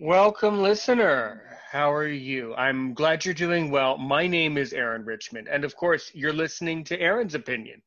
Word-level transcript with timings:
Welcome, 0.00 0.60
listener. 0.60 1.56
How 1.70 1.92
are 1.92 2.08
you? 2.08 2.52
I'm 2.56 2.94
glad 2.94 3.24
you're 3.24 3.32
doing 3.32 3.70
well. 3.70 3.96
My 3.96 4.26
name 4.26 4.58
is 4.58 4.72
Aaron 4.72 5.04
Richmond, 5.04 5.46
and 5.48 5.64
of 5.64 5.76
course, 5.76 6.10
you're 6.12 6.32
listening 6.32 6.82
to 6.84 7.00
Aaron's 7.00 7.36
Opinion, 7.36 7.80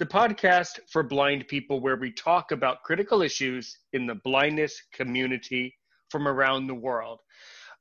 the 0.00 0.04
podcast 0.04 0.80
for 0.90 1.04
blind 1.04 1.46
people 1.46 1.80
where 1.80 1.94
we 1.94 2.10
talk 2.10 2.50
about 2.50 2.82
critical 2.82 3.22
issues 3.22 3.78
in 3.92 4.08
the 4.08 4.16
blindness 4.16 4.82
community 4.92 5.76
from 6.10 6.26
around 6.26 6.66
the 6.66 6.74
world. 6.74 7.20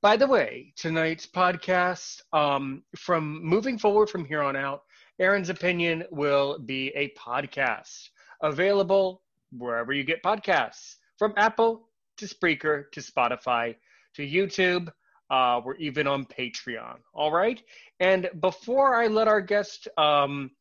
By 0.04 0.16
the 0.16 0.28
way, 0.28 0.74
tonight's 0.78 1.26
podcast, 1.26 2.22
um, 2.34 2.84
from 2.96 3.44
moving 3.44 3.80
forward 3.80 4.12
from 4.12 4.26
here 4.26 4.44
on 4.44 4.56
out, 4.56 4.84
Aaron's 5.20 5.50
Opinion 5.50 6.04
will 6.12 6.60
be 6.60 6.90
a 6.90 7.12
podcast 7.18 8.10
available 8.44 9.24
wherever 9.52 9.92
you 9.92 10.04
get 10.04 10.22
podcasts, 10.22 10.98
from 11.18 11.34
Apple 11.36 11.88
to 12.22 12.28
Spreaker 12.28 12.84
to 12.92 13.02
Spotify 13.02 13.76
to 14.16 14.28
YouTube. 14.28 14.90
Uh, 15.30 15.62
we're 15.64 15.76
even 15.76 16.08
on 16.08 16.26
Patreon. 16.26 16.98
All 17.14 17.32
right. 17.32 17.62
And 18.00 18.30
before 18.42 18.96
I 18.96 19.08
let 19.08 19.28
our 19.28 19.42
guest 19.42 19.88
um, 19.98 20.52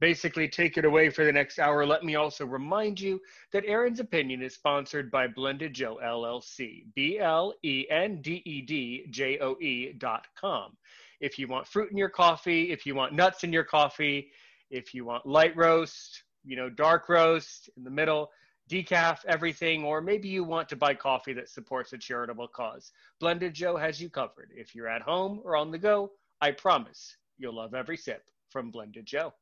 basically 0.00 0.48
take 0.48 0.78
it 0.78 0.84
away 0.84 1.10
for 1.10 1.24
the 1.24 1.32
next 1.32 1.58
hour, 1.58 1.86
let 1.86 2.02
me 2.02 2.16
also 2.16 2.44
remind 2.44 2.98
you 2.98 3.20
that 3.52 3.64
Aaron's 3.66 4.00
Opinion 4.00 4.42
is 4.42 4.54
sponsored 4.54 5.10
by 5.10 5.28
Blended 5.28 5.74
Joe 5.74 6.00
LLC, 6.02 6.86
B 6.94 7.18
L 7.20 7.54
E 7.62 7.86
N 7.88 8.20
D 8.20 8.42
E 8.44 8.62
D 8.62 9.06
J 9.10 9.38
O 9.40 9.56
E 9.60 9.92
dot 9.92 10.26
com. 10.40 10.76
If 11.20 11.38
you 11.38 11.46
want 11.46 11.68
fruit 11.68 11.90
in 11.92 11.96
your 11.96 12.10
coffee, 12.10 12.72
if 12.72 12.84
you 12.84 12.94
want 12.94 13.12
nuts 13.12 13.44
in 13.44 13.52
your 13.52 13.64
coffee, 13.64 14.30
if 14.70 14.92
you 14.92 15.04
want 15.04 15.24
light 15.24 15.56
roast, 15.56 16.24
you 16.44 16.56
know, 16.56 16.68
dark 16.68 17.08
roast 17.08 17.70
in 17.76 17.84
the 17.84 17.90
middle, 17.90 18.30
decaf, 18.70 19.24
everything, 19.26 19.84
or 19.84 20.00
maybe 20.00 20.28
you 20.28 20.44
want 20.44 20.68
to 20.68 20.76
buy 20.76 20.94
coffee 20.94 21.32
that 21.34 21.48
supports 21.48 21.92
a 21.92 21.98
charitable 21.98 22.48
cause. 22.48 22.92
Blended 23.20 23.54
Joe 23.54 23.76
has 23.76 24.00
you 24.00 24.10
covered. 24.10 24.50
If 24.54 24.74
you're 24.74 24.88
at 24.88 25.02
home 25.02 25.40
or 25.44 25.56
on 25.56 25.70
the 25.70 25.78
go, 25.78 26.12
I 26.40 26.50
promise 26.50 27.16
you'll 27.38 27.56
love 27.56 27.74
every 27.74 27.96
sip 27.96 28.22
from 28.50 28.70
Blended 28.70 29.06
Joe. 29.06 29.32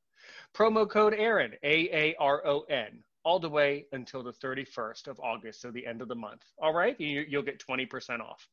Promo 0.54 0.88
code 0.88 1.14
Aaron, 1.14 1.52
A 1.62 1.88
A 1.92 2.16
R 2.18 2.46
O 2.46 2.60
N, 2.62 3.02
all 3.24 3.38
the 3.38 3.48
way 3.48 3.86
until 3.92 4.22
the 4.22 4.32
31st 4.32 5.08
of 5.08 5.18
August, 5.20 5.62
so 5.62 5.70
the 5.70 5.86
end 5.86 6.02
of 6.02 6.08
the 6.08 6.14
month. 6.14 6.42
All 6.58 6.74
right, 6.74 6.98
you, 7.00 7.26
will 7.32 7.42
get 7.42 7.58
20% 7.58 8.20
off. 8.20 8.46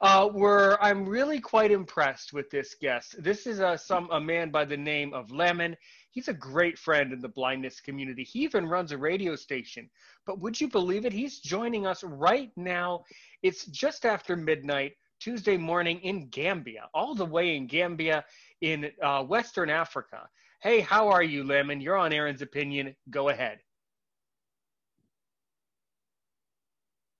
Uh, 0.00 0.28
we're, 0.32 0.76
I'm 0.80 1.08
really 1.08 1.40
quite 1.40 1.70
impressed 1.70 2.32
with 2.32 2.50
this 2.50 2.74
guest. 2.80 3.22
This 3.22 3.46
is 3.46 3.60
a, 3.60 3.78
some 3.78 4.08
a 4.10 4.20
man 4.20 4.50
by 4.50 4.64
the 4.64 4.76
name 4.76 5.14
of 5.14 5.30
Lamin. 5.30 5.76
He's 6.10 6.28
a 6.28 6.34
great 6.34 6.78
friend 6.78 7.12
in 7.12 7.20
the 7.20 7.28
blindness 7.28 7.80
community. 7.80 8.24
He 8.24 8.40
even 8.40 8.66
runs 8.66 8.92
a 8.92 8.98
radio 8.98 9.36
station. 9.36 9.88
But 10.26 10.40
would 10.40 10.60
you 10.60 10.68
believe 10.68 11.06
it? 11.06 11.12
He's 11.12 11.38
joining 11.38 11.86
us 11.86 12.02
right 12.02 12.50
now. 12.56 13.04
It's 13.42 13.66
just 13.66 14.04
after 14.04 14.36
midnight, 14.36 14.92
Tuesday 15.20 15.56
morning 15.56 16.00
in 16.00 16.28
Gambia, 16.28 16.88
all 16.94 17.14
the 17.14 17.24
way 17.24 17.56
in 17.56 17.66
Gambia 17.66 18.24
in 18.60 18.90
uh, 19.02 19.22
Western 19.22 19.70
Africa. 19.70 20.28
Hey, 20.62 20.80
how 20.80 21.08
are 21.08 21.22
you, 21.22 21.44
Lamin? 21.44 21.80
You're 21.80 21.96
on 21.96 22.12
Aaron's 22.12 22.42
Opinion. 22.42 22.94
Go 23.10 23.28
ahead. 23.28 23.60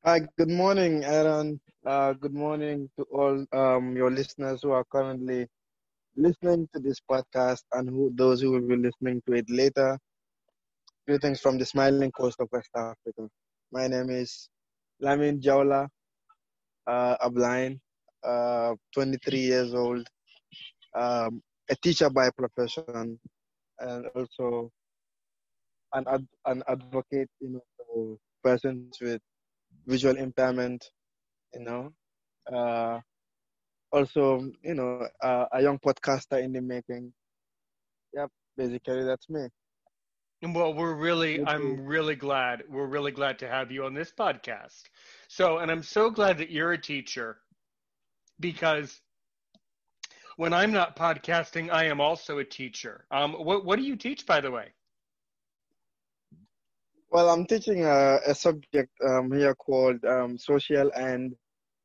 Hi, 0.05 0.21
good 0.37 0.49
morning, 0.49 1.05
Aaron. 1.05 1.61
Uh, 1.85 2.15
good 2.15 2.35
morning 2.35 2.91
to 2.97 3.05
all 3.13 3.47
um, 3.53 3.95
your 3.97 4.11
listeners 4.11 4.61
who 4.63 4.73
are 4.73 4.85
currently 4.85 5.47
listening 6.21 6.69
to 6.75 6.81
this 6.81 7.01
podcast 7.11 7.65
and 7.73 7.89
who 7.89 8.13
those 8.15 8.43
who 8.43 8.53
will 8.53 8.69
be 8.69 8.77
listening 8.77 9.23
to 9.27 9.35
it 9.35 9.49
later. 9.51 9.99
Greetings 11.07 11.41
from 11.41 11.59
the 11.59 11.67
smiling 11.67 12.13
coast 12.13 12.41
of 12.41 12.49
West 12.53 12.71
Africa. 12.77 13.29
My 13.73 13.89
name 13.89 14.11
is 14.11 14.49
Lamin 15.01 15.41
Jawla 15.41 15.89
uh, 16.87 17.17
Abline, 17.29 17.79
uh, 18.25 18.75
23 18.95 19.41
years 19.41 19.75
old, 19.75 20.07
um, 20.95 21.43
a 21.71 21.77
teacher 21.83 22.11
by 22.11 22.31
profession, 22.31 23.19
and 23.81 24.07
also 24.07 24.71
an 25.95 26.05
ad- 26.09 26.29
an 26.47 26.63
advocate, 26.69 27.29
you 27.41 27.51
know, 27.51 27.65
for 27.77 28.17
persons 28.43 28.99
with 29.01 29.21
visual 29.87 30.17
impairment, 30.17 30.85
you 31.55 31.61
know, 31.61 31.93
uh, 32.53 33.01
also, 33.93 34.51
you 34.63 34.75
know, 34.75 35.07
uh, 35.23 35.47
a 35.53 35.63
young 35.63 35.79
podcaster 35.79 36.43
in 36.43 36.53
the 36.53 36.61
making. 36.61 37.13
Yep, 38.15 38.31
basically 38.57 39.05
that's 39.05 39.29
me. 39.29 39.49
Well, 40.43 40.73
we're 40.73 40.95
really, 40.95 41.45
I'm 41.45 41.85
really 41.85 42.15
glad, 42.15 42.63
we're 42.69 42.87
really 42.87 43.13
glad 43.13 43.39
to 43.41 43.49
have 43.49 43.71
you 43.71 43.85
on 43.85 43.93
this 43.93 44.11
podcast. 44.11 44.85
So, 45.29 45.59
and 45.59 45.71
I'm 45.71 45.83
so 45.83 46.11
glad 46.11 46.39
that 46.39 46.51
you're 46.51 46.73
a 46.73 46.81
teacher 46.81 47.41
because 48.39 49.01
when 50.37 50.55
I'm 50.55 50.73
not 50.73 50.97
podcasting, 50.97 51.71
I 51.71 51.85
am 51.85 52.01
also 52.01 52.39
a 52.39 52.45
teacher. 52.45 53.05
Um, 53.11 53.35
what, 53.35 53.67
what 53.67 53.79
do 53.79 53.85
you 53.85 53.97
teach, 53.97 54.25
by 54.25 54.41
the 54.41 54.51
way? 54.51 54.69
Well, 57.11 57.29
I'm 57.29 57.45
teaching 57.45 57.85
a, 57.85 58.19
a 58.27 58.35
subject 58.35 58.93
um, 59.07 59.31
here 59.33 59.55
called 59.55 60.03
um, 60.07 60.39
social 60.39 60.91
and 60.95 61.35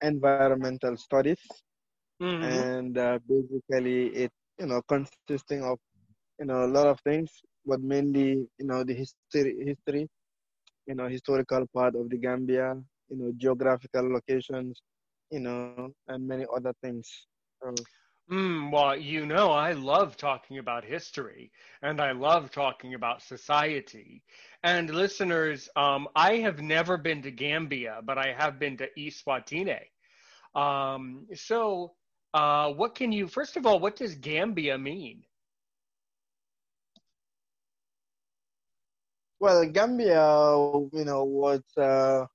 environmental 0.02 0.96
studies. 0.96 1.40
Mm-hmm. 2.22 2.64
And 2.64 2.98
uh, 2.98 3.20
basically, 3.28 4.08
it 4.24 4.32
you 4.60 4.68
know 4.68 4.82
consisting 4.88 5.50
of 5.50 5.64
you 6.40 6.46
know 6.46 6.66
a 6.66 6.72
lot 6.76 6.88
of 6.88 7.00
things, 7.02 7.32
but 7.66 7.82
mainly 7.82 8.48
you 8.58 8.66
know 8.66 8.84
the 8.84 8.94
history, 8.94 9.56
history, 9.66 10.08
you 10.88 10.96
know 10.96 11.08
historical 11.08 11.66
part 11.74 11.96
of 11.96 12.10
the 12.10 12.18
Gambia, 12.18 12.76
you 13.10 13.18
know 13.18 13.32
geographical 13.38 14.10
locations, 14.14 14.82
you 15.32 15.40
know, 15.40 15.72
and 15.90 16.08
many 16.08 16.26
other 16.34 16.54
things. 16.62 17.04
So, 17.44 17.66
Mm, 18.32 18.72
well, 18.72 18.96
you 18.96 19.26
know, 19.26 19.52
I 19.52 19.74
love 19.74 20.18
talking 20.18 20.58
about 20.58 20.84
history 20.86 21.52
and 21.82 22.00
I 22.02 22.12
love 22.12 22.52
talking 22.52 22.94
about 22.94 23.22
society. 23.22 24.24
And 24.64 24.90
listeners, 24.90 25.70
um, 25.76 26.08
I 26.16 26.38
have 26.38 26.62
never 26.62 26.98
been 26.98 27.22
to 27.24 27.32
Gambia, 27.32 28.02
but 28.04 28.18
I 28.18 28.34
have 28.34 28.60
been 28.60 28.78
to 28.78 28.90
Eswatini. 28.98 29.82
Um, 30.56 31.28
so 31.34 31.94
uh, 32.36 32.68
what 32.74 32.94
can 32.96 33.14
you, 33.14 33.28
first 33.28 33.56
of 33.56 33.66
all, 33.66 33.80
what 33.80 33.96
does 33.96 34.14
Gambia 34.16 34.78
mean? 34.78 35.24
Well, 39.40 39.66
Gambia, 39.66 40.20
you 40.92 41.06
know, 41.06 41.24
was 41.24 41.62
uh, 41.78 42.26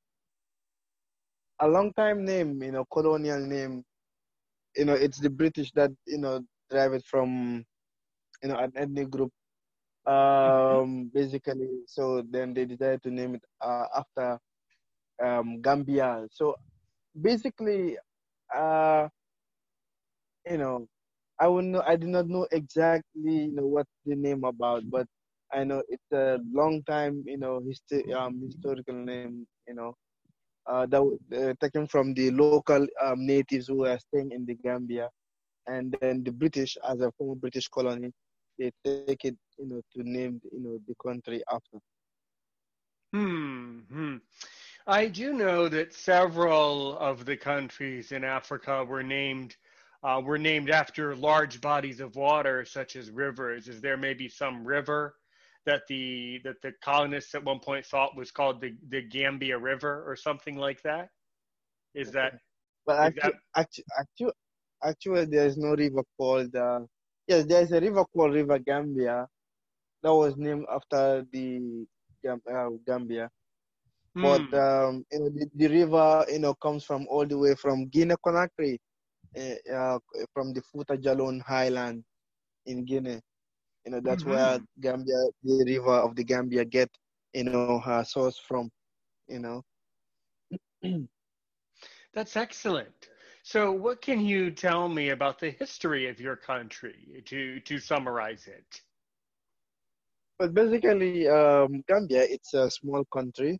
a 1.61 1.69
long 1.69 1.93
time 1.93 2.25
name, 2.25 2.63
you 2.63 2.73
know, 2.73 2.87
colonial 2.91 3.41
name. 3.41 3.85
You 4.75 4.87
know, 4.87 4.95
it's 4.95 5.21
the 5.21 5.29
British 5.29 5.71
that, 5.73 5.91
you 6.07 6.19
know, 6.19 6.41
drive 6.71 6.95
it 6.95 7.05
from, 7.05 7.63
you 8.43 8.49
know, 8.49 8.57
an 8.57 8.73
ethnic 8.77 9.11
group. 9.11 9.31
Mm-hmm. 10.09 10.81
Um, 10.81 11.11
basically, 11.15 11.69
so 11.87 12.23
then 12.31 12.55
they 12.55 12.65
decided 12.65 13.03
to 13.03 13.11
name 13.11 13.35
it 13.35 13.43
uh, 13.61 13.85
after 13.95 14.39
um, 15.23 15.61
Gambia. 15.61 16.27
So 16.31 16.55
basically, 17.21 17.99
uh, 18.55 19.09
you 20.51 20.59
know, 20.59 20.87
I 21.41 21.49
would 21.49 21.65
know. 21.67 21.83
I 21.87 21.97
did 21.97 22.11
not 22.11 22.29
know 22.29 22.47
exactly, 22.53 23.35
you 23.47 23.53
know, 23.55 23.67
what 23.67 23.87
the 24.07 24.17
name 24.17 24.45
about, 24.45 24.83
but 24.91 25.07
I 25.53 25.65
know 25.65 25.83
it's 25.89 26.13
a 26.13 26.39
long 26.53 26.83
time, 26.85 27.25
you 27.27 27.39
know, 27.39 27.61
um, 28.17 28.43
historical 28.45 28.95
name, 28.95 29.47
you 29.69 29.75
know, 29.75 29.95
uh, 30.67 30.87
that 30.87 31.03
uh, 31.37 31.55
taken 31.63 31.87
from 31.87 32.15
the 32.15 32.31
local 32.33 32.87
um, 33.03 33.27
natives 33.27 33.69
who 33.69 33.87
are 33.87 33.99
staying 33.99 34.33
in 34.33 34.47
the 34.47 34.55
Gambia, 34.57 35.09
and 35.67 35.95
then 36.01 36.23
the 36.25 36.33
British, 36.33 36.77
as 36.89 37.01
a 37.01 37.11
former 37.13 37.37
British 37.37 37.69
colony, 37.69 38.13
they 38.59 38.73
take 38.85 39.25
it, 39.25 39.37
you 39.59 39.67
know, 39.67 39.81
to 39.95 40.03
name, 40.03 40.41
you 40.53 40.61
know, 40.61 40.79
the 40.87 40.95
country 41.03 41.43
after. 41.53 41.79
Hmm. 43.13 43.81
hmm. 43.91 44.17
I 44.87 45.07
do 45.09 45.33
know 45.33 45.69
that 45.69 45.93
several 45.95 46.99
of 46.99 47.25
the 47.27 47.37
countries 47.37 48.13
in 48.13 48.25
Africa 48.25 48.85
were 48.85 49.03
named 49.03 49.57
uh, 50.03 50.21
were 50.25 50.39
named 50.39 50.71
after 50.71 51.15
large 51.15 51.61
bodies 51.61 52.01
of 52.01 52.17
water, 52.17 52.65
such 52.65 52.97
as 52.97 53.11
rivers. 53.11 53.69
Is 53.69 53.81
there 53.81 53.97
maybe 53.97 54.29
some 54.29 54.65
river 54.65 55.15
that 55.67 55.83
the 55.89 56.41
that 56.45 56.57
the 56.63 56.73
colonists 56.83 57.35
at 57.35 57.45
one 57.45 57.61
point 57.61 57.85
thought 57.85 58.17
was 58.17 58.31
called 58.31 58.61
the 58.61 58.75
the 58.89 59.03
Gambia 59.03 59.59
River 59.59 60.05
or 60.07 60.17
something 60.17 60.57
like 60.57 60.83
that? 60.83 61.09
Is 61.95 62.11
that? 62.13 62.35
But 62.87 62.99
actually, 62.99 63.35
actually, 63.57 63.85
actually, 63.99 64.33
actually, 64.83 65.25
there 65.27 65.47
is 65.47 65.59
no 65.59 65.75
river 65.75 66.03
called. 66.17 66.55
Uh, 66.55 66.81
yes, 67.27 67.45
there 67.45 67.63
is 67.63 67.73
a 67.73 67.81
river 67.81 68.05
called 68.15 68.33
River 68.33 68.59
Gambia, 68.59 69.29
that 70.03 70.15
was 70.15 70.37
named 70.37 70.67
after 70.73 71.27
the 71.33 71.87
uh, 72.29 72.71
Gambia. 72.87 73.31
Mm. 74.17 74.23
But 74.23 74.59
um, 74.59 75.05
you 75.13 75.19
know, 75.21 75.29
the, 75.29 75.51
the, 75.55 75.69
river, 75.69 76.25
you 76.31 76.39
know, 76.39 76.55
comes 76.55 76.85
from 76.85 77.07
all 77.09 77.27
the 77.27 77.39
way 77.39 77.55
from 77.55 77.87
Guinea 77.87 78.17
Conakry, 78.25 78.79
uh, 79.39 79.73
uh, 79.73 79.99
from 80.35 80.53
the 80.53 80.63
Fouta 80.63 80.97
Djallon 80.97 81.41
Highland 81.43 82.05
in 82.67 82.85
Guinea. 82.85 83.21
You 83.85 83.93
know, 83.93 84.01
that's 84.01 84.23
mm-hmm. 84.23 84.33
where 84.33 84.61
Gambia, 84.81 85.25
the 85.43 85.65
river 85.67 85.95
of 85.95 86.15
the 86.17 86.25
Gambia, 86.25 86.65
get 86.65 86.91
you 87.33 87.45
know 87.45 87.79
her 87.81 88.05
source 88.05 88.39
from. 88.39 88.71
You 89.29 89.39
know. 89.39 89.63
that's 92.15 92.37
excellent. 92.37 93.09
So, 93.43 93.73
what 93.73 94.03
can 94.03 94.21
you 94.21 94.51
tell 94.51 94.89
me 94.89 95.11
about 95.11 95.39
the 95.39 95.51
history 95.51 96.09
of 96.09 96.21
your 96.21 96.37
country 96.37 97.23
to 97.27 97.61
to 97.61 97.79
summarize 97.79 98.47
it? 98.47 98.81
Well, 100.39 100.49
basically, 100.49 101.29
um, 101.29 101.83
Gambia 101.89 102.23
it's 102.25 102.55
a 102.55 102.71
small 102.71 103.05
country, 103.13 103.59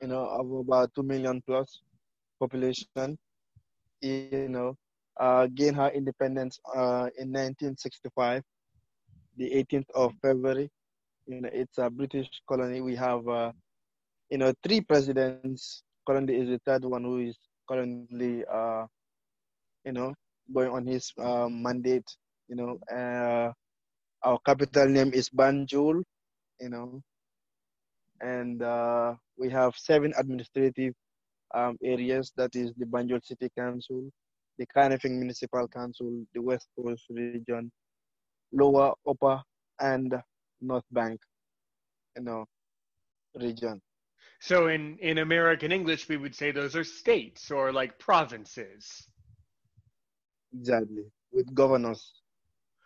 you 0.00 0.08
know, 0.08 0.24
of 0.24 0.50
about 0.50 0.94
two 0.94 1.02
million 1.02 1.42
plus 1.46 1.80
population. 2.40 3.18
You 4.02 4.22
know, 4.22 4.58
uh, 5.20 5.46
gained 5.54 5.76
her 5.76 5.88
independence 5.90 6.58
uh, 6.74 7.08
in 7.18 7.32
1965 7.32 8.42
the 9.36 9.52
18th 9.54 9.90
of 9.94 10.12
February. 10.22 10.70
You 11.26 11.42
know, 11.42 11.50
it's 11.52 11.78
a 11.78 11.90
British 11.90 12.42
colony. 12.48 12.80
We 12.80 12.94
have, 12.96 13.26
uh, 13.28 13.52
you 14.30 14.38
know, 14.38 14.52
three 14.62 14.80
presidents. 14.80 15.82
Currently 16.06 16.36
is 16.36 16.48
the 16.48 16.60
third 16.64 16.84
one 16.84 17.04
who 17.04 17.18
is 17.18 17.36
currently, 17.68 18.44
uh, 18.44 18.86
you 19.84 19.92
know, 19.92 20.14
going 20.52 20.70
on 20.70 20.86
his 20.86 21.12
uh, 21.18 21.48
mandate. 21.48 22.08
You 22.48 22.56
know, 22.56 22.78
uh, 22.92 23.52
our 24.22 24.38
capital 24.44 24.86
name 24.88 25.12
is 25.14 25.30
Banjul. 25.30 26.02
You 26.60 26.70
know, 26.70 27.02
and 28.20 28.62
uh, 28.62 29.14
we 29.36 29.50
have 29.50 29.74
seven 29.76 30.12
administrative 30.18 30.94
um, 31.54 31.76
areas. 31.82 32.32
That 32.36 32.54
is 32.54 32.72
the 32.76 32.86
Banjul 32.86 33.24
City 33.24 33.50
Council, 33.56 34.10
the 34.58 34.66
Kanifing 34.66 35.18
Municipal 35.18 35.68
Council, 35.68 36.24
the 36.34 36.42
West 36.42 36.68
Coast 36.76 37.04
Region, 37.10 37.70
lower, 38.52 38.92
upper, 39.08 39.42
and 39.80 40.14
north 40.60 40.84
bank, 40.90 41.20
you 42.16 42.22
know, 42.22 42.44
region. 43.34 43.80
So 44.40 44.66
in 44.68 44.98
in 44.98 45.18
American 45.18 45.72
English, 45.72 46.08
we 46.08 46.16
would 46.16 46.34
say 46.34 46.50
those 46.50 46.74
are 46.74 46.84
states 46.84 47.50
or 47.50 47.72
like 47.72 47.98
provinces. 47.98 49.08
Exactly, 50.52 51.04
with 51.32 51.54
governors, 51.54 52.12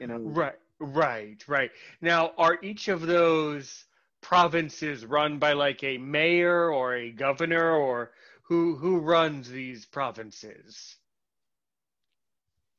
you 0.01 0.07
know. 0.07 0.19
Right, 0.19 0.59
right, 0.79 1.43
right. 1.49 1.71
Now, 2.01 2.33
are 2.39 2.59
each 2.63 2.89
of 2.89 3.01
those 3.07 3.87
provinces 4.21 5.05
run 5.07 5.39
by 5.39 5.53
like 5.53 5.83
a 5.83 5.99
mayor 5.99 6.71
or 6.73 6.95
a 6.95 7.11
governor, 7.11 7.73
or 7.73 8.13
who 8.49 8.77
who 8.77 8.99
runs 9.01 9.51
these 9.51 9.87
provinces? 9.87 10.99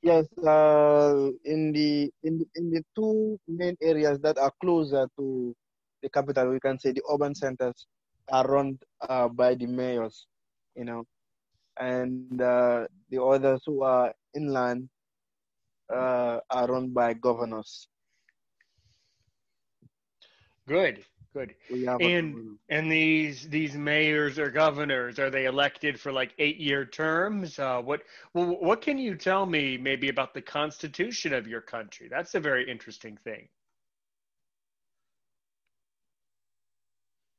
Yes, 0.02 0.28
uh, 0.40 1.30
in 1.44 1.72
the 1.74 2.12
in 2.24 2.46
in 2.56 2.69
the 2.72 2.84
two 2.96 3.40
main 3.48 3.75
areas 3.81 4.19
that 4.22 4.38
are 4.38 4.52
closer 4.62 5.08
to 5.18 5.56
the 6.02 6.10
capital, 6.10 6.50
we 6.52 6.60
can 6.60 6.80
say 6.80 6.92
the 6.92 7.04
urban 7.12 7.36
centers 7.36 7.88
are 8.31 8.46
run 8.48 8.78
uh, 9.02 9.28
by 9.28 9.56
the 9.56 9.66
mayors, 9.68 10.28
you 10.75 10.86
know, 10.86 11.04
and 11.80 12.42
uh, 12.42 12.86
the 13.10 13.22
others 13.22 13.62
who 13.66 13.81
are 13.84 14.14
inland 14.36 14.90
uh, 15.94 16.40
are 16.50 16.68
run 16.68 16.90
by 16.94 17.14
governors. 17.14 17.88
Good. 20.68 21.06
Good. 21.38 21.54
And 22.01 22.57
and 22.69 22.92
these 22.92 23.48
these 23.50 23.75
mayors 23.75 24.39
or 24.39 24.50
governors 24.50 25.19
are 25.19 25.30
they 25.30 25.45
elected 25.45 26.00
for 26.00 26.12
like 26.12 26.34
eight 26.39 26.57
year 26.57 26.84
terms? 26.84 27.60
Uh, 27.60 27.80
what 27.80 28.01
well, 28.34 28.57
what 28.60 28.81
can 28.81 28.98
you 28.98 29.16
tell 29.16 29.45
me 29.45 29.78
maybe 29.78 30.10
about 30.10 30.34
the 30.34 30.42
constitution 30.42 31.34
of 31.34 31.48
your 31.48 31.62
country? 31.62 32.07
That's 32.10 32.34
a 32.34 32.39
very 32.39 32.68
interesting 32.68 33.18
thing. 33.24 33.48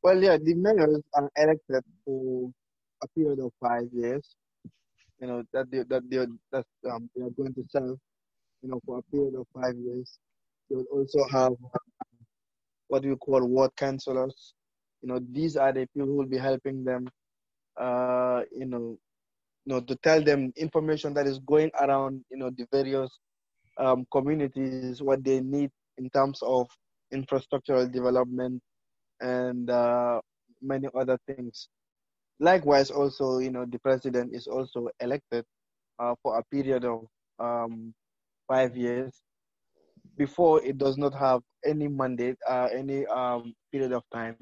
Well, 0.04 0.22
yeah, 0.22 0.36
the 0.36 0.54
mayors 0.54 1.02
are 1.14 1.28
elected 1.36 1.82
for 2.04 2.52
a 3.02 3.08
period 3.08 3.40
of 3.40 3.50
five 3.60 3.88
years. 3.92 4.36
You 5.20 5.26
know 5.26 5.42
that 5.52 5.72
they 5.72 5.82
that 5.88 6.08
they 6.08 6.24
that 6.52 6.66
um, 6.88 7.10
they 7.16 7.22
are 7.22 7.30
going 7.30 7.54
to 7.54 7.64
serve. 7.68 7.98
You 8.62 8.68
know 8.70 8.80
for 8.86 8.98
a 8.98 9.02
period 9.10 9.34
of 9.34 9.46
five 9.52 9.74
years. 9.76 10.18
They 10.70 10.76
will 10.76 10.86
also 10.92 11.24
have 11.32 11.54
what 12.88 13.04
we 13.04 13.14
call 13.16 13.44
ward 13.46 13.70
counselors. 13.76 14.54
You 15.02 15.08
know, 15.08 15.20
these 15.30 15.56
are 15.56 15.72
the 15.72 15.86
people 15.94 16.08
who 16.08 16.16
will 16.16 16.26
be 16.26 16.38
helping 16.38 16.84
them, 16.84 17.08
uh, 17.80 18.42
you 18.50 18.66
know, 18.66 18.98
you 19.64 19.74
know, 19.74 19.80
to 19.80 19.96
tell 19.96 20.22
them 20.22 20.52
information 20.56 21.14
that 21.14 21.26
is 21.26 21.38
going 21.40 21.70
around, 21.80 22.24
you 22.30 22.38
know, 22.38 22.50
the 22.50 22.66
various 22.72 23.10
um, 23.78 24.06
communities, 24.10 25.02
what 25.02 25.22
they 25.22 25.40
need 25.40 25.70
in 25.98 26.10
terms 26.10 26.40
of 26.42 26.66
infrastructural 27.14 27.90
development 27.90 28.60
and 29.20 29.70
uh, 29.70 30.20
many 30.62 30.88
other 30.94 31.18
things. 31.26 31.68
Likewise, 32.40 32.90
also, 32.90 33.38
you 33.38 33.50
know, 33.50 33.64
the 33.66 33.78
president 33.80 34.34
is 34.34 34.46
also 34.46 34.88
elected 35.00 35.44
uh, 35.98 36.14
for 36.22 36.38
a 36.38 36.44
period 36.44 36.84
of 36.84 37.06
um, 37.38 37.92
five 38.46 38.76
years 38.76 39.12
before 40.18 40.62
it 40.64 40.76
does 40.76 40.98
not 40.98 41.14
have 41.14 41.40
any 41.64 41.88
mandate, 41.88 42.36
uh, 42.48 42.68
any 42.74 43.06
um, 43.06 43.54
period 43.72 43.92
of 43.92 44.02
time. 44.12 44.36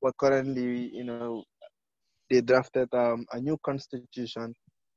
But 0.00 0.16
currently, 0.18 0.90
you 0.94 1.04
know, 1.04 1.42
they 2.30 2.40
drafted 2.42 2.88
um, 2.92 3.26
a 3.32 3.40
new 3.40 3.58
constitution, 3.64 4.54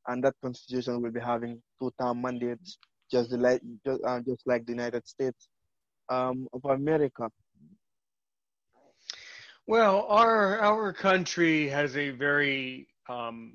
and 0.07 0.23
that 0.23 0.35
constitution 0.43 1.01
will 1.01 1.11
be 1.11 1.21
having 1.21 1.61
two-term 1.79 2.21
mandates, 2.21 2.77
just 3.11 3.31
like 3.31 3.61
just, 3.85 4.03
uh, 4.05 4.19
just 4.27 4.43
like 4.45 4.65
the 4.65 4.73
United 4.73 5.07
States 5.07 5.47
um, 6.09 6.47
of 6.53 6.63
America. 6.65 7.29
Well, 9.65 10.05
our 10.09 10.59
our 10.59 10.93
country 10.93 11.69
has 11.69 11.95
a 11.95 12.09
very 12.09 12.87
um, 13.09 13.53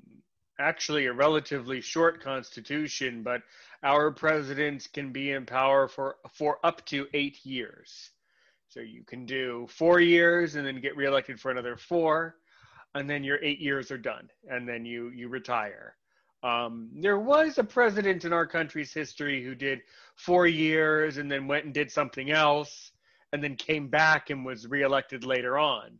actually 0.59 1.05
a 1.05 1.13
relatively 1.13 1.81
short 1.81 2.23
constitution, 2.23 3.23
but 3.23 3.41
our 3.83 4.11
presidents 4.11 4.87
can 4.87 5.11
be 5.11 5.31
in 5.31 5.45
power 5.45 5.87
for 5.87 6.17
for 6.33 6.59
up 6.63 6.85
to 6.87 7.07
eight 7.13 7.45
years. 7.45 8.11
So 8.69 8.81
you 8.81 9.03
can 9.03 9.25
do 9.25 9.67
four 9.69 9.99
years 9.99 10.55
and 10.55 10.65
then 10.65 10.81
get 10.81 10.97
reelected 10.97 11.39
for 11.39 11.51
another 11.51 11.77
four, 11.77 12.35
and 12.95 13.09
then 13.09 13.23
your 13.23 13.39
eight 13.43 13.59
years 13.59 13.91
are 13.91 13.97
done, 13.97 14.29
and 14.49 14.67
then 14.67 14.85
you 14.85 15.09
you 15.09 15.29
retire. 15.29 15.95
Um, 16.43 16.89
there 16.93 17.19
was 17.19 17.57
a 17.57 17.63
president 17.63 18.25
in 18.25 18.33
our 18.33 18.45
country's 18.45 18.93
history 18.93 19.43
who 19.43 19.55
did 19.55 19.81
four 20.15 20.45
years 20.47 21.17
and 21.17 21.31
then 21.31 21.47
went 21.47 21.65
and 21.65 21.73
did 21.73 21.91
something 21.91 22.31
else, 22.31 22.91
and 23.33 23.43
then 23.43 23.55
came 23.55 23.87
back 23.87 24.29
and 24.29 24.45
was 24.45 24.67
reelected 24.67 25.23
later 25.23 25.57
on. 25.57 25.97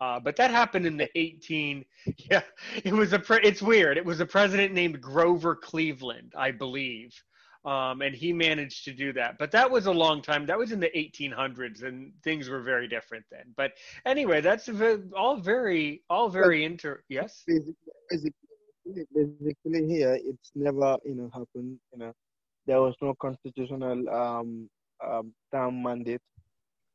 Uh, 0.00 0.18
but 0.18 0.34
that 0.36 0.50
happened 0.50 0.86
in 0.86 0.96
the 0.96 1.08
18. 1.18 1.84
Yeah, 2.30 2.42
it 2.84 2.92
was 2.92 3.12
a. 3.12 3.18
Pre- 3.18 3.42
it's 3.42 3.60
weird. 3.60 3.98
It 3.98 4.04
was 4.04 4.20
a 4.20 4.26
president 4.26 4.72
named 4.72 5.00
Grover 5.00 5.54
Cleveland, 5.54 6.32
I 6.36 6.50
believe, 6.50 7.12
um, 7.64 8.00
and 8.00 8.14
he 8.14 8.32
managed 8.32 8.84
to 8.86 8.92
do 8.92 9.12
that. 9.12 9.36
But 9.38 9.50
that 9.50 9.70
was 9.70 9.86
a 9.86 9.92
long 9.92 10.22
time. 10.22 10.46
That 10.46 10.56
was 10.58 10.72
in 10.72 10.80
the 10.80 10.90
1800s, 10.96 11.82
and 11.82 12.12
things 12.24 12.48
were 12.48 12.62
very 12.62 12.88
different 12.88 13.24
then. 13.30 13.52
But 13.56 13.72
anyway, 14.06 14.40
that's 14.40 14.68
all 15.14 15.36
very, 15.36 16.02
all 16.08 16.30
very 16.30 16.64
inter. 16.64 17.02
Yes. 17.08 17.44
Basically, 17.46 18.32
basically, 19.14 19.86
here 19.86 20.18
it's 20.22 20.50
never, 20.54 20.96
you 21.04 21.14
know, 21.16 21.30
happened. 21.34 21.78
You 21.92 21.98
know, 21.98 22.12
there 22.66 22.80
was 22.80 22.94
no 23.02 23.14
constitutional 23.20 24.08
um, 24.08 24.70
um, 25.06 25.32
term 25.52 25.82
mandate 25.82 26.22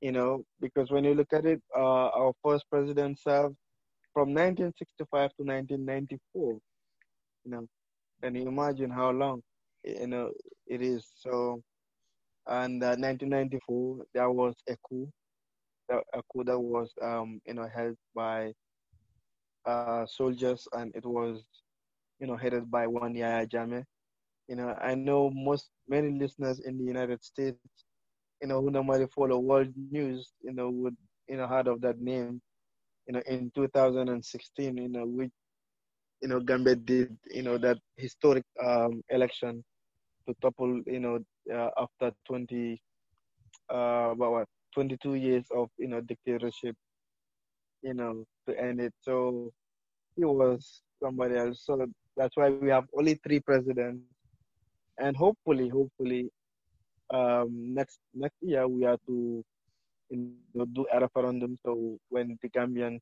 you 0.01 0.11
know, 0.11 0.43
because 0.59 0.91
when 0.91 1.03
you 1.03 1.13
look 1.13 1.33
at 1.33 1.45
it, 1.45 1.61
uh, 1.75 2.07
our 2.19 2.33
first 2.43 2.65
president 2.69 3.19
served 3.19 3.55
from 4.13 4.33
1965 4.33 5.31
to 5.37 5.43
1994. 5.43 6.59
You 7.45 7.51
know, 7.51 7.67
can 8.21 8.35
you 8.35 8.47
imagine 8.47 8.89
how 8.91 9.11
long, 9.11 9.41
you 9.83 10.07
know, 10.07 10.31
it 10.67 10.81
is? 10.81 11.07
So, 11.17 11.61
and 12.47 12.83
uh, 12.83 12.95
1994, 12.97 14.05
there 14.13 14.31
was 14.31 14.55
a 14.69 14.75
coup, 14.87 15.09
a 15.89 16.21
coup 16.31 16.43
that 16.45 16.59
was, 16.59 16.93
um, 17.01 17.41
you 17.45 17.53
know, 17.53 17.67
held 17.73 17.95
by 18.15 18.53
uh, 19.65 20.05
soldiers, 20.05 20.67
and 20.73 20.93
it 20.95 21.05
was, 21.05 21.43
you 22.19 22.27
know, 22.27 22.35
headed 22.35 22.69
by 22.69 22.87
one 22.87 23.15
Yahya 23.15 23.47
Jammeh. 23.47 23.83
You 24.47 24.55
know, 24.55 24.75
I 24.81 24.95
know 24.95 25.29
most 25.33 25.71
many 25.87 26.11
listeners 26.19 26.59
in 26.59 26.77
the 26.77 26.83
United 26.85 27.23
States 27.23 27.84
you 28.41 28.47
know, 28.47 28.61
who 28.61 28.71
normally 28.71 29.07
follow 29.07 29.39
world 29.39 29.69
news, 29.91 30.33
you 30.41 30.53
know, 30.53 30.69
would, 30.69 30.95
you 31.27 31.37
know, 31.37 31.47
heard 31.47 31.67
of 31.67 31.81
that 31.81 31.99
name, 31.99 32.41
you 33.07 33.13
know, 33.13 33.21
in 33.27 33.51
2016, 33.55 34.77
you 34.77 34.89
know, 34.89 35.05
which 35.05 35.31
you 36.21 36.27
know, 36.29 36.39
Gambia 36.39 36.75
did, 36.75 37.17
you 37.29 37.43
know, 37.43 37.57
that 37.57 37.77
historic 37.97 38.43
um, 38.63 39.01
election 39.09 39.63
to 40.27 40.35
topple, 40.41 40.81
you 40.85 40.99
know, 40.99 41.19
uh, 41.53 41.69
after 41.77 42.11
20, 42.25 42.81
uh, 43.71 44.09
about 44.11 44.31
what, 44.31 44.47
22 44.73 45.15
years 45.15 45.45
of, 45.55 45.69
you 45.77 45.87
know, 45.87 46.01
dictatorship, 46.01 46.75
you 47.83 47.93
know, 47.93 48.23
to 48.47 48.59
end 48.59 48.81
it. 48.81 48.93
So 49.01 49.51
he 50.15 50.25
was 50.25 50.81
somebody 51.01 51.35
else. 51.37 51.63
So 51.65 51.85
that's 52.17 52.35
why 52.35 52.49
we 52.49 52.69
have 52.69 52.85
only 52.97 53.15
three 53.15 53.39
presidents. 53.39 54.01
And 54.99 55.15
hopefully, 55.15 55.69
hopefully, 55.69 56.29
um, 57.13 57.74
next 57.74 58.00
next 58.13 58.38
year 58.41 58.67
we 58.67 58.85
are 58.85 58.97
to 59.07 59.43
you 60.09 60.31
know, 60.53 60.65
do 60.65 60.85
a 60.93 61.00
referendum. 61.00 61.57
So 61.63 61.97
when 62.09 62.38
the 62.41 62.50
Gambians, 62.50 63.01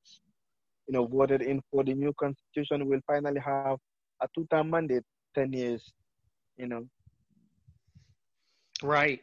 you 0.88 0.94
know, 0.94 1.06
voted 1.06 1.42
in 1.42 1.62
for 1.72 1.84
the 1.84 1.94
new 1.94 2.14
constitution, 2.20 2.88
we'll 2.88 3.02
finally 3.08 3.40
have 3.40 3.78
a 4.22 4.28
two-term 4.36 4.70
mandate, 4.70 5.04
ten 5.36 5.54
years. 5.54 5.84
You 6.58 6.68
know. 6.68 6.88
Right. 8.82 9.22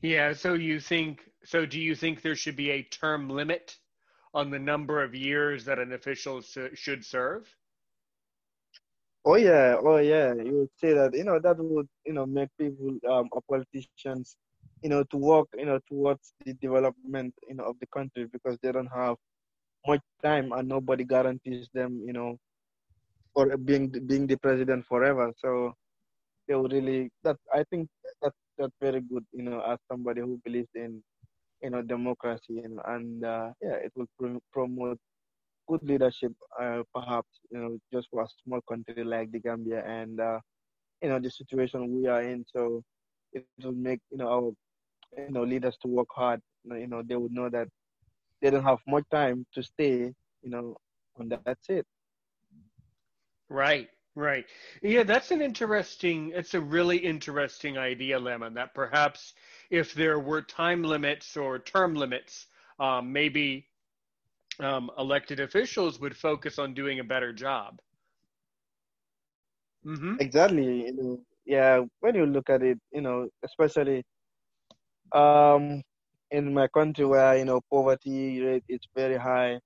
Yeah. 0.00 0.32
So 0.32 0.54
you 0.54 0.80
think? 0.80 1.20
So 1.44 1.66
do 1.66 1.80
you 1.80 1.94
think 1.94 2.22
there 2.22 2.36
should 2.36 2.56
be 2.56 2.70
a 2.70 2.82
term 2.82 3.28
limit 3.28 3.76
on 4.34 4.50
the 4.50 4.58
number 4.58 5.02
of 5.02 5.14
years 5.14 5.64
that 5.64 5.78
an 5.78 5.92
official 5.92 6.42
should 6.74 7.04
serve? 7.04 7.48
Oh 9.24 9.36
yeah, 9.36 9.76
oh 9.82 9.98
yeah. 9.98 10.34
You 10.34 10.54
would 10.60 10.70
say 10.76 10.92
that 10.94 11.14
you 11.14 11.24
know 11.24 11.38
that 11.40 11.56
would 11.58 11.88
you 12.06 12.12
know 12.12 12.26
make 12.26 12.50
people 12.58 12.98
um 13.10 13.28
or 13.32 13.42
politicians 13.48 14.36
you 14.82 14.88
know 14.90 15.02
to 15.04 15.16
work 15.16 15.48
you 15.56 15.66
know 15.66 15.78
towards 15.88 16.34
the 16.44 16.54
development 16.54 17.34
you 17.48 17.54
know 17.54 17.64
of 17.64 17.76
the 17.80 17.86
country 17.86 18.26
because 18.32 18.58
they 18.62 18.72
don't 18.72 18.92
have 18.94 19.16
much 19.86 20.02
time 20.22 20.52
and 20.52 20.68
nobody 20.68 21.04
guarantees 21.04 21.68
them 21.74 22.00
you 22.06 22.12
know 22.12 22.38
for 23.34 23.56
being 23.56 23.88
being 24.06 24.26
the 24.26 24.36
president 24.36 24.84
forever. 24.86 25.32
So 25.38 25.74
they 26.48 26.54
would 26.54 26.72
really 26.72 27.10
that 27.24 27.36
I 27.52 27.64
think 27.70 27.88
that 28.22 28.32
that's 28.58 28.76
very 28.80 29.00
good 29.00 29.24
you 29.32 29.42
know 29.44 29.60
as 29.62 29.78
somebody 29.90 30.20
who 30.22 30.40
believes 30.44 30.70
in 30.74 31.02
you 31.62 31.70
know 31.70 31.82
democracy 31.82 32.60
and 32.60 32.80
and 32.86 33.24
uh, 33.24 33.50
yeah 33.62 33.78
it 33.86 33.92
will 33.96 34.08
pr- 34.18 34.42
promote 34.52 34.98
good 35.72 35.90
leadership, 35.92 36.42
uh, 36.72 36.92
perhaps 37.06 37.40
you 37.52 37.68
know, 37.68 37.78
just 38.02 38.18
for 38.20 38.32
a 38.32 38.38
small 38.54 38.72
country 38.78 39.04
like 39.04 39.32
the 39.32 39.40
Gambia, 39.40 39.84
and 39.86 40.20
uh, 40.20 40.40
you 41.02 41.10
know 41.10 41.20
the 41.20 41.30
situation 41.30 41.92
we 42.02 42.08
are 42.08 42.22
in. 42.22 42.44
So 42.56 42.82
it 43.32 43.46
will 43.64 43.72
make 43.72 44.00
you 44.10 44.18
know 44.18 44.28
our 44.28 44.52
you 45.22 45.30
know 45.32 45.44
leaders 45.44 45.76
to 45.82 45.88
work 45.88 46.08
hard. 46.14 46.40
You 46.64 46.88
know, 46.88 47.02
they 47.02 47.16
would 47.16 47.32
know 47.32 47.50
that 47.50 47.68
they 48.42 48.50
don't 48.50 48.64
have 48.64 48.80
much 48.86 49.04
time 49.10 49.46
to 49.54 49.62
stay. 49.62 50.12
You 50.42 50.50
know, 50.50 50.76
and 51.18 51.30
that's 51.32 51.68
it. 51.68 51.86
Right. 53.48 53.88
Right. 54.14 54.46
Yeah, 54.82 55.04
that's 55.04 55.30
an 55.30 55.40
interesting, 55.40 56.32
it's 56.34 56.54
a 56.54 56.60
really 56.60 56.98
interesting 56.98 57.78
idea, 57.78 58.18
Lamin, 58.18 58.54
that 58.54 58.74
perhaps 58.74 59.34
if 59.70 59.94
there 59.94 60.18
were 60.18 60.42
time 60.42 60.82
limits 60.82 61.36
or 61.36 61.58
term 61.58 61.94
limits, 61.94 62.46
um, 62.78 63.12
maybe 63.12 63.68
um, 64.64 64.90
elected 64.98 65.40
officials 65.40 65.98
would 66.00 66.16
focus 66.16 66.58
on 66.58 66.74
doing 66.74 66.98
a 67.00 67.04
better 67.04 67.32
job. 67.32 67.80
Mm-hmm. 69.86 70.16
Exactly. 70.18 70.86
You 70.86 70.94
know, 70.94 71.18
yeah, 71.44 71.80
when 72.00 72.14
you 72.14 72.26
look 72.26 72.48
at 72.50 72.62
it, 72.62 72.78
you 72.92 73.00
know, 73.00 73.28
especially 73.44 74.04
um, 75.12 75.82
in 76.30 76.52
my 76.54 76.66
country 76.68 77.04
where 77.04 77.36
you 77.36 77.44
know 77.44 77.60
poverty 77.70 78.40
rate 78.40 78.64
is 78.68 78.80
very 78.94 79.16
high, 79.16 79.58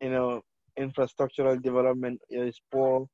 you 0.00 0.10
know, 0.10 0.40
infrastructural 0.78 1.60
development 1.62 2.20
is 2.30 2.60
poor, 2.72 3.06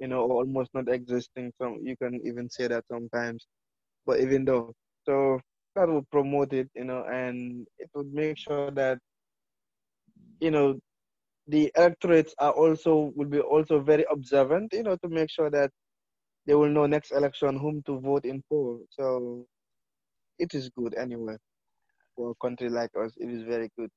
you 0.00 0.08
know, 0.08 0.22
almost 0.22 0.70
not 0.74 0.88
existing. 0.88 1.52
So 1.60 1.76
you 1.82 1.96
can 1.96 2.20
even 2.24 2.48
say 2.50 2.68
that 2.68 2.84
sometimes. 2.90 3.46
But 4.06 4.20
even 4.20 4.44
though, 4.44 4.72
so 5.06 5.40
that 5.76 5.88
would 5.88 6.10
promote 6.10 6.52
it, 6.52 6.68
you 6.74 6.84
know, 6.84 7.04
and 7.10 7.66
it 7.78 7.90
would 7.94 8.12
make 8.12 8.38
sure 8.38 8.70
that 8.70 8.98
you 10.40 10.50
know, 10.50 10.78
the 11.46 11.70
electorates 11.76 12.34
are 12.38 12.52
also 12.52 13.12
will 13.14 13.28
be 13.28 13.40
also 13.40 13.80
very 13.80 14.04
observant, 14.10 14.72
you 14.72 14.82
know, 14.82 14.96
to 14.96 15.08
make 15.08 15.30
sure 15.30 15.50
that 15.50 15.70
they 16.46 16.54
will 16.54 16.68
know 16.68 16.86
next 16.86 17.12
election 17.12 17.58
whom 17.58 17.82
to 17.86 18.00
vote 18.00 18.24
in 18.24 18.42
for. 18.48 18.78
So 18.90 19.46
it 20.38 20.54
is 20.54 20.70
good 20.70 20.94
anyway. 20.94 21.36
For 22.16 22.30
a 22.30 22.34
country 22.46 22.68
like 22.68 22.90
us, 22.96 23.12
it 23.16 23.30
is 23.30 23.42
very 23.42 23.70
good. 23.78 23.90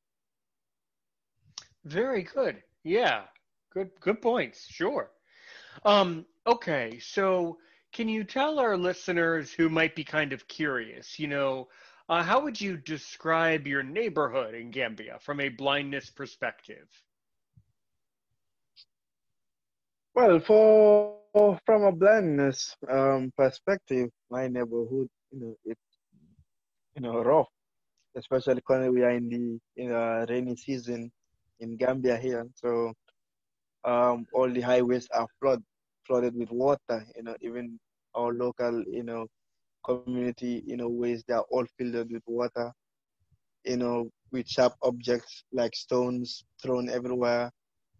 Very 1.85 2.23
good. 2.23 2.63
Yeah. 2.83 3.23
Good 3.73 3.89
good 3.99 4.21
points. 4.21 4.67
Sure. 4.69 5.09
Um, 5.85 6.25
okay, 6.45 6.99
so 6.99 7.57
can 7.91 8.07
you 8.07 8.23
tell 8.23 8.59
our 8.59 8.77
listeners 8.77 9.51
who 9.51 9.69
might 9.69 9.95
be 9.95 10.03
kind 10.03 10.33
of 10.33 10.47
curious, 10.47 11.19
you 11.19 11.27
know, 11.27 11.69
uh, 12.09 12.23
how 12.23 12.41
would 12.41 12.59
you 12.61 12.77
describe 12.77 13.67
your 13.67 13.83
neighborhood 13.83 14.53
in 14.55 14.71
Gambia 14.71 15.19
from 15.19 15.39
a 15.39 15.49
blindness 15.49 16.09
perspective? 16.09 17.03
Well, 20.15 20.39
for 20.39 21.57
from 21.65 21.83
a 21.83 21.91
blindness 21.91 22.75
um, 22.89 23.31
perspective, 23.37 24.09
my 24.29 24.47
neighborhood, 24.47 25.09
you 25.31 25.39
know, 25.39 25.55
it's 25.65 25.97
you 26.95 27.01
know 27.01 27.21
rough, 27.23 27.47
especially 28.15 28.61
when 28.67 28.91
we 28.93 29.01
are 29.03 29.11
in 29.11 29.29
the 29.29 29.59
in 29.81 29.91
a 29.91 30.25
rainy 30.29 30.55
season 30.55 31.11
in 31.59 31.75
Gambia 31.77 32.17
here. 32.17 32.47
So 32.55 32.93
um, 33.83 34.25
all 34.33 34.49
the 34.51 34.61
highways 34.61 35.07
are 35.13 35.27
flood 35.39 35.63
flooded 36.05 36.35
with 36.35 36.51
water. 36.51 37.05
You 37.15 37.23
know, 37.23 37.35
even 37.41 37.79
our 38.15 38.33
local, 38.33 38.83
you 38.87 39.03
know, 39.03 39.27
community, 39.83 40.63
you 40.65 40.77
know, 40.77 40.89
ways 40.89 41.23
they 41.27 41.33
are 41.33 41.45
all 41.51 41.65
filled 41.77 42.11
with 42.11 42.23
water, 42.25 42.71
you 43.65 43.77
know, 43.77 44.09
with 44.31 44.47
sharp 44.47 44.73
objects 44.83 45.43
like 45.51 45.75
stones 45.75 46.43
thrown 46.61 46.89
everywhere, 46.89 47.51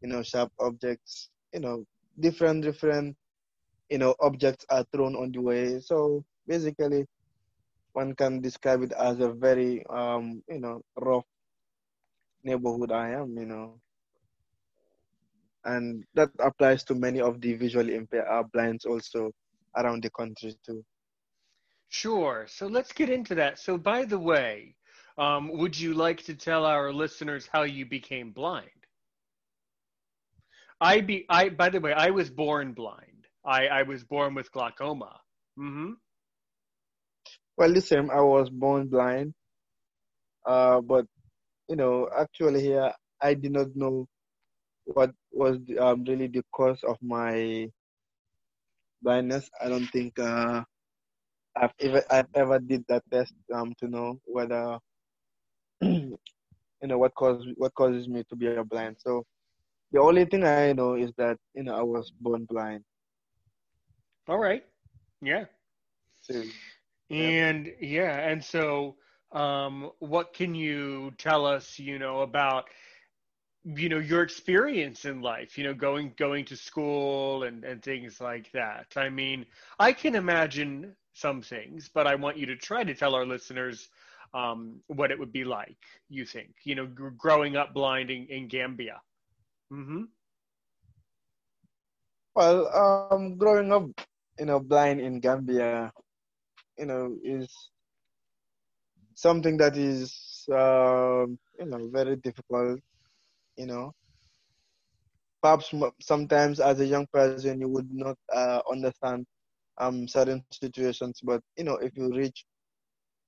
you 0.01 0.09
know, 0.09 0.21
sharp 0.23 0.51
objects, 0.59 1.29
you 1.53 1.59
know, 1.59 1.85
different, 2.19 2.63
different, 2.63 3.15
you 3.89 3.97
know, 3.97 4.15
objects 4.21 4.65
are 4.69 4.85
thrown 4.91 5.15
on 5.15 5.31
the 5.31 5.41
way. 5.41 5.79
So 5.79 6.23
basically, 6.47 7.05
one 7.93 8.15
can 8.15 8.41
describe 8.41 8.81
it 8.83 8.91
as 8.93 9.19
a 9.19 9.31
very, 9.31 9.85
um, 9.89 10.43
you 10.49 10.59
know, 10.59 10.81
rough 10.99 11.25
neighborhood 12.43 12.91
I 12.91 13.11
am, 13.11 13.37
you 13.37 13.45
know. 13.45 13.79
And 15.65 16.03
that 16.15 16.29
applies 16.39 16.83
to 16.85 16.95
many 16.95 17.21
of 17.21 17.39
the 17.41 17.53
visually 17.55 17.95
impaired 17.95 18.27
uh, 18.29 18.43
blinds 18.51 18.85
also 18.85 19.31
around 19.75 20.03
the 20.03 20.09
country 20.11 20.55
too. 20.65 20.83
Sure. 21.93 22.47
So 22.49 22.65
let's 22.65 22.91
get 22.91 23.09
into 23.09 23.35
that. 23.35 23.59
So, 23.59 23.77
by 23.77 24.05
the 24.05 24.17
way, 24.17 24.75
um, 25.17 25.51
would 25.57 25.79
you 25.79 25.93
like 25.93 26.23
to 26.23 26.33
tell 26.33 26.65
our 26.65 26.91
listeners 26.91 27.47
how 27.53 27.63
you 27.63 27.85
became 27.85 28.31
blind? 28.31 28.69
I 30.81 31.01
be 31.01 31.25
I. 31.29 31.49
By 31.49 31.69
the 31.69 31.79
way, 31.79 31.93
I 31.93 32.09
was 32.09 32.31
born 32.31 32.73
blind. 32.73 33.27
I 33.45 33.67
I 33.67 33.83
was 33.83 34.03
born 34.03 34.33
with 34.33 34.51
glaucoma. 34.51 35.21
Mm-hmm. 35.59 35.91
Well, 37.57 37.69
listen, 37.69 38.09
I 38.09 38.21
was 38.21 38.49
born 38.49 38.87
blind, 38.87 39.33
uh, 40.47 40.81
but 40.81 41.05
you 41.69 41.75
know, 41.75 42.09
actually 42.17 42.61
here 42.61 42.91
I 43.21 43.35
did 43.35 43.51
not 43.51 43.75
know 43.75 44.07
what 44.85 45.11
was 45.31 45.59
um, 45.79 46.03
really 46.05 46.27
the 46.27 46.43
cause 46.51 46.83
of 46.83 46.97
my 47.01 47.69
blindness. 49.03 49.49
I 49.61 49.69
don't 49.69 49.87
think 49.87 50.17
uh, 50.19 50.63
I've 51.55 51.73
ever 51.79 52.03
I've 52.09 52.27
ever 52.35 52.59
did 52.59 52.83
that 52.89 53.03
test 53.11 53.33
um 53.53 53.73
to 53.79 53.87
know 53.87 54.19
whether 54.25 54.79
you 55.81 56.17
know 56.81 56.97
what 56.97 57.13
causes 57.15 57.47
what 57.57 57.73
causes 57.75 58.07
me 58.07 58.23
to 58.29 58.35
be 58.35 58.47
a 58.47 58.63
blind. 58.63 58.97
So 58.99 59.23
the 59.91 59.99
only 60.01 60.25
thing 60.25 60.43
I 60.43 60.73
know 60.73 60.95
is 60.95 61.11
that 61.17 61.37
you 61.53 61.63
know 61.63 61.75
I 61.75 61.83
was 61.83 62.11
born 62.19 62.45
blind. 62.45 62.83
All 64.27 64.37
right. 64.37 64.63
Yeah. 65.21 65.45
So, 66.21 66.41
and 67.09 67.67
yeah. 67.67 67.73
yeah, 67.79 68.29
and 68.29 68.43
so 68.43 68.95
um, 69.31 69.91
what 69.99 70.33
can 70.33 70.55
you 70.55 71.11
tell 71.17 71.45
us, 71.45 71.77
you 71.79 71.99
know, 71.99 72.21
about 72.21 72.69
you 73.65 73.89
know 73.89 73.99
your 73.99 74.21
experience 74.21 75.05
in 75.05 75.21
life 75.21 75.57
you 75.57 75.63
know 75.63 75.73
going 75.73 76.13
going 76.17 76.43
to 76.43 76.55
school 76.55 77.43
and 77.43 77.63
and 77.63 77.81
things 77.81 78.19
like 78.19 78.51
that 78.51 78.87
i 78.97 79.07
mean 79.07 79.45
i 79.79 79.93
can 79.93 80.15
imagine 80.15 80.93
some 81.13 81.41
things, 81.41 81.89
but 81.93 82.07
I 82.07 82.15
want 82.15 82.37
you 82.37 82.47
to 82.47 82.55
try 82.55 82.83
to 82.83 82.93
tell 82.93 83.15
our 83.15 83.25
listeners 83.25 83.89
um, 84.33 84.81
what 84.87 85.11
it 85.11 85.19
would 85.19 85.31
be 85.33 85.45
like. 85.45 85.77
You 86.09 86.25
think, 86.25 86.55
you 86.63 86.75
know, 86.75 86.87
g- 86.87 87.15
growing 87.17 87.55
up 87.57 87.73
blind 87.73 88.11
in, 88.11 88.27
in 88.27 88.47
Gambia. 88.47 89.01
Mm-hmm. 89.71 90.03
Well, 92.35 92.67
um, 93.03 93.37
growing 93.37 93.71
up, 93.71 93.89
you 94.39 94.45
know, 94.45 94.59
blind 94.59 94.99
in 95.01 95.19
Gambia, 95.19 95.91
you 96.77 96.85
know, 96.85 97.17
is 97.23 97.71
something 99.15 99.57
that 99.57 99.77
is, 99.77 100.45
uh, 100.51 101.25
you 101.59 101.65
know, 101.65 101.89
very 101.91 102.15
difficult. 102.17 102.79
You 103.57 103.67
know, 103.67 103.93
perhaps 105.41 105.73
sometimes 106.01 106.59
as 106.59 106.79
a 106.79 106.85
young 106.85 107.07
person 107.11 107.59
you 107.61 107.67
would 107.69 107.91
not 107.91 108.17
uh, 108.33 108.61
understand 108.71 109.25
um, 109.77 110.07
certain 110.07 110.43
situations, 110.51 111.19
but 111.23 111.41
you 111.57 111.63
know, 111.63 111.75
if 111.75 111.95
you 111.95 112.09
reach 112.13 112.45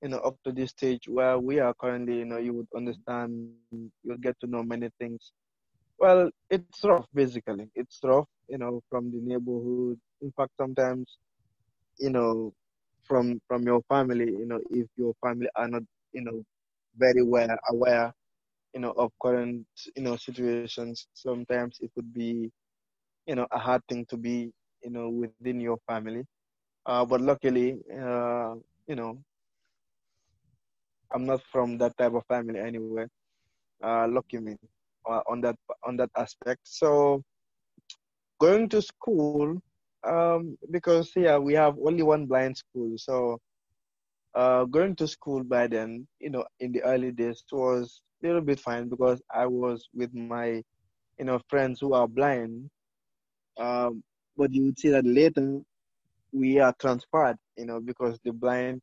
you 0.02 0.08
know 0.08 0.18
up 0.18 0.36
to 0.44 0.52
this 0.52 0.70
stage 0.70 1.08
where 1.08 1.38
we 1.38 1.58
are 1.60 1.74
currently, 1.80 2.18
you 2.18 2.24
know, 2.26 2.38
you 2.38 2.54
would 2.54 2.68
understand, 2.76 3.54
you'll 4.02 4.18
get 4.18 4.38
to 4.40 4.46
know 4.46 4.62
many 4.62 4.88
things. 4.98 5.32
Well, 5.98 6.30
it's 6.50 6.84
rough 6.84 7.06
basically. 7.14 7.68
It's 7.74 8.00
rough, 8.04 8.28
you 8.48 8.58
know, 8.58 8.82
from 8.90 9.10
the 9.10 9.18
neighborhood. 9.20 9.98
In 10.20 10.32
fact, 10.32 10.52
sometimes, 10.56 11.18
you 11.98 12.10
know, 12.10 12.52
from 13.04 13.40
from 13.48 13.62
your 13.64 13.82
family, 13.88 14.26
you 14.30 14.46
know, 14.46 14.60
if 14.70 14.86
your 14.96 15.14
family 15.24 15.48
are 15.56 15.68
not, 15.68 15.82
you 16.12 16.22
know, 16.22 16.42
very 16.96 17.22
well 17.22 17.56
aware, 17.70 18.12
you 18.74 18.80
know, 18.80 18.92
of 18.92 19.12
current, 19.22 19.66
you 19.96 20.02
know, 20.02 20.16
situations, 20.16 21.06
sometimes 21.14 21.78
it 21.80 21.90
could 21.94 22.12
be, 22.14 22.50
you 23.26 23.34
know, 23.36 23.46
a 23.52 23.58
hard 23.58 23.82
thing 23.88 24.04
to 24.08 24.16
be, 24.16 24.52
you 24.82 24.90
know, 24.90 25.08
within 25.10 25.50
your 25.60 25.78
family. 25.88 26.24
Uh, 26.86 27.04
but 27.04 27.20
luckily, 27.20 27.78
uh, 27.92 28.54
you 28.88 28.96
know, 28.96 29.18
I'm 31.12 31.26
not 31.26 31.42
from 31.52 31.78
that 31.78 31.96
type 31.98 32.14
of 32.14 32.26
family 32.26 32.60
anyway. 32.60 33.06
Uh, 33.82 34.06
lucky 34.08 34.38
me 34.38 34.56
uh, 35.08 35.20
on 35.28 35.40
that 35.42 35.56
on 35.84 35.96
that 35.96 36.10
aspect. 36.16 36.60
So 36.64 37.22
going 38.40 38.68
to 38.70 38.82
school, 38.82 39.60
um, 40.04 40.56
because 40.70 41.12
yeah, 41.16 41.38
we 41.38 41.54
have 41.54 41.76
only 41.84 42.02
one 42.02 42.26
blind 42.26 42.56
school. 42.56 42.92
So 42.96 43.38
uh, 44.34 44.64
going 44.64 44.94
to 44.96 45.06
school 45.06 45.42
by 45.44 45.66
then, 45.66 46.06
you 46.20 46.30
know, 46.30 46.44
in 46.60 46.72
the 46.72 46.82
early 46.82 47.12
days 47.12 47.44
was 47.52 48.02
a 48.22 48.26
little 48.26 48.42
bit 48.42 48.60
fine 48.60 48.88
because 48.88 49.22
I 49.34 49.46
was 49.46 49.88
with 49.94 50.14
my, 50.14 50.62
you 51.18 51.24
know, 51.24 51.40
friends 51.48 51.80
who 51.80 51.94
are 51.94 52.08
blind. 52.08 52.70
Um, 53.58 54.02
but 54.36 54.52
you 54.52 54.64
would 54.66 54.78
see 54.78 54.90
that 54.90 55.06
later 55.06 55.60
we 56.36 56.60
are 56.60 56.74
transferred, 56.80 57.46
you 57.58 57.66
know, 57.66 57.80
because 57.80 58.20
the 58.24 58.32
blind 58.32 58.82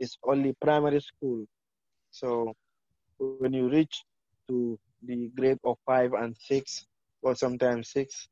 is 0.00 0.16
only 0.24 0.54
primary 0.60 1.00
school. 1.00 1.46
So 2.10 2.54
when 3.18 3.52
you 3.54 3.68
reach 3.68 4.04
to 4.48 4.78
the 5.02 5.30
grade 5.36 5.58
of 5.64 5.76
five 5.86 6.12
and 6.12 6.36
six, 6.36 6.86
or 7.22 7.34
sometimes 7.34 7.90
six, 7.90 8.28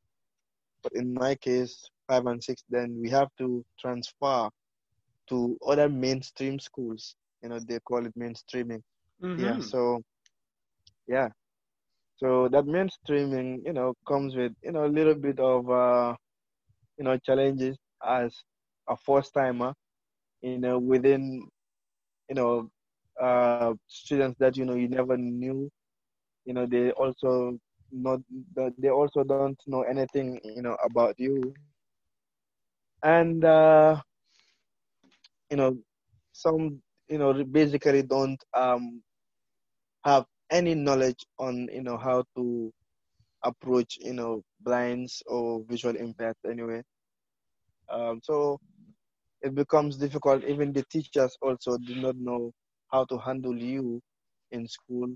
but 0.82 0.92
in 0.94 1.14
my 1.14 1.34
case, 1.36 1.88
five 2.08 2.26
and 2.26 2.42
six, 2.42 2.62
then 2.70 2.98
we 3.00 3.10
have 3.10 3.28
to 3.38 3.64
transfer 3.80 4.48
to 5.28 5.58
other 5.66 5.88
mainstream 5.88 6.58
schools. 6.58 7.16
You 7.42 7.50
know, 7.50 7.60
they 7.60 7.78
call 7.80 8.06
it 8.06 8.14
mainstreaming. 8.18 8.82
Mm-hmm. 9.22 9.58
Yeah. 9.58 9.58
So, 9.60 10.02
yeah. 11.08 11.28
So 12.16 12.48
that 12.48 12.64
mainstreaming, 12.64 13.64
you 13.64 13.72
know, 13.72 13.94
comes 14.06 14.34
with 14.36 14.52
you 14.62 14.72
know 14.72 14.84
a 14.86 14.94
little 14.96 15.14
bit 15.14 15.38
of 15.40 15.70
uh, 15.70 16.14
you 16.98 17.04
know 17.04 17.16
challenges 17.18 17.76
as 18.06 18.34
a 18.88 18.96
first 18.96 19.34
timer, 19.34 19.74
you 20.42 20.58
know, 20.58 20.78
within 20.78 21.48
you 22.28 22.34
know 22.34 22.70
uh, 23.20 23.74
students 23.86 24.38
that 24.38 24.56
you 24.56 24.64
know 24.64 24.74
you 24.74 24.88
never 24.88 25.16
knew. 25.16 25.70
You 26.44 26.54
know, 26.54 26.66
they 26.66 26.90
also 26.92 27.58
not 27.92 28.20
they 28.78 28.88
also 28.88 29.22
don't 29.24 29.58
know 29.66 29.82
anything 29.82 30.40
you 30.44 30.62
know 30.62 30.76
about 30.84 31.14
you 31.18 31.54
and 33.02 33.44
uh, 33.44 34.00
you 35.50 35.56
know 35.56 35.76
some 36.32 36.80
you 37.08 37.18
know 37.18 37.32
basically 37.44 38.02
don't 38.02 38.42
um, 38.56 39.02
have 40.04 40.24
any 40.50 40.74
knowledge 40.74 41.24
on 41.38 41.68
you 41.72 41.82
know 41.82 41.96
how 41.96 42.24
to 42.36 42.72
approach 43.44 43.98
you 44.00 44.12
know 44.14 44.42
blinds 44.60 45.22
or 45.26 45.62
visual 45.68 45.96
impaired 45.96 46.36
anyway 46.48 46.82
um, 47.90 48.20
so 48.22 48.58
it 49.42 49.54
becomes 49.54 49.96
difficult. 49.98 50.44
Even 50.44 50.72
the 50.72 50.84
teachers 50.90 51.36
also 51.42 51.78
do 51.78 51.96
not 52.00 52.16
know 52.16 52.52
how 52.92 53.04
to 53.06 53.18
handle 53.18 53.56
you 53.56 54.00
in 54.52 54.66
school. 54.68 55.08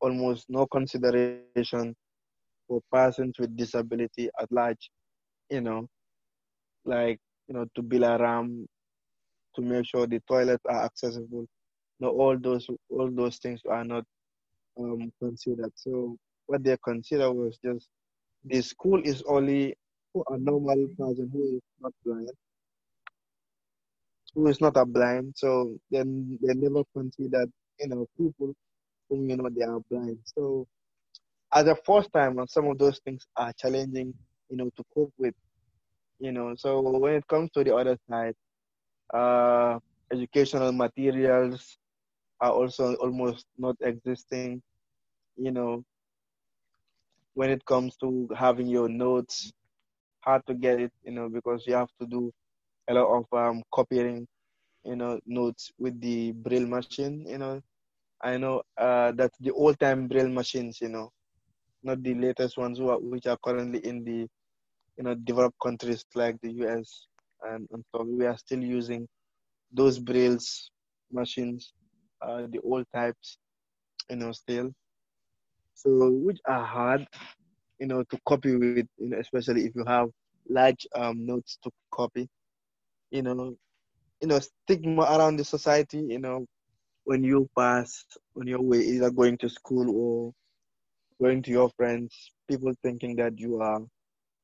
almost 0.00 0.48
no 0.50 0.66
consideration 0.66 1.66
for 2.38 2.80
persons 2.92 3.04
with 3.38 3.56
disability 3.56 4.08
at 4.22 4.32
large 4.38 4.90
you 5.50 5.60
know 5.60 5.86
like 6.88 7.18
you 7.48 7.54
know 7.54 7.66
to 7.76 7.82
build 7.82 8.04
a 8.04 8.18
ramp 8.18 8.66
to 9.56 9.62
make 9.62 9.86
sure 9.86 10.06
the 10.08 10.20
toilets 10.28 10.64
are 10.68 10.84
accessible 10.86 11.46
no 12.00 12.10
all 12.10 12.38
those 12.38 12.68
all 12.90 13.10
those 13.12 13.38
things 13.38 13.62
are 13.70 13.84
not 13.84 14.04
um, 14.80 15.12
considered 15.22 15.72
so 15.76 16.16
what 16.46 16.64
they 16.64 16.76
consider 16.84 17.32
was 17.32 17.58
just 17.64 17.88
the 18.44 18.62
school 18.62 19.02
is 19.04 19.22
only 19.28 19.74
for 20.12 20.24
a 20.30 20.38
normal 20.38 20.88
person 20.98 21.30
who 21.32 21.56
is 21.56 21.62
not 21.82 21.92
blind 22.04 22.30
who 24.34 24.48
is 24.48 24.60
not 24.60 24.76
a 24.78 24.86
blind, 24.86 25.34
so 25.36 25.76
then 25.90 26.38
they 26.42 26.54
never 26.54 26.84
consider 26.96 27.46
you 27.80 27.88
know 27.88 28.06
people 28.18 28.54
whom 29.10 29.30
you 29.30 29.36
know 29.38 29.50
they 29.54 29.64
are 29.64 29.80
blind. 29.90 30.18
So 30.24 30.66
as 31.54 31.66
a 31.68 31.76
first 31.76 32.12
time, 32.12 32.38
some 32.48 32.66
of 32.68 32.78
those 32.78 33.00
things 33.04 33.26
are 33.36 33.52
challenging, 33.58 34.14
you 34.50 34.58
know, 34.58 34.70
to 34.76 34.84
cope 34.94 35.12
with. 35.18 35.34
You 36.20 36.32
know, 36.32 36.54
so 36.56 36.80
when 36.98 37.14
it 37.14 37.26
comes 37.26 37.50
to 37.52 37.64
the 37.64 37.74
other 37.74 37.96
side, 38.08 38.34
uh, 39.12 39.78
educational 40.12 40.72
materials 40.72 41.78
are 42.40 42.52
also 42.52 42.94
almost 42.96 43.46
not 43.58 43.76
existing. 43.80 44.62
You 45.36 45.50
know, 45.52 45.84
when 47.34 47.50
it 47.50 47.64
comes 47.64 47.96
to 47.96 48.28
having 48.36 48.66
your 48.66 48.88
notes, 48.88 49.52
hard 50.20 50.44
to 50.46 50.54
get 50.54 50.80
it. 50.80 50.92
You 51.04 51.12
know, 51.12 51.28
because 51.28 51.66
you 51.66 51.74
have 51.74 51.90
to 52.00 52.06
do 52.06 52.32
a 52.88 52.94
lot 52.94 53.18
of 53.18 53.26
um, 53.38 53.62
copying, 53.72 54.26
you 54.84 54.96
know, 54.96 55.20
notes 55.26 55.72
with 55.78 56.00
the 56.00 56.32
braille 56.32 56.66
machine. 56.66 57.22
You 57.22 57.32
know, 57.32 57.60
I 58.22 58.32
know 58.32 58.62
uh, 58.76 59.12
that 59.12 59.30
the 59.40 59.50
old 59.52 59.78
time 59.78 60.08
braille 60.08 60.28
machines, 60.28 60.80
you 60.80 60.88
know, 60.88 61.10
not 61.82 62.02
the 62.02 62.14
latest 62.14 62.56
ones 62.58 62.78
who 62.78 62.90
are, 62.90 62.98
which 63.00 63.26
are 63.26 63.38
currently 63.42 63.78
in 63.86 64.04
the, 64.04 64.28
you 64.98 65.04
know, 65.04 65.14
developed 65.14 65.58
countries 65.62 66.04
like 66.14 66.36
the 66.42 66.52
US 66.54 67.06
and, 67.44 67.68
and 67.72 67.84
so 67.94 68.04
we 68.04 68.26
are 68.26 68.38
still 68.38 68.62
using 68.62 69.08
those 69.72 69.98
braille's 69.98 70.70
machines, 71.12 71.72
uh, 72.22 72.42
the 72.50 72.60
old 72.64 72.86
types, 72.94 73.38
you 74.10 74.16
know, 74.16 74.32
still. 74.32 74.72
So 75.74 76.10
which 76.10 76.40
are 76.46 76.64
hard, 76.64 77.06
you 77.78 77.86
know, 77.86 78.02
to 78.04 78.18
copy 78.26 78.56
with, 78.56 78.74
you 78.84 78.96
know, 79.10 79.18
especially 79.18 79.52
if 79.54 79.62
you 79.64 79.74
have 79.74 79.98
large 80.48 80.86
um, 80.94 81.24
notes 81.26 81.58
to 81.62 81.70
copy 81.92 82.28
you 83.10 83.22
know, 83.22 83.54
you 84.20 84.28
know, 84.28 84.40
stigma 84.40 85.02
around 85.02 85.36
the 85.36 85.44
society, 85.44 85.98
you 85.98 86.18
know, 86.18 86.46
when 87.04 87.24
you 87.24 87.48
pass 87.56 88.04
on 88.38 88.46
your 88.46 88.60
way, 88.62 88.78
either 88.80 89.10
going 89.10 89.36
to 89.38 89.48
school 89.48 89.90
or 89.90 90.32
going 91.22 91.42
to 91.42 91.50
your 91.50 91.70
friends, 91.76 92.30
people 92.48 92.72
thinking 92.82 93.16
that 93.16 93.38
you 93.38 93.60
are, 93.60 93.80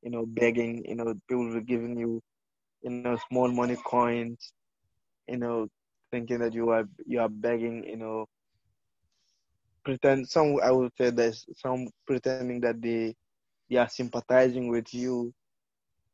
you 0.04 0.12
know, 0.12 0.26
begging, 0.26 0.86
you 0.88 0.96
know, 0.96 1.14
people 1.28 1.56
are 1.56 1.62
giving 1.62 1.98
you, 1.98 2.22
you 2.82 2.90
know, 2.92 3.16
small 3.28 3.50
money 3.50 3.76
coins, 3.76 4.52
you 5.28 5.38
know, 5.38 5.68
thinking 6.10 6.38
that 6.40 6.54
you 6.54 6.70
are 6.70 6.84
you 7.06 7.20
are 7.20 7.28
begging, 7.28 7.84
you 7.84 7.96
know, 7.96 8.26
pretend 9.84 10.28
some 10.28 10.56
I 10.62 10.72
would 10.72 10.92
say 10.98 11.10
there's 11.10 11.46
some 11.56 11.88
pretending 12.06 12.52
that 12.54 12.72
they 12.72 13.14
they 13.70 13.70
are 13.70 13.88
sympathizing 13.88 14.68
with 14.68 14.92
you, 14.94 15.32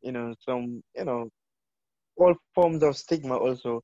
you 0.03 0.13
know, 0.13 0.35
some 0.41 0.83
you 0.97 1.05
know, 1.05 1.29
all 2.17 2.35
forms 2.55 2.83
of 2.83 2.97
stigma 2.97 3.37
also 3.37 3.83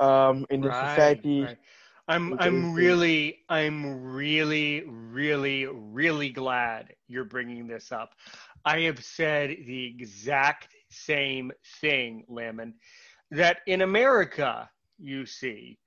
um, 0.00 0.46
in 0.50 0.60
the 0.62 0.72
right, 0.72 0.72
society. 0.72 1.50
Right. 1.50 1.58
I'm 2.06 2.38
I'm 2.38 2.74
really 2.74 3.44
I'm 3.48 4.12
really 4.12 4.84
really 4.86 5.66
really 5.66 6.28
glad 6.28 6.94
you're 7.08 7.24
bringing 7.24 7.66
this 7.66 7.92
up. 7.92 8.14
I 8.64 8.80
have 8.80 9.02
said 9.02 9.56
the 9.66 9.86
exact 9.86 10.74
same 10.90 11.52
thing, 11.80 12.24
Lamin, 12.28 12.74
that 13.30 13.58
in 13.66 13.82
America 13.82 14.68
you 14.98 15.26
see. 15.26 15.78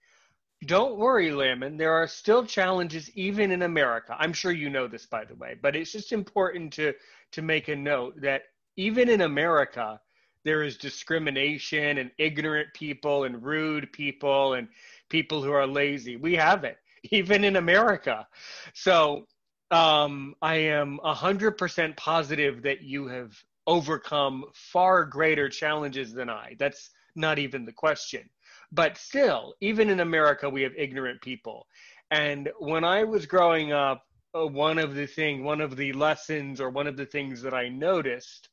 Don't 0.65 0.97
worry, 0.97 1.31
Lamin. 1.31 1.77
There 1.77 1.93
are 1.93 2.07
still 2.07 2.43
challenges 2.43 3.11
even 3.15 3.51
in 3.51 3.61
America. 3.61 4.15
I'm 4.17 4.33
sure 4.33 4.51
you 4.51 4.71
know 4.71 4.87
this, 4.87 5.05
by 5.05 5.23
the 5.23 5.35
way, 5.35 5.55
but 5.61 5.75
it's 5.75 5.91
just 5.91 6.11
important 6.11 6.73
to 6.73 6.93
to 7.31 7.41
make 7.43 7.67
a 7.67 7.75
note 7.75 8.19
that 8.21 8.43
even 8.75 9.07
in 9.07 9.21
America, 9.21 9.99
there 10.43 10.63
is 10.63 10.77
discrimination 10.77 11.97
and 11.97 12.09
ignorant 12.17 12.69
people 12.73 13.25
and 13.25 13.43
rude 13.43 13.91
people 13.91 14.53
and 14.53 14.67
people 15.09 15.41
who 15.41 15.51
are 15.51 15.67
lazy. 15.67 16.15
We 16.15 16.35
have 16.35 16.63
it, 16.63 16.77
even 17.11 17.43
in 17.43 17.55
America. 17.55 18.27
So 18.73 19.27
um, 19.71 20.35
I 20.41 20.55
am 20.55 20.99
100% 21.03 21.97
positive 21.97 22.61
that 22.63 22.81
you 22.81 23.07
have 23.07 23.33
overcome 23.65 24.45
far 24.53 25.03
greater 25.03 25.49
challenges 25.49 26.13
than 26.13 26.29
I. 26.29 26.55
That's 26.57 26.89
not 27.15 27.37
even 27.39 27.65
the 27.65 27.73
question. 27.73 28.29
But 28.71 28.97
still, 28.97 29.53
even 29.61 29.89
in 29.89 29.99
America, 29.99 30.49
we 30.49 30.61
have 30.61 30.73
ignorant 30.77 31.21
people. 31.21 31.67
And 32.11 32.49
when 32.59 32.83
I 32.83 33.03
was 33.03 33.25
growing 33.25 33.73
up, 33.73 34.03
uh, 34.35 34.45
one 34.45 34.77
of 34.77 34.95
the 34.95 35.07
thing, 35.07 35.43
one 35.43 35.61
of 35.61 35.75
the 35.75 35.93
lessons, 35.93 36.61
or 36.61 36.69
one 36.69 36.87
of 36.87 36.97
the 36.97 37.05
things 37.05 37.41
that 37.41 37.53
I 37.53 37.69
noticed 37.69 38.49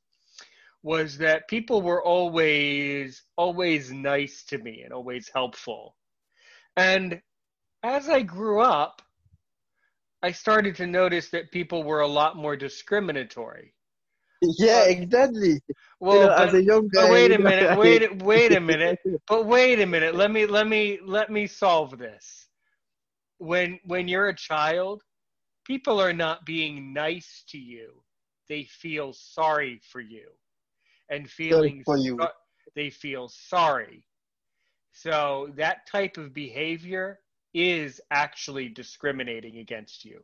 was 0.82 1.16
that 1.18 1.48
people 1.48 1.80
were 1.80 2.02
always, 2.02 3.22
always 3.36 3.90
nice 3.90 4.44
to 4.44 4.58
me 4.58 4.82
and 4.82 4.92
always 4.92 5.30
helpful. 5.32 5.96
And 6.76 7.20
as 7.82 8.08
I 8.08 8.22
grew 8.22 8.60
up, 8.60 9.02
I 10.22 10.32
started 10.32 10.76
to 10.76 10.86
notice 10.86 11.28
that 11.30 11.50
people 11.52 11.82
were 11.84 12.00
a 12.00 12.08
lot 12.08 12.36
more 12.36 12.56
discriminatory. 12.56 13.74
Yeah, 14.58 14.84
exactly. 14.84 15.60
Well, 16.00 16.14
you 16.14 16.20
know, 16.28 16.34
but, 16.36 16.48
as 16.48 16.54
a 16.54 16.62
young 16.62 16.88
guy, 16.88 17.10
wait 17.10 17.32
a 17.32 17.38
minute, 17.38 17.78
wait, 17.78 18.16
wait 18.22 18.52
a 18.52 18.60
minute, 18.60 18.98
but 19.28 19.46
wait 19.46 19.80
a 19.80 19.86
minute. 19.86 20.14
Let 20.14 20.30
me, 20.30 20.46
let 20.46 20.66
me, 20.66 20.98
let 21.04 21.30
me 21.30 21.46
solve 21.46 21.98
this. 21.98 22.48
When, 23.38 23.78
when 23.84 24.08
you're 24.08 24.28
a 24.28 24.36
child, 24.36 25.02
people 25.64 26.00
are 26.00 26.12
not 26.12 26.44
being 26.46 26.92
nice 26.92 27.44
to 27.48 27.58
you; 27.58 28.02
they 28.48 28.64
feel 28.64 29.12
sorry 29.12 29.80
for 29.90 30.00
you, 30.00 30.28
and 31.10 31.28
feeling 31.30 31.82
for 31.84 31.96
you. 31.98 32.16
So, 32.20 32.28
they 32.74 32.90
feel 32.90 33.28
sorry. 33.28 34.04
So 34.94 35.50
that 35.56 35.86
type 35.88 36.16
of 36.16 36.32
behavior 36.32 37.18
is 37.52 38.00
actually 38.12 38.68
discriminating 38.68 39.58
against 39.58 40.04
you 40.04 40.20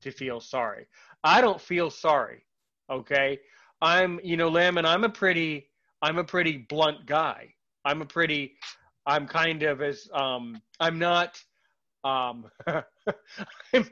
to 0.00 0.10
feel 0.10 0.40
sorry. 0.40 0.86
I 1.22 1.40
don't 1.40 1.60
feel 1.60 1.88
sorry. 1.88 2.42
Okay. 2.90 3.38
I'm, 3.80 4.18
you 4.24 4.36
know, 4.36 4.48
Lamb, 4.48 4.76
and 4.76 4.86
I'm 4.86 5.04
a 5.04 5.08
pretty, 5.08 5.68
I'm 6.02 6.18
a 6.18 6.24
pretty 6.24 6.66
blunt 6.68 7.06
guy. 7.06 7.54
I'm 7.84 8.02
a 8.02 8.06
pretty, 8.06 8.54
I'm 9.06 9.26
kind 9.28 9.62
of 9.62 9.80
as, 9.80 10.08
um, 10.12 10.60
I'm 10.80 10.98
not, 10.98 11.40
um, 12.04 12.46
I'm, 13.74 13.88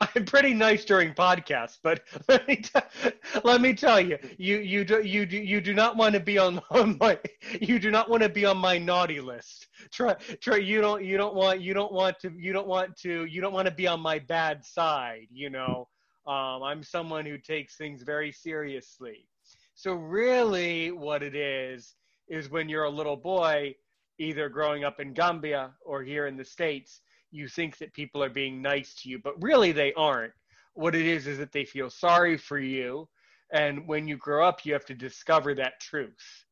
I'm 0.00 0.24
pretty 0.24 0.54
nice 0.54 0.84
during 0.84 1.14
podcasts, 1.14 1.78
but 1.82 2.02
let 2.28 2.46
me, 2.46 2.56
t- 2.56 3.10
let 3.44 3.60
me 3.60 3.74
tell 3.74 4.00
you, 4.00 4.18
you, 4.38 4.58
you 4.58 4.84
do, 4.84 5.02
you 5.02 5.26
do, 5.26 5.38
you 5.38 5.60
do 5.60 5.74
not 5.74 5.96
want 5.96 6.14
to 6.14 6.20
be 6.20 6.38
on, 6.38 6.60
on 6.70 6.96
my, 7.00 7.18
you 7.60 7.78
do 7.78 7.90
not 7.90 8.08
want 8.10 8.22
to 8.22 8.28
be 8.28 8.44
on 8.44 8.58
my 8.58 8.78
naughty 8.78 9.20
list. 9.20 9.68
Try, 9.90 10.14
try, 10.40 10.56
you 10.56 10.80
don't, 10.80 11.04
you 11.04 11.16
don't 11.16 11.34
want, 11.34 11.60
you 11.60 11.74
don't 11.74 11.92
want 11.92 12.18
to, 12.20 12.32
you 12.36 12.52
don't 12.52 12.68
want 12.68 12.96
to, 12.98 13.24
you 13.24 13.40
don't 13.40 13.52
want 13.52 13.66
to 13.66 13.74
be 13.74 13.86
on 13.86 14.00
my 14.00 14.18
bad 14.18 14.64
side, 14.64 15.26
you 15.30 15.50
know. 15.50 15.88
Um, 16.26 16.62
I'm 16.62 16.82
someone 16.82 17.24
who 17.24 17.38
takes 17.38 17.76
things 17.76 18.02
very 18.02 18.30
seriously. 18.30 19.26
So 19.74 19.94
really 19.94 20.92
what 20.92 21.22
it 21.22 21.34
is, 21.34 21.94
is 22.28 22.50
when 22.50 22.68
you're 22.68 22.84
a 22.84 22.90
little 22.90 23.16
boy, 23.16 23.74
either 24.18 24.48
growing 24.50 24.84
up 24.84 25.00
in 25.00 25.14
Gambia 25.14 25.70
or 25.84 26.02
here 26.02 26.26
in 26.26 26.36
the 26.36 26.44
States, 26.44 27.00
you 27.30 27.48
think 27.48 27.78
that 27.78 27.92
people 27.94 28.22
are 28.22 28.30
being 28.30 28.60
nice 28.60 28.94
to 28.94 29.08
you, 29.08 29.18
but 29.18 29.40
really 29.42 29.72
they 29.72 29.92
aren't. 29.94 30.32
What 30.74 30.94
it 30.94 31.06
is 31.06 31.26
is 31.26 31.38
that 31.38 31.52
they 31.52 31.64
feel 31.64 31.90
sorry 31.90 32.36
for 32.36 32.58
you. 32.58 33.08
And 33.52 33.86
when 33.86 34.06
you 34.06 34.16
grow 34.16 34.46
up, 34.46 34.64
you 34.64 34.72
have 34.72 34.84
to 34.86 34.94
discover 34.94 35.54
that 35.54 35.80
truth. 35.80 36.44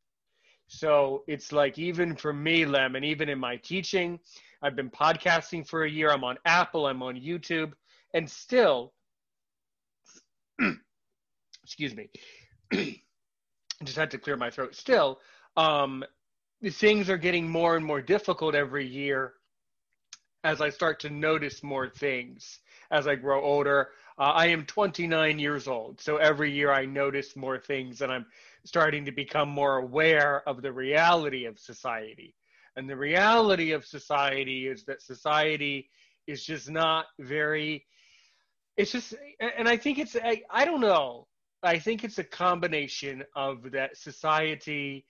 So 0.67 1.25
it's 1.27 1.53
like, 1.53 1.79
even 1.79 2.15
for 2.15 2.33
me, 2.33 2.67
Lem, 2.67 2.97
and 2.97 3.05
even 3.05 3.29
in 3.29 3.39
my 3.39 3.57
teaching, 3.57 4.19
I've 4.63 4.77
been 4.77 4.91
podcasting 4.91 5.67
for 5.67 5.85
a 5.85 5.91
year. 5.91 6.11
I'm 6.11 6.25
on 6.25 6.37
Apple, 6.45 6.87
I'm 6.87 7.03
on 7.03 7.15
YouTube, 7.17 7.73
and 8.13 8.29
still, 8.29 8.93
excuse 11.65 11.95
me, 11.95 12.11
I 12.73 12.97
just 13.85 13.97
had 13.97 14.11
to 14.11 14.19
clear 14.19 14.37
my 14.37 14.51
throat. 14.51 14.75
Still, 14.75 15.21
um, 15.57 16.05
things 16.63 17.09
are 17.09 17.17
getting 17.17 17.49
more 17.49 17.77
and 17.77 17.87
more 17.87 18.03
difficult 18.03 18.55
every 18.55 18.87
year 18.87 19.35
as 20.45 20.61
I 20.61 20.71
start 20.71 21.01
to 21.01 21.11
notice 21.11 21.63
more 21.63 21.89
things 21.89 22.61
as 22.91 23.07
I 23.07 23.17
grow 23.17 23.43
older. 23.43 23.91
Uh, 24.19 24.33
I 24.35 24.47
am 24.47 24.65
29 24.65 25.39
years 25.39 25.69
old, 25.69 26.01
so 26.01 26.17
every 26.17 26.51
year 26.51 26.73
I 26.73 26.85
notice 26.85 27.37
more 27.37 27.59
things 27.59 28.01
and 28.01 28.11
I'm 28.11 28.27
starting 28.65 29.05
to 29.05 29.13
become 29.13 29.49
more 29.49 29.79
aware 29.79 30.49
of 30.49 30.63
the 30.63 30.73
reality 30.73 31.45
of 31.45 31.59
society. 31.59 32.35
And 32.77 32.89
the 32.89 32.97
reality 32.97 33.73
of 33.73 33.85
society 33.85 34.69
is 34.69 34.85
that 34.85 35.03
society 35.03 35.91
is 36.27 36.45
just 36.45 36.71
not 36.71 37.07
very, 37.19 37.87
it's 38.77 38.93
just, 38.93 39.15
and 39.41 39.69
I 39.69 39.77
think 39.77 39.99
it's, 39.99 40.17
I, 40.17 40.43
I 40.51 40.65
don't 40.65 40.81
know, 40.81 41.27
I 41.63 41.79
think 41.79 42.05
it's 42.05 42.19
a 42.19 42.25
combination 42.25 43.25
of 43.35 43.71
that 43.73 43.97
society 43.97 45.05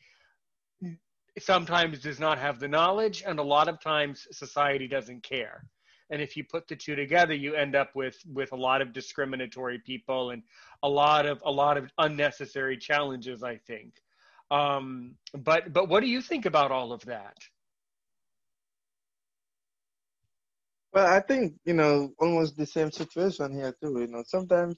sometimes 1.39 2.01
does 2.01 2.21
not 2.21 2.39
have 2.39 2.59
the 2.59 2.69
knowledge, 2.69 3.23
and 3.27 3.39
a 3.39 3.43
lot 3.43 3.69
of 3.69 3.81
times 3.81 4.27
society 4.33 4.89
doesn't 4.89 5.23
care. 5.23 5.65
And 6.11 6.23
if 6.23 6.37
you 6.37 6.45
put 6.45 6.67
the 6.69 6.77
two 6.77 6.95
together, 6.95 7.35
you 7.35 7.55
end 7.55 7.77
up 7.77 7.95
with 7.95 8.17
with 8.33 8.53
a 8.53 8.57
lot 8.57 8.81
of 8.81 8.93
discriminatory 8.93 9.79
people 9.79 10.31
and 10.31 10.43
a 10.83 10.89
lot 10.89 11.27
of 11.27 11.43
a 11.45 11.51
lot 11.51 11.77
of 11.77 11.91
unnecessary 11.99 12.79
challenges. 12.79 13.43
I 13.43 13.57
think. 13.57 13.95
Um, 14.51 15.17
but 15.35 15.73
but 15.73 15.89
what 15.89 16.01
do 16.01 16.07
you 16.07 16.23
think 16.23 16.47
about 16.47 16.71
all 16.71 16.93
of 16.93 17.05
that? 17.05 17.37
Well, 20.93 21.07
I 21.07 21.21
think 21.21 21.55
you 21.65 21.75
know 21.75 22.13
almost 22.19 22.57
the 22.57 22.67
same 22.67 22.91
situation 22.91 23.53
here 23.53 23.75
too. 23.83 24.01
You 24.01 24.07
know, 24.07 24.23
sometimes 24.27 24.77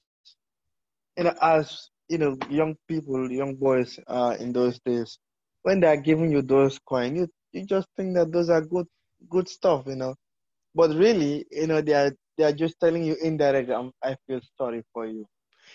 you 1.16 1.24
know 1.24 1.34
as 1.40 1.90
you 2.08 2.18
know 2.18 2.36
young 2.48 2.74
people, 2.88 3.30
young 3.30 3.54
boys 3.54 4.00
uh, 4.08 4.36
in 4.40 4.52
those 4.52 4.80
days, 4.80 5.18
when 5.62 5.80
they 5.80 5.86
are 5.88 5.96
giving 5.96 6.30
you 6.32 6.42
those 6.42 6.78
coins, 6.78 7.18
you, 7.18 7.28
you 7.52 7.66
just 7.66 7.88
think 7.96 8.14
that 8.16 8.32
those 8.32 8.50
are 8.50 8.60
good 8.62 8.86
good 9.28 9.48
stuff, 9.48 9.84
you 9.86 9.96
know. 9.96 10.14
But 10.74 10.90
really, 10.96 11.46
you 11.50 11.66
know, 11.66 11.80
they 11.80 11.94
are 11.94 12.12
they 12.36 12.44
are 12.44 12.52
just 12.52 12.78
telling 12.80 13.04
you 13.04 13.16
indirectly, 13.22 13.74
um, 13.74 13.92
I 14.02 14.16
feel 14.26 14.40
sorry 14.56 14.82
for 14.92 15.06
you. 15.06 15.26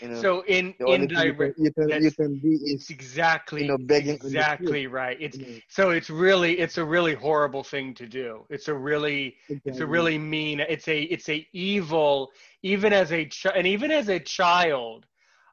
You 0.02 0.08
know, 0.10 0.28
so 0.28 0.42
in 0.48 0.74
indirect, 0.86 1.58
you 1.58 1.72
can, 1.74 1.94
you 1.96 2.00
can, 2.00 2.02
you 2.02 2.12
can 2.12 2.40
be 2.40 2.58
it's 2.64 2.90
exactly 2.90 3.60
you 3.60 3.66
know 3.66 3.78
begging 3.78 4.20
exactly 4.20 4.88
right. 4.88 5.18
It's 5.20 5.40
so 5.70 5.92
it's 5.92 6.10
really 6.10 6.60
it's 6.60 6.78
a 6.78 6.86
really 6.86 7.14
horrible 7.14 7.64
thing 7.64 7.94
to 7.96 8.08
do. 8.08 8.46
It's 8.50 8.68
a 8.68 8.74
really 8.74 9.36
exactly. 9.50 9.66
it's 9.66 9.80
a 9.80 9.86
really 9.88 10.18
mean. 10.18 10.60
It's 10.60 10.88
a 10.88 11.02
it's 11.04 11.30
a 11.30 11.46
evil 11.54 12.30
even 12.64 12.94
as 12.94 13.12
a 13.12 13.26
ch- 13.26 13.48
and 13.56 13.68
even 13.68 13.92
as 13.92 14.10
a 14.10 14.20
child. 14.20 15.06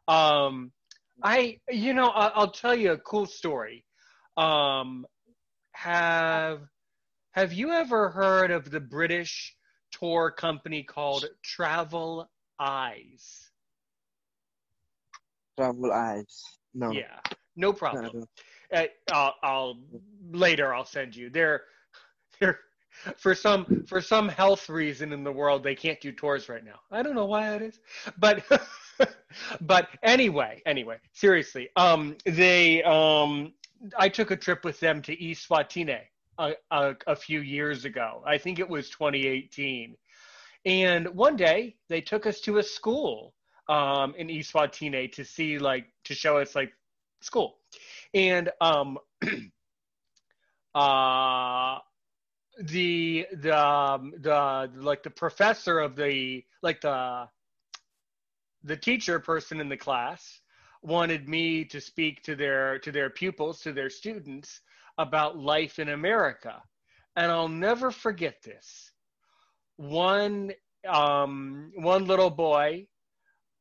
Um, 0.09 0.73
I 1.23 1.59
you 1.71 1.95
know 1.95 2.09
I'll, 2.09 2.33
I'll 2.35 2.51
tell 2.53 2.75
you 2.75 2.92
a 2.92 2.99
cool 2.99 3.27
story. 3.27 3.85
Um, 4.37 5.07
have 5.73 6.61
Have 7.33 7.53
you 7.53 7.71
ever 7.71 8.11
heard 8.11 8.51
of 8.51 8.71
the 8.71 8.81
British 8.81 9.57
tour 9.90 10.31
company 10.31 10.83
called 10.83 11.27
Travel 11.42 12.31
Eyes? 12.59 13.51
Traveleyes. 15.59 16.42
No. 16.75 16.92
Yeah, 16.92 17.18
no 17.57 17.73
problem. 17.73 18.27
Uh, 18.73 18.85
I'll, 19.11 19.35
I'll 19.42 19.79
later. 20.31 20.75
I'll 20.75 20.87
send 20.87 21.14
you. 21.14 21.31
They're 21.31 21.62
they're 22.40 22.59
for 23.16 23.35
some 23.35 23.85
for 23.87 24.01
some 24.01 24.29
health 24.29 24.68
reason 24.68 25.12
in 25.12 25.25
the 25.25 25.33
world 25.33 25.62
they 25.62 25.75
can't 25.75 26.01
do 26.01 26.12
tours 26.12 26.49
right 26.49 26.64
now. 26.64 26.81
I 26.90 27.03
don't 27.03 27.14
know 27.14 27.27
why 27.27 27.51
that 27.51 27.62
is, 27.62 27.81
but 28.18 28.45
but 29.61 29.88
anyway, 30.03 30.62
anyway, 30.66 30.99
seriously, 31.12 31.68
um, 31.77 32.16
they 32.25 32.83
um 32.83 33.53
I 33.97 34.09
took 34.09 34.31
a 34.31 34.37
trip 34.37 34.64
with 34.64 34.81
them 34.81 35.03
to 35.03 35.16
Eswatini 35.16 36.01
a, 36.38 36.53
a, 36.71 36.95
a 37.07 37.16
few 37.16 37.40
years 37.40 37.85
ago. 37.85 38.23
I 38.27 38.38
think 38.38 38.59
it 38.59 38.68
was 38.68 38.88
2018. 38.90 39.97
And 40.64 41.09
one 41.09 41.37
day 41.37 41.77
they 41.88 42.01
took 42.01 42.27
us 42.27 42.40
to 42.42 42.59
a 42.59 42.62
school 42.62 43.35
um, 43.68 44.14
in 44.16 44.29
Eswatini 44.29 45.11
to 45.12 45.25
see, 45.25 45.59
like, 45.59 45.87
to 46.05 46.14
show 46.14 46.38
us, 46.38 46.55
like, 46.55 46.73
school. 47.21 47.57
And 48.14 48.51
um, 48.61 48.99
uh, 50.75 51.79
the 52.59 53.27
the 53.33 53.59
um, 53.59 54.12
the 54.21 54.71
like 54.77 55.03
the 55.03 55.11
professor 55.11 55.79
of 55.79 55.97
the 55.97 56.45
like 56.61 56.83
the 56.83 57.27
the 58.64 58.77
teacher 58.77 59.18
person 59.18 59.61
in 59.61 59.68
the 59.71 59.77
class 59.77 60.42
wanted 60.83 61.29
me 61.29 61.64
to 61.64 61.81
speak 61.81 62.23
to 62.23 62.35
their 62.35 62.79
to 62.81 62.92
their 62.92 63.11
pupils 63.11 63.61
to 63.61 63.73
their 63.73 63.90
students 63.90 64.61
about 64.99 65.38
life 65.38 65.79
in 65.79 65.90
america. 65.90 66.62
And 67.16 67.31
i'll 67.31 67.49
never 67.49 67.90
forget 67.90 68.37
this. 68.42 68.90
One 69.77 70.53
um, 70.88 71.71
one 71.77 72.07
little 72.07 72.31
boy 72.31 72.88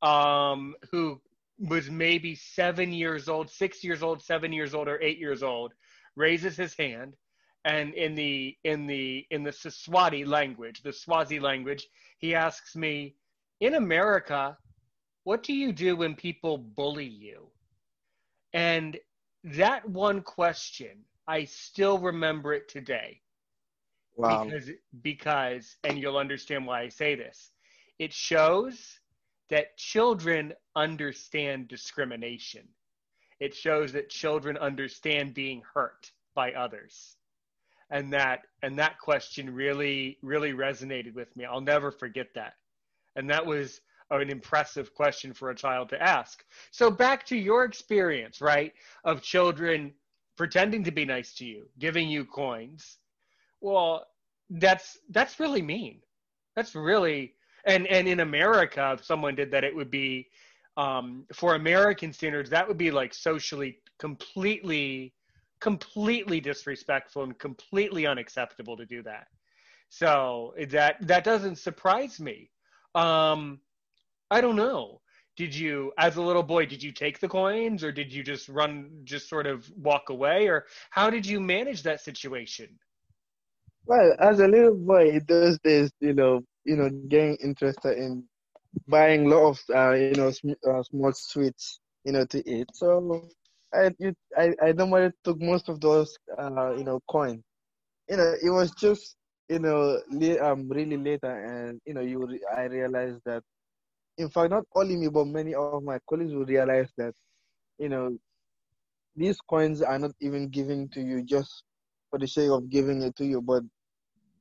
um, 0.02 0.74
who 0.92 1.22
was 1.60 1.92
maybe 1.92 2.34
seven 2.34 2.92
years 2.92 3.30
old 3.30 3.50
six 3.50 3.84
years 3.84 4.02
old 4.02 4.22
seven 4.24 4.52
years 4.52 4.74
old 4.74 4.88
or 4.88 5.00
eight 5.02 5.20
years 5.20 5.44
old 5.44 5.74
raises 6.16 6.58
his 6.58 6.74
hand 6.74 7.14
and 7.66 7.94
in 7.94 8.16
the 8.16 8.58
in 8.64 8.88
the 8.88 9.26
in 9.30 9.44
the 9.44 9.52
Siswati 9.52 10.26
language 10.26 10.82
the 10.82 10.92
swazi 10.92 11.40
language 11.40 11.88
he 12.18 12.34
asks 12.34 12.76
me 12.76 13.16
in 13.62 13.76
America, 13.76 14.58
what 15.24 15.44
do 15.44 15.54
you 15.54 15.72
do 15.72 15.96
when 15.96 16.16
people 16.16 16.58
bully 16.58 17.06
you? 17.06 17.48
And 18.54 18.98
that 19.44 19.88
one 19.88 20.22
question, 20.22 21.06
I 21.28 21.46
still 21.46 22.00
remember 22.00 22.54
it 22.54 22.68
today. 22.68 23.22
Wow. 24.18 24.44
Because, 24.44 24.70
because, 25.02 25.76
and 25.84 25.98
you'll 25.98 26.18
understand 26.18 26.66
why 26.66 26.82
I 26.82 26.90
say 26.90 27.16
this, 27.16 27.52
it 28.00 28.14
shows 28.14 29.00
that 29.50 29.78
children 29.78 30.54
understand 30.76 31.68
discrimination. 31.68 32.68
It 33.40 33.54
shows 33.54 33.92
that 33.94 34.10
children 34.10 34.58
understand 34.58 35.34
being 35.34 35.62
hurt 35.74 36.12
by 36.36 36.54
others. 36.54 37.18
And 37.90 38.14
that 38.14 38.44
and 38.64 38.80
that 38.80 39.00
question 39.00 39.54
really 39.54 40.18
really 40.22 40.54
resonated 40.54 41.14
with 41.14 41.36
me. 41.36 41.44
I'll 41.44 41.60
never 41.60 41.92
forget 41.92 42.28
that. 42.36 42.54
And 43.18 43.30
that 43.30 43.46
was 43.46 43.82
an 44.20 44.30
impressive 44.30 44.94
question 44.94 45.34
for 45.34 45.52
a 45.52 45.56
child 45.56 45.88
to 45.90 46.02
ask. 46.02 46.44
So 46.72 46.92
back 46.92 47.26
to 47.28 47.38
your 47.38 47.64
experience, 47.64 48.42
right, 48.42 48.74
of 49.06 49.22
children 49.22 49.94
pretending 50.36 50.84
to 50.84 50.92
be 50.92 51.06
nice 51.06 51.34
to 51.36 51.46
you, 51.46 51.68
giving 51.80 52.10
you 52.10 52.26
coins. 52.26 52.98
Well, 53.62 54.06
that's 54.50 54.98
that's 55.12 55.40
really 55.40 55.62
mean. 55.62 56.02
That's 56.56 56.76
really 56.76 57.36
and 57.66 57.88
and 57.88 58.08
in 58.08 58.20
America, 58.20 58.96
if 58.98 59.06
someone 59.06 59.36
did 59.36 59.52
that, 59.52 59.64
it 59.64 59.76
would 59.76 59.92
be 59.92 60.28
um, 60.78 61.26
for 61.34 61.56
American 61.56 62.14
standards, 62.14 62.50
that 62.50 62.68
would 62.68 62.78
be 62.78 62.92
like 62.92 63.14
socially 63.14 63.80
completely, 64.00 65.14
completely 65.60 66.40
disrespectful 66.40 67.24
and 67.24 67.38
completely 67.38 68.08
unacceptable 68.08 68.78
to 68.78 68.86
do 68.86 69.04
that. 69.04 69.28
So 69.90 70.54
that 70.70 70.96
that 71.02 71.24
doesn't 71.24 71.58
surprise 71.58 72.20
me. 72.20 72.50
Um, 72.96 73.60
I 74.32 74.42
don't 74.42 74.58
know. 74.58 75.02
Did 75.38 75.56
you, 75.56 75.94
as 76.00 76.18
a 76.18 76.24
little 76.24 76.44
boy, 76.44 76.66
did 76.66 76.84
you 76.84 76.92
take 76.92 77.20
the 77.20 77.30
coins, 77.30 77.84
or 77.84 77.92
did 77.92 78.14
you 78.14 78.24
just 78.24 78.50
run, 78.50 79.02
just 79.06 79.30
sort 79.30 79.48
of 79.48 79.70
walk 79.78 80.10
away, 80.10 80.48
or 80.50 80.66
how 80.92 81.12
did 81.12 81.28
you 81.28 81.40
manage 81.42 81.84
that 81.84 82.02
situation? 82.02 82.80
Well, 83.86 84.16
as 84.20 84.40
a 84.40 84.48
little 84.48 84.76
boy, 84.76 85.20
those 85.28 85.60
days, 85.60 85.92
you 86.00 86.14
know, 86.14 86.42
you 86.66 86.78
know, 86.78 86.90
getting 86.90 87.36
interested 87.38 87.98
in 87.98 88.28
buying 88.88 89.30
lot 89.30 89.50
of, 89.50 89.60
uh, 89.74 89.92
you 89.94 90.14
know, 90.16 90.32
sm- 90.32 90.60
uh, 90.68 90.82
small 90.84 91.12
sweets, 91.14 91.80
you 92.04 92.12
know, 92.14 92.26
to 92.26 92.50
eat. 92.50 92.68
So 92.74 93.30
I, 93.74 93.92
you, 94.00 94.14
I, 94.38 94.54
I 94.62 94.72
normally 94.74 95.12
took 95.24 95.40
most 95.42 95.70
of 95.70 95.80
those, 95.80 96.18
uh, 96.38 96.74
you 96.76 96.84
know, 96.84 97.00
coins. 97.10 97.44
You 98.10 98.18
know, 98.18 98.36
it 98.42 98.50
was 98.50 98.72
just, 98.72 99.16
you 99.50 99.60
know, 99.60 100.00
um, 100.42 100.70
really 100.70 100.98
later, 100.98 101.32
and 101.46 101.80
you 101.86 101.94
know, 101.94 102.02
you, 102.02 102.40
I 102.56 102.64
realized 102.64 103.22
that, 103.26 103.44
in 104.22 104.30
fact, 104.32 104.52
not 104.52 104.66
only 104.76 104.98
me, 104.98 105.10
but 105.10 105.28
many 105.28 105.56
of 105.56 105.84
my 105.84 106.00
colleagues 106.10 106.34
will 106.34 106.46
realize 106.46 106.92
that, 106.98 107.14
you 107.80 107.90
know, 107.90 108.18
these 109.16 109.40
coins 109.42 109.82
are 109.82 110.00
not 110.00 110.12
even 110.22 110.50
given 110.50 110.90
to 110.90 111.02
you 111.02 111.24
just 111.24 111.64
for 112.10 112.20
the 112.20 112.28
sake 112.28 112.50
of 112.52 112.70
giving 112.70 113.02
it 113.04 113.16
to 113.18 113.26
you, 113.26 113.42
but 113.42 113.64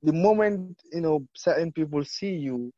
the 0.03 0.13
moment 0.13 0.81
you 0.93 1.01
know 1.01 1.27
certain 1.37 1.73
people 1.73 2.05
see 2.05 2.35
you 2.35 2.73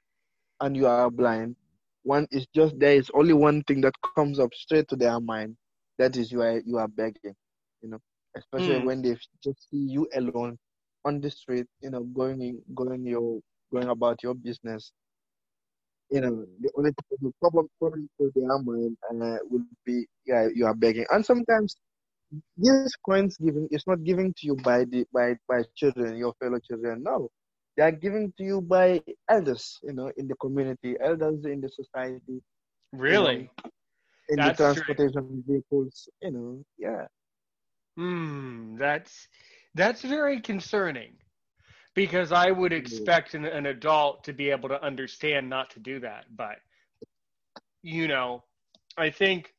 and 0.60 0.76
you 0.76 0.86
are 0.86 1.10
blind, 1.10 1.56
one 2.02 2.26
is 2.30 2.46
just 2.54 2.78
there 2.78 2.94
is 2.94 3.10
only 3.14 3.34
one 3.34 3.62
thing 3.64 3.80
that 3.82 3.94
comes 4.02 4.26
up 4.26 4.38
straight 4.54 4.76
to 4.76 4.82
their 4.84 5.08
mind. 5.20 5.56
That 5.98 6.16
is 6.16 6.30
you 6.32 6.42
are 6.42 6.60
you 6.60 6.78
are 6.78 6.88
begging, 6.88 7.34
you 7.82 7.88
know, 7.88 7.98
especially 8.36 8.76
Mm. 8.76 8.82
when 8.82 9.02
they 9.02 9.16
just 9.42 9.68
see 9.70 9.76
you 9.94 10.08
alone 10.14 10.58
on 11.04 11.20
the 11.20 11.30
street, 11.30 11.66
you 11.80 11.90
know, 11.90 12.02
going 12.04 12.62
going 12.74 13.06
your 13.06 13.40
going 13.72 13.88
about 13.88 14.22
your 14.22 14.34
business. 14.34 14.92
You 16.10 16.20
know, 16.20 16.46
the 16.60 16.70
only 16.76 16.90
that 16.90 17.18
will 17.22 17.34
pop 17.42 17.54
to 18.20 18.32
their 18.34 18.58
mind 18.58 18.96
uh, 19.10 19.38
will 19.50 19.64
be 19.74 20.06
yeah 20.26 20.48
you 20.54 20.66
are 20.66 20.74
begging, 20.74 21.06
and 21.10 21.24
sometimes 21.24 21.76
this 22.56 22.88
coins 23.04 23.36
giving 23.38 23.68
is 23.70 23.86
not 23.86 24.02
given 24.04 24.32
to 24.36 24.46
you 24.46 24.56
by 24.56 24.84
the 24.84 25.06
by 25.12 25.36
by 25.48 25.62
children, 25.74 26.16
your 26.16 26.34
fellow 26.40 26.58
children. 26.60 27.02
No, 27.02 27.30
they 27.76 27.82
are 27.84 27.92
given 27.92 28.32
to 28.38 28.44
you 28.44 28.60
by 28.62 29.00
elders, 29.22 29.78
you 29.82 29.92
know, 29.92 30.10
in 30.16 30.28
the 30.28 30.36
community, 30.36 30.96
elders 31.00 31.44
in 31.44 31.60
the 31.60 31.68
society, 31.68 32.42
Really? 32.92 33.50
in 34.28 34.42
That's 34.42 34.42
the 34.42 34.52
true. 34.52 34.82
transportation 34.82 35.44
vehicles, 35.46 36.08
you 36.22 36.30
know. 36.32 36.64
Yeah, 36.78 37.06
Hmm, 37.96 38.76
that's 38.78 39.28
that's 39.74 40.02
very 40.02 40.40
concerning 40.40 41.18
because 41.94 42.32
I 42.32 42.50
would 42.50 42.72
expect 42.72 43.34
an, 43.34 43.44
an 43.44 43.66
adult 43.66 44.24
to 44.24 44.32
be 44.32 44.50
able 44.50 44.68
to 44.70 44.82
understand 44.82 45.48
not 45.48 45.70
to 45.70 45.80
do 45.80 46.00
that, 46.00 46.24
but 46.36 46.56
you 47.82 48.08
know, 48.08 48.44
I 48.96 49.10
think 49.10 49.52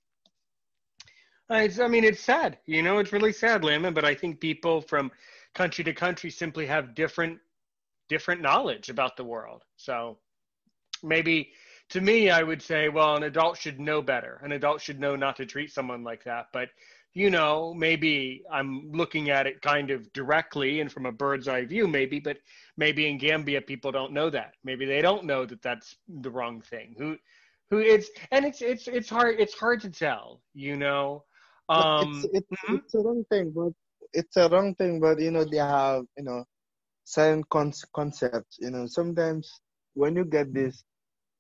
it's, 1.50 1.80
I 1.80 1.88
mean, 1.88 2.04
it's 2.04 2.22
sad. 2.22 2.58
You 2.65 2.82
know, 2.82 3.00
it's 3.00 3.12
really 3.13 3.34
sad, 3.34 3.63
Lamin. 3.63 3.93
But 3.93 4.06
I 4.06 4.15
think 4.15 4.39
people 4.39 4.82
from 4.82 5.12
country 5.54 5.84
to 5.84 5.93
country 5.93 6.30
simply 6.30 6.65
have 6.67 6.96
different 6.96 7.39
different 8.10 8.41
knowledge 8.41 8.89
about 8.89 9.17
the 9.17 9.24
world. 9.24 9.63
So 9.78 10.17
maybe 11.02 11.52
to 11.89 12.02
me, 12.02 12.30
I 12.30 12.43
would 12.43 12.62
say, 12.62 12.89
well, 12.89 13.15
an 13.15 13.24
adult 13.24 13.58
should 13.58 13.80
know 13.80 14.02
better. 14.02 14.39
An 14.43 14.52
adult 14.52 14.82
should 14.82 15.00
know 15.00 15.15
not 15.15 15.36
to 15.38 15.46
treat 15.46 15.72
someone 15.72 16.04
like 16.04 16.24
that. 16.24 16.48
But 16.54 16.69
you 17.13 17.30
know, 17.30 17.73
maybe 17.73 18.43
I'm 18.52 18.91
looking 18.91 19.30
at 19.30 19.45
it 19.45 19.62
kind 19.62 19.91
of 19.91 20.12
directly 20.13 20.80
and 20.80 20.91
from 20.91 21.06
a 21.06 21.12
bird's 21.12 21.47
eye 21.47 21.65
view, 21.65 21.88
maybe. 21.88 22.19
But 22.19 22.38
maybe 22.76 23.08
in 23.08 23.17
Gambia, 23.19 23.62
people 23.62 23.91
don't 23.91 24.13
know 24.13 24.30
that. 24.32 24.54
Maybe 24.63 24.86
they 24.86 25.02
don't 25.02 25.26
know 25.26 25.45
that 25.45 25.62
that's 25.62 25.95
the 26.21 26.32
wrong 26.32 26.62
thing. 26.62 26.95
Who 26.97 27.17
who 27.69 27.78
it's 27.80 28.10
and 28.32 28.45
it's 28.45 28.62
it's 28.62 28.88
it's 28.88 29.10
hard 29.10 29.39
it's 29.39 29.54
hard 29.54 29.82
to 29.82 29.89
tell. 29.89 30.41
You 30.54 30.76
know. 30.76 31.23
Um, 31.69 32.02
it's 32.02 32.26
it's 32.34 32.47
mhm. 32.67 32.78
it's 32.78 32.93
a 32.95 32.99
wrong 32.99 33.23
thing, 33.30 33.54
but 33.56 33.73
it's 34.13 34.36
a 34.38 34.49
wrong 34.49 34.73
thing. 34.76 34.99
But 34.99 35.19
you 35.19 35.32
know, 35.32 35.45
they 35.45 35.58
have 35.58 36.04
you 36.17 36.23
know 36.23 36.43
certain 37.04 37.43
con- 37.52 37.73
concepts. 37.95 38.58
You 38.60 38.71
know, 38.71 38.88
sometimes 38.88 39.62
when 39.93 40.15
you 40.15 40.26
get 40.26 40.52
this, 40.52 40.84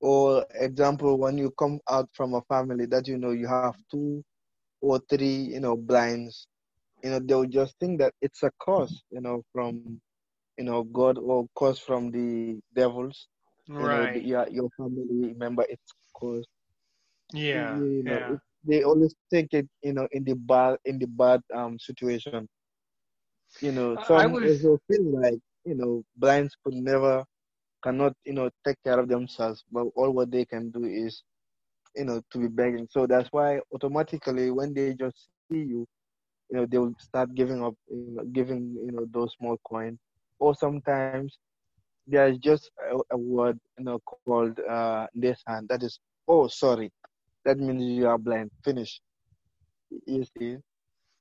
or 0.01 0.45
example, 0.53 1.17
when 1.17 1.37
you 1.39 1.51
come 1.57 1.79
out 1.89 2.09
from 2.13 2.35
a 2.35 2.41
family 2.41 2.85
that 2.87 3.07
you 3.07 3.17
know 3.17 3.31
you 3.31 3.47
have 3.47 3.75
two 3.89 4.23
or 4.83 5.01
three, 5.11 5.37
you 5.55 5.61
know, 5.61 5.77
blinds, 5.77 6.47
you 7.03 7.11
know, 7.11 7.19
they'll 7.19 7.45
just 7.45 7.79
think 7.79 7.99
that 8.01 8.13
it's 8.21 8.43
a 8.43 8.51
curse, 8.67 9.03
you 9.11 9.21
know, 9.21 9.43
from 9.53 10.01
you 10.57 10.65
know 10.65 10.83
God 10.83 11.17
or 11.19 11.47
curse 11.57 11.79
from 11.79 12.11
the 12.11 12.59
devils. 12.75 13.27
You 13.77 13.89
know, 13.89 14.05
right. 14.05 14.13
the, 14.13 14.21
your 14.23 14.47
your 14.49 14.69
family 14.77 15.33
member 15.37 15.65
it's 15.69 15.93
curse. 16.19 16.45
yeah. 17.33 17.81
You 17.97 18.03
know, 18.05 18.21
yeah. 18.21 18.35
it, 18.35 18.39
they 18.65 18.83
always 18.83 19.15
take 19.31 19.53
it, 19.53 19.67
you 19.83 19.93
know, 19.93 20.07
in 20.11 20.23
the 20.25 20.35
bad 20.35 20.77
in 20.85 20.99
the 20.99 21.07
bad 21.07 21.41
um 21.53 21.79
situation. 21.79 22.47
You 23.61 23.71
know, 23.71 23.97
I- 23.97 24.11
I 24.23 24.25
some 24.25 24.27
also 24.27 24.77
feel 24.87 25.03
like 25.21 25.39
you 25.65 25.75
know 25.75 26.03
blinds 26.15 26.55
could 26.63 26.73
never 26.75 27.25
cannot 27.83 28.13
you 28.25 28.33
know 28.33 28.49
take 28.65 28.81
care 28.83 28.99
of 28.99 29.07
themselves, 29.09 29.63
but 29.71 29.87
all 29.95 30.11
what 30.11 30.31
they 30.31 30.45
can 30.45 30.71
do 30.71 30.83
is 30.85 31.23
you 31.95 32.05
know 32.05 32.21
to 32.31 32.37
be 32.39 32.47
begging. 32.47 32.87
So 32.89 33.05
that's 33.07 33.29
why 33.31 33.59
automatically 33.73 34.51
when 34.51 34.73
they 34.73 34.93
just 34.93 35.29
see 35.51 35.59
you, 35.59 35.85
you 36.49 36.57
know 36.57 36.65
they 36.65 36.77
will 36.77 36.95
start 36.99 37.33
giving 37.35 37.63
up, 37.63 37.75
you 37.89 38.13
know, 38.15 38.23
giving 38.33 38.75
you 38.85 38.91
know 38.91 39.05
those 39.11 39.33
small 39.39 39.57
coins. 39.67 39.99
Or 40.39 40.55
sometimes 40.55 41.39
there's 42.07 42.37
just 42.39 42.71
a, 42.91 42.97
a 43.11 43.17
word 43.17 43.59
you 43.77 43.85
know 43.85 43.99
called 44.05 44.59
uh 44.59 45.07
this 45.13 45.29
hand. 45.47 45.67
That 45.69 45.83
is 45.83 45.99
oh 46.27 46.47
sorry. 46.47 46.91
That 47.45 47.57
means 47.57 47.83
you 47.83 48.07
are 48.07 48.17
blind. 48.17 48.51
Finish. 48.63 48.99
You 50.07 50.23
see 50.25 50.57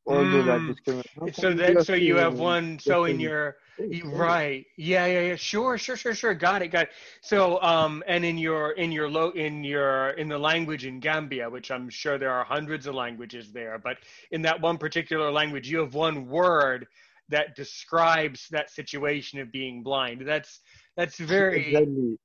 are 0.07 0.25
Mm. 0.25 0.67
discrimination. 0.67 1.33
So 1.33 1.53
that 1.55 1.83
so 1.83 1.95
you 1.95 2.17
have 2.17 2.39
one 2.39 2.79
so 2.79 3.05
in 3.05 3.21
your 3.21 3.57
"Oh, 3.79 3.85
you, 3.85 4.05
right. 4.05 4.67
Yeah 4.77 5.07
yeah 5.07 5.21
yeah. 5.21 5.37
Sure 5.37 5.79
sure 5.79 5.97
sure 5.97 6.15
sure. 6.15 6.35
Got 6.35 6.63
it 6.63 6.69
got 6.69 6.85
it. 6.85 6.91
So 7.23 7.61
um 7.63 8.03
and 8.07 8.25
in 8.25 8.39
your 8.39 8.73
in 8.73 8.93
your 8.93 9.09
low 9.09 9.31
in 9.31 9.65
your 9.65 10.11
in 10.11 10.29
the 10.29 10.39
language 10.39 10.85
in 10.87 11.01
Gambia 11.01 11.49
which 11.49 11.71
I'm 11.71 11.89
sure 11.89 12.19
there 12.19 12.33
are 12.33 12.45
hundreds 12.45 12.87
of 12.87 12.95
languages 12.95 13.53
there 13.53 13.79
but 13.79 13.99
in 14.31 14.43
that 14.43 14.61
one 14.61 14.79
particular 14.79 15.31
language 15.31 15.71
you 15.71 15.79
have 15.79 15.95
one 15.95 16.27
word 16.27 16.87
that 17.29 17.57
describes 17.57 18.49
that 18.51 18.71
situation 18.71 19.41
of 19.41 19.51
being 19.53 19.83
blind. 19.83 20.27
That's 20.27 20.61
that's 20.97 21.17
very 21.19 21.69
exactly. 21.69 22.19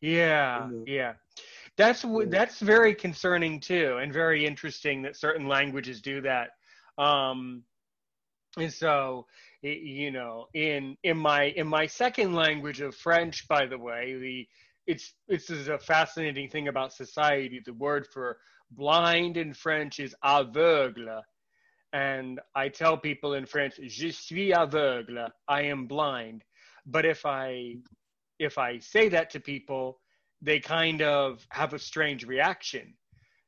Yeah, 0.00 0.68
yeah. 0.84 1.14
That's 1.76 2.04
that's 2.28 2.60
very 2.60 2.94
concerning 2.94 3.60
too, 3.60 3.98
and 4.02 4.12
very 4.12 4.44
interesting 4.44 5.02
that 5.02 5.16
certain 5.16 5.48
languages 5.48 6.02
do 6.02 6.20
that. 6.22 6.50
Um, 6.98 7.62
and 8.56 8.72
so, 8.72 9.26
you 9.62 10.10
know, 10.10 10.46
in 10.54 10.96
in 11.02 11.16
my 11.18 11.44
in 11.56 11.66
my 11.66 11.86
second 11.86 12.34
language 12.34 12.80
of 12.80 12.94
French, 12.94 13.48
by 13.48 13.66
the 13.66 13.78
way, 13.78 14.14
the 14.18 14.48
it's 14.86 15.14
it's 15.28 15.48
a 15.50 15.78
fascinating 15.78 16.48
thing 16.48 16.68
about 16.68 16.92
society. 16.92 17.60
The 17.64 17.72
word 17.72 18.06
for 18.12 18.38
blind 18.70 19.36
in 19.36 19.54
French 19.54 20.00
is 20.00 20.14
aveugle, 20.24 21.22
and 21.92 22.40
I 22.54 22.68
tell 22.68 22.98
people 22.98 23.34
in 23.34 23.46
French, 23.46 23.76
"Je 23.80 24.10
suis 24.10 24.52
aveugle," 24.52 25.30
I 25.48 25.62
am 25.62 25.86
blind. 25.86 26.44
But 26.84 27.06
if 27.06 27.24
I 27.24 27.76
if 28.38 28.58
I 28.58 28.78
say 28.78 29.08
that 29.10 29.30
to 29.30 29.40
people, 29.40 30.00
they 30.42 30.60
kind 30.60 31.00
of 31.00 31.46
have 31.50 31.72
a 31.72 31.78
strange 31.78 32.26
reaction. 32.26 32.94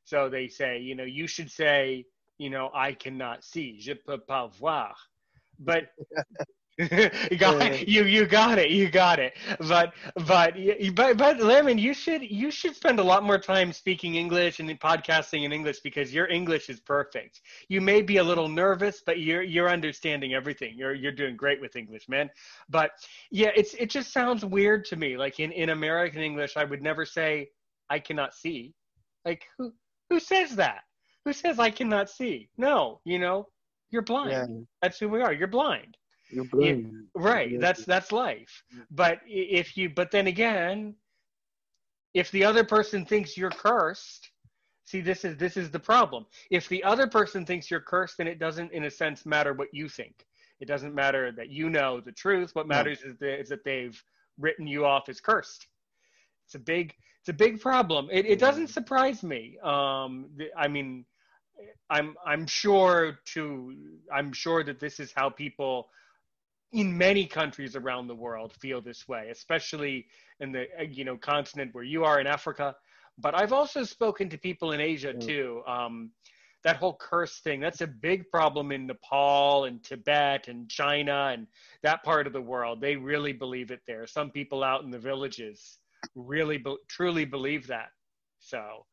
So 0.05 0.29
they 0.29 0.47
say, 0.47 0.79
you 0.79 0.95
know, 0.95 1.03
you 1.03 1.27
should 1.27 1.51
say, 1.51 2.05
you 2.37 2.49
know, 2.49 2.69
I 2.73 2.93
cannot 2.93 3.43
see, 3.43 3.79
je 3.79 3.93
peux 3.93 4.17
pas 4.17 4.47
voir. 4.59 4.95
But 5.59 5.89
you 6.77 7.37
got 7.37 7.87
you 7.87 8.03
you 8.03 8.25
got 8.25 8.59
it. 8.59 8.69
You 8.69 8.89
got 8.89 9.17
it. 9.17 9.33
But 9.59 9.93
but 10.27 10.57
but 10.93 11.15
but 11.15 11.39
Lamin 11.39 11.77
you 11.77 11.93
should 11.93 12.21
you 12.21 12.51
should 12.51 12.75
spend 12.75 12.99
a 12.99 13.03
lot 13.03 13.23
more 13.23 13.37
time 13.37 13.71
speaking 13.71 14.15
english 14.15 14.59
and 14.59 14.69
podcasting 14.81 15.43
in 15.45 15.53
english 15.53 15.79
because 15.79 16.13
your 16.13 16.27
english 16.27 16.69
is 16.69 16.81
perfect. 16.81 17.39
You 17.69 17.79
may 17.79 18.01
be 18.01 18.17
a 18.17 18.23
little 18.23 18.49
nervous 18.49 19.01
but 19.05 19.19
you're 19.19 19.41
you're 19.41 19.69
understanding 19.69 20.33
everything. 20.33 20.73
You're 20.77 20.93
you're 20.93 21.13
doing 21.13 21.37
great 21.37 21.61
with 21.61 21.77
english 21.77 22.09
man. 22.09 22.29
But 22.67 22.91
yeah 23.31 23.51
it's 23.55 23.73
it 23.75 23.89
just 23.89 24.11
sounds 24.11 24.43
weird 24.43 24.83
to 24.85 24.97
me. 24.97 25.15
Like 25.15 25.39
in 25.39 25.53
in 25.53 25.69
american 25.69 26.21
english 26.21 26.57
i 26.57 26.65
would 26.65 26.81
never 26.81 27.05
say 27.05 27.51
i 27.89 27.99
cannot 27.99 28.33
see. 28.33 28.73
Like 29.23 29.45
who 29.57 29.71
who 30.09 30.19
says 30.19 30.57
that 30.57 30.81
who 31.25 31.33
says 31.33 31.59
i 31.59 31.69
cannot 31.69 32.09
see 32.09 32.47
no 32.57 33.01
you 33.03 33.19
know 33.19 33.47
you're 33.89 34.01
blind 34.01 34.31
yeah. 34.31 34.45
that's 34.81 34.99
who 34.99 35.09
we 35.09 35.21
are 35.21 35.33
you're 35.33 35.47
blind 35.47 35.97
you're 36.29 36.45
blind. 36.45 37.07
right. 37.15 37.51
Yes. 37.51 37.61
That's 37.61 37.85
that's 37.85 38.11
life. 38.11 38.63
But 38.91 39.19
if 39.25 39.77
you 39.77 39.89
but 39.89 40.11
then 40.11 40.27
again, 40.27 40.95
if 42.13 42.31
the 42.31 42.43
other 42.43 42.63
person 42.63 43.05
thinks 43.05 43.37
you're 43.37 43.51
cursed, 43.51 44.31
see 44.85 45.01
this 45.01 45.23
is 45.23 45.37
this 45.37 45.57
is 45.57 45.69
the 45.69 45.79
problem. 45.79 46.25
If 46.49 46.67
the 46.67 46.83
other 46.83 47.07
person 47.07 47.45
thinks 47.45 47.69
you're 47.69 47.79
cursed, 47.79 48.17
then 48.17 48.27
it 48.27 48.39
doesn't 48.39 48.71
in 48.71 48.85
a 48.85 48.91
sense 48.91 49.25
matter 49.25 49.53
what 49.53 49.69
you 49.71 49.87
think. 49.87 50.25
It 50.59 50.67
doesn't 50.67 50.95
matter 50.95 51.31
that 51.33 51.49
you 51.49 51.69
know 51.69 51.99
the 51.99 52.11
truth. 52.11 52.55
What 52.55 52.67
matters 52.67 52.99
no. 53.03 53.11
is, 53.11 53.17
that, 53.19 53.39
is 53.41 53.49
that 53.49 53.63
they've 53.63 54.01
written 54.39 54.65
you 54.65 54.85
off 54.85 55.09
as 55.09 55.19
cursed. 55.19 55.67
It's 56.45 56.55
a 56.55 56.59
big 56.59 56.93
it's 57.19 57.29
a 57.29 57.33
big 57.33 57.61
problem. 57.61 58.09
It 58.11 58.25
it 58.25 58.39
doesn't 58.39 58.67
surprise 58.67 59.21
me. 59.21 59.57
Um 59.63 60.29
I 60.57 60.67
mean 60.67 61.05
I'm 61.89 62.15
I'm 62.25 62.47
sure 62.47 63.19
to 63.33 63.75
I'm 64.13 64.33
sure 64.33 64.63
that 64.63 64.79
this 64.79 64.99
is 64.99 65.11
how 65.15 65.29
people 65.29 65.89
in 66.71 66.97
many 66.97 67.25
countries 67.25 67.75
around 67.75 68.07
the 68.07 68.15
world 68.15 68.53
feel 68.59 68.81
this 68.81 69.07
way, 69.07 69.29
especially 69.31 70.07
in 70.39 70.51
the 70.51 70.65
uh, 70.79 70.83
you 70.83 71.05
know 71.05 71.17
continent 71.17 71.73
where 71.73 71.83
you 71.83 72.03
are 72.03 72.19
in 72.19 72.27
Africa. 72.27 72.75
But 73.17 73.39
I've 73.39 73.53
also 73.53 73.83
spoken 73.83 74.29
to 74.29 74.37
people 74.37 74.73
in 74.73 74.81
Asia 74.81 75.13
too. 75.13 75.61
Um, 75.67 76.11
that 76.63 76.77
whole 76.77 76.97
curse 76.99 77.39
thing 77.41 77.59
that's 77.59 77.81
a 77.81 77.87
big 77.87 78.29
problem 78.31 78.71
in 78.71 78.87
Nepal 78.87 79.65
and 79.65 79.83
Tibet 79.83 80.47
and 80.47 80.67
China 80.67 81.29
and 81.31 81.45
that 81.83 82.03
part 82.03 82.25
of 82.25 82.33
the 82.33 82.41
world. 82.41 82.81
They 82.81 82.95
really 82.95 83.33
believe 83.33 83.69
it 83.69 83.81
there. 83.85 84.07
Some 84.07 84.31
people 84.31 84.63
out 84.63 84.83
in 84.83 84.89
the 84.89 84.97
villages 84.97 85.77
really 86.15 86.57
be- 86.57 86.77
truly 86.89 87.23
believe 87.23 87.67
that. 87.67 87.89
So 88.39 88.85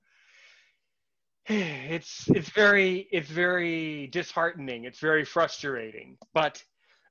it's 1.47 2.29
it's 2.29 2.51
very 2.51 3.09
it's 3.11 3.29
very 3.29 4.07
disheartening. 4.09 4.85
It's 4.85 5.01
very 5.01 5.25
frustrating. 5.25 6.17
But 6.35 6.63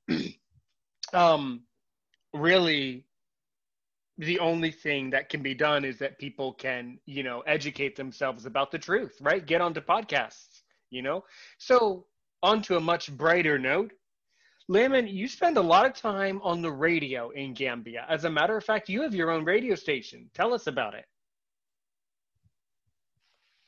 um, 1.12 1.62
really 2.32 3.06
the 4.18 4.38
only 4.38 4.70
thing 4.70 5.10
that 5.10 5.28
can 5.28 5.42
be 5.42 5.54
done 5.54 5.84
is 5.84 5.98
that 5.98 6.18
people 6.18 6.52
can 6.52 6.98
you 7.06 7.22
know 7.22 7.40
educate 7.40 7.96
themselves 7.96 8.46
about 8.46 8.70
the 8.70 8.78
truth 8.78 9.16
right 9.22 9.46
get 9.46 9.60
onto 9.60 9.80
podcasts 9.80 10.60
you 10.90 11.00
know 11.00 11.24
so 11.58 12.04
onto 12.42 12.76
a 12.76 12.80
much 12.80 13.10
brighter 13.16 13.58
note 13.58 13.90
Lamin, 14.68 15.08
you 15.08 15.26
spend 15.26 15.56
a 15.56 15.60
lot 15.62 15.86
of 15.86 15.92
time 15.94 16.40
on 16.42 16.62
the 16.62 16.70
radio 16.70 17.30
in 17.30 17.52
Gambia. 17.52 18.06
As 18.08 18.24
a 18.24 18.30
matter 18.30 18.56
of 18.56 18.64
fact, 18.64 18.88
you 18.88 19.02
have 19.02 19.14
your 19.14 19.30
own 19.30 19.44
radio 19.44 19.74
station. 19.74 20.30
Tell 20.34 20.54
us 20.54 20.66
about 20.68 20.94
it. 20.94 21.04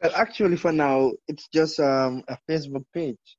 Well, 0.05 0.15
actually, 0.17 0.57
for 0.59 0.73
now, 0.73 1.13
it's 1.29 1.49
just 1.49 1.81
um, 1.81 2.25
a 2.29 2.39
Facebook 2.51 2.85
page. 2.95 3.39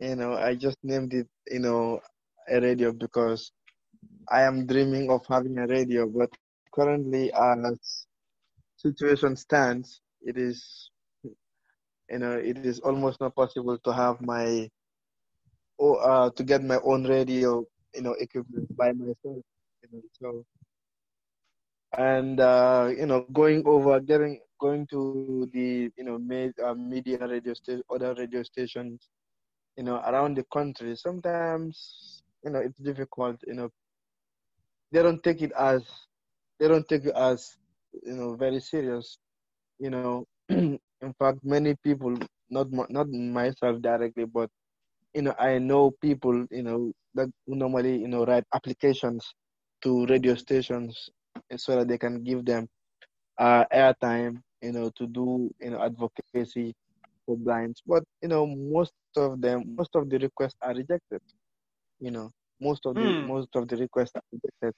You 0.00 0.16
know, 0.16 0.34
I 0.34 0.54
just 0.54 0.78
named 0.84 1.14
it, 1.14 1.28
you 1.50 1.60
know, 1.60 2.00
a 2.48 2.60
radio 2.60 2.92
because 2.92 3.52
I 4.30 4.42
am 4.42 4.66
dreaming 4.66 5.10
of 5.10 5.26
having 5.28 5.58
a 5.58 5.66
radio, 5.66 6.06
but 6.08 6.30
currently, 6.74 7.32
as 7.32 8.06
situation 8.76 9.36
stands, 9.36 10.00
it 10.22 10.38
is, 10.38 10.90
you 12.10 12.18
know, 12.18 12.32
it 12.36 12.58
is 12.58 12.80
almost 12.80 13.20
not 13.20 13.34
possible 13.34 13.78
to 13.78 13.92
have 13.92 14.20
my, 14.20 14.68
or 15.78 15.94
uh, 16.10 16.30
to 16.30 16.44
get 16.44 16.62
my 16.64 16.78
own 16.84 17.04
radio, 17.06 17.64
you 17.94 18.02
know, 18.02 18.14
equipment 18.18 18.68
by 18.76 18.92
myself. 18.92 19.42
You 19.82 19.88
know, 19.92 20.02
so, 20.20 20.44
and 21.96 22.40
uh, 22.40 22.90
you 22.96 23.06
know, 23.06 23.22
going 23.32 23.62
over, 23.66 24.00
getting, 24.00 24.40
going 24.58 24.86
to 24.90 25.48
the, 25.52 25.90
you 25.96 26.04
know, 26.04 26.18
made, 26.18 26.52
uh, 26.60 26.74
media 26.74 27.18
radio 27.26 27.54
station, 27.54 27.82
other 27.90 28.14
radio 28.14 28.42
stations, 28.42 29.08
you 29.76 29.84
know, 29.84 29.96
around 30.06 30.36
the 30.36 30.44
country. 30.52 30.96
Sometimes 30.96 32.22
you 32.44 32.50
know 32.50 32.60
it's 32.60 32.78
difficult 32.78 33.36
you 33.46 33.54
know. 33.54 33.70
They 34.92 35.02
don't 35.02 35.22
take 35.22 35.42
it 35.42 35.52
as 35.52 35.82
they 36.58 36.68
don't 36.68 36.86
take 36.88 37.04
it 37.06 37.14
as 37.16 37.56
you 38.04 38.14
know 38.14 38.34
very 38.36 38.60
serious 38.60 39.18
you 39.78 39.90
know. 39.90 40.20
In 41.02 41.12
fact 41.18 41.38
many 41.44 41.74
people 41.82 42.14
not 42.50 42.68
not 42.90 43.08
myself 43.08 43.80
directly 43.80 44.24
but 44.24 44.50
you 45.14 45.22
know 45.22 45.34
i 45.38 45.58
know 45.58 45.90
people 45.90 46.46
you 46.50 46.62
know 46.62 46.92
that 47.14 47.28
normally 47.46 47.96
you 47.98 48.08
know 48.08 48.24
write 48.24 48.44
applications 48.54 49.34
to 49.82 50.06
radio 50.06 50.34
stations 50.34 51.08
so 51.56 51.76
that 51.76 51.88
they 51.88 51.98
can 51.98 52.22
give 52.22 52.44
them 52.44 52.68
uh, 53.38 53.64
airtime 53.72 54.42
you 54.62 54.72
know 54.72 54.90
to 54.96 55.06
do 55.06 55.50
you 55.60 55.70
know 55.70 55.82
advocacy 55.82 56.74
for 57.26 57.36
blinds. 57.36 57.82
But 57.86 58.04
you 58.22 58.28
know 58.28 58.46
most 58.46 58.94
of 59.16 59.40
them 59.40 59.74
most 59.76 59.90
of 59.94 60.08
the 60.08 60.18
requests 60.18 60.56
are 60.62 60.74
rejected 60.74 61.20
you 62.00 62.10
know. 62.10 62.30
Most 62.60 62.86
of 62.86 62.94
the 62.96 63.02
hmm. 63.02 63.26
most 63.28 63.54
of 63.54 63.68
the 63.68 63.76
requests 63.76 64.12
are 64.16 64.22
rejected 64.32 64.74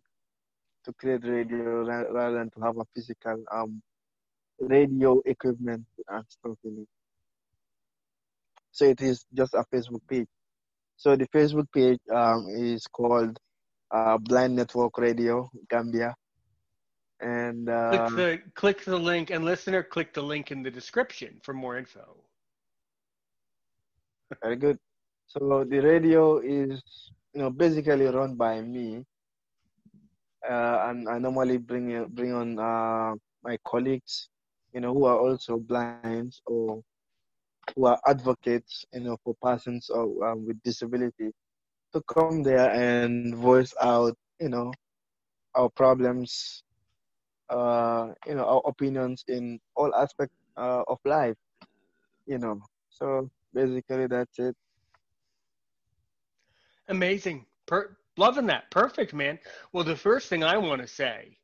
to 0.84 0.92
create 0.94 1.24
radio 1.24 1.84
rather 1.84 2.32
than 2.38 2.50
to 2.50 2.60
have 2.60 2.76
a 2.78 2.84
physical 2.94 3.42
um 3.52 3.82
radio 4.60 5.20
equipment 5.26 5.84
and 6.08 6.24
stuff 6.28 6.56
in 6.64 6.78
it. 6.82 6.88
So 8.70 8.84
it 8.86 9.00
is 9.00 9.26
just 9.34 9.54
a 9.54 9.64
Facebook 9.72 10.06
page. 10.08 10.28
So 10.96 11.16
the 11.16 11.28
Facebook 11.28 11.66
page 11.72 12.00
um, 12.12 12.46
is 12.48 12.87
called 12.87 13.38
uh, 13.90 14.18
Blind 14.18 14.56
Network 14.56 14.98
Radio 14.98 15.50
Gambia. 15.70 16.14
And 17.20 17.68
uh, 17.68 18.09
click 18.09 18.16
the 18.16 18.50
click 18.54 18.85
the 18.85 18.98
link 18.98 19.30
and 19.30 19.44
listener 19.44 19.82
click 19.82 20.12
the 20.12 20.22
link 20.22 20.50
in 20.50 20.62
the 20.62 20.70
description 20.70 21.40
for 21.42 21.54
more 21.54 21.78
info. 21.78 22.16
Very 24.42 24.56
good. 24.56 24.78
So 25.26 25.64
the 25.64 25.78
radio 25.78 26.38
is 26.38 26.82
you 27.36 27.42
know 27.42 27.51
basically 27.51 28.07
run 28.07 28.34
by 28.34 28.62
me 28.62 29.05
uh, 30.49 30.88
and 30.88 31.07
i 31.07 31.18
normally 31.18 31.59
bring 31.59 31.92
bring 32.16 32.32
on 32.32 32.59
uh, 32.59 33.12
my 33.44 33.59
colleagues 33.62 34.30
you 34.72 34.80
know 34.80 34.92
who 34.94 35.05
are 35.05 35.18
also 35.18 35.59
blind 35.59 36.32
or 36.47 36.80
who 37.74 37.86
are 37.86 37.98
advocates 38.06 38.84
you 38.92 39.00
know 39.00 39.16
for 39.24 39.34
persons 39.42 39.88
or, 39.90 40.26
um, 40.26 40.46
with 40.46 40.60
disability 40.62 41.30
to 41.92 42.00
come 42.08 42.42
there 42.42 42.70
and 42.70 43.34
voice 43.34 43.72
out 43.80 44.14
you 44.40 44.48
know 44.48 44.72
our 45.54 45.68
problems 45.70 46.62
uh, 47.50 48.08
you 48.26 48.34
know 48.34 48.44
our 48.44 48.62
opinions 48.66 49.24
in 49.28 49.58
all 49.76 49.94
aspects 49.94 50.34
uh, 50.56 50.82
of 50.88 50.98
life 51.04 51.36
you 52.26 52.38
know. 52.38 52.60
So 52.90 53.30
basically 53.52 54.06
that's 54.06 54.38
it. 54.38 54.54
Amazing. 56.88 57.46
Per- 57.66 57.96
loving 58.16 58.46
that. 58.46 58.70
Perfect 58.70 59.12
man. 59.14 59.38
Well 59.72 59.84
the 59.84 59.96
first 59.96 60.28
thing 60.28 60.42
i 60.42 60.56
want 60.56 60.80
to 60.82 60.88
say 60.88 61.38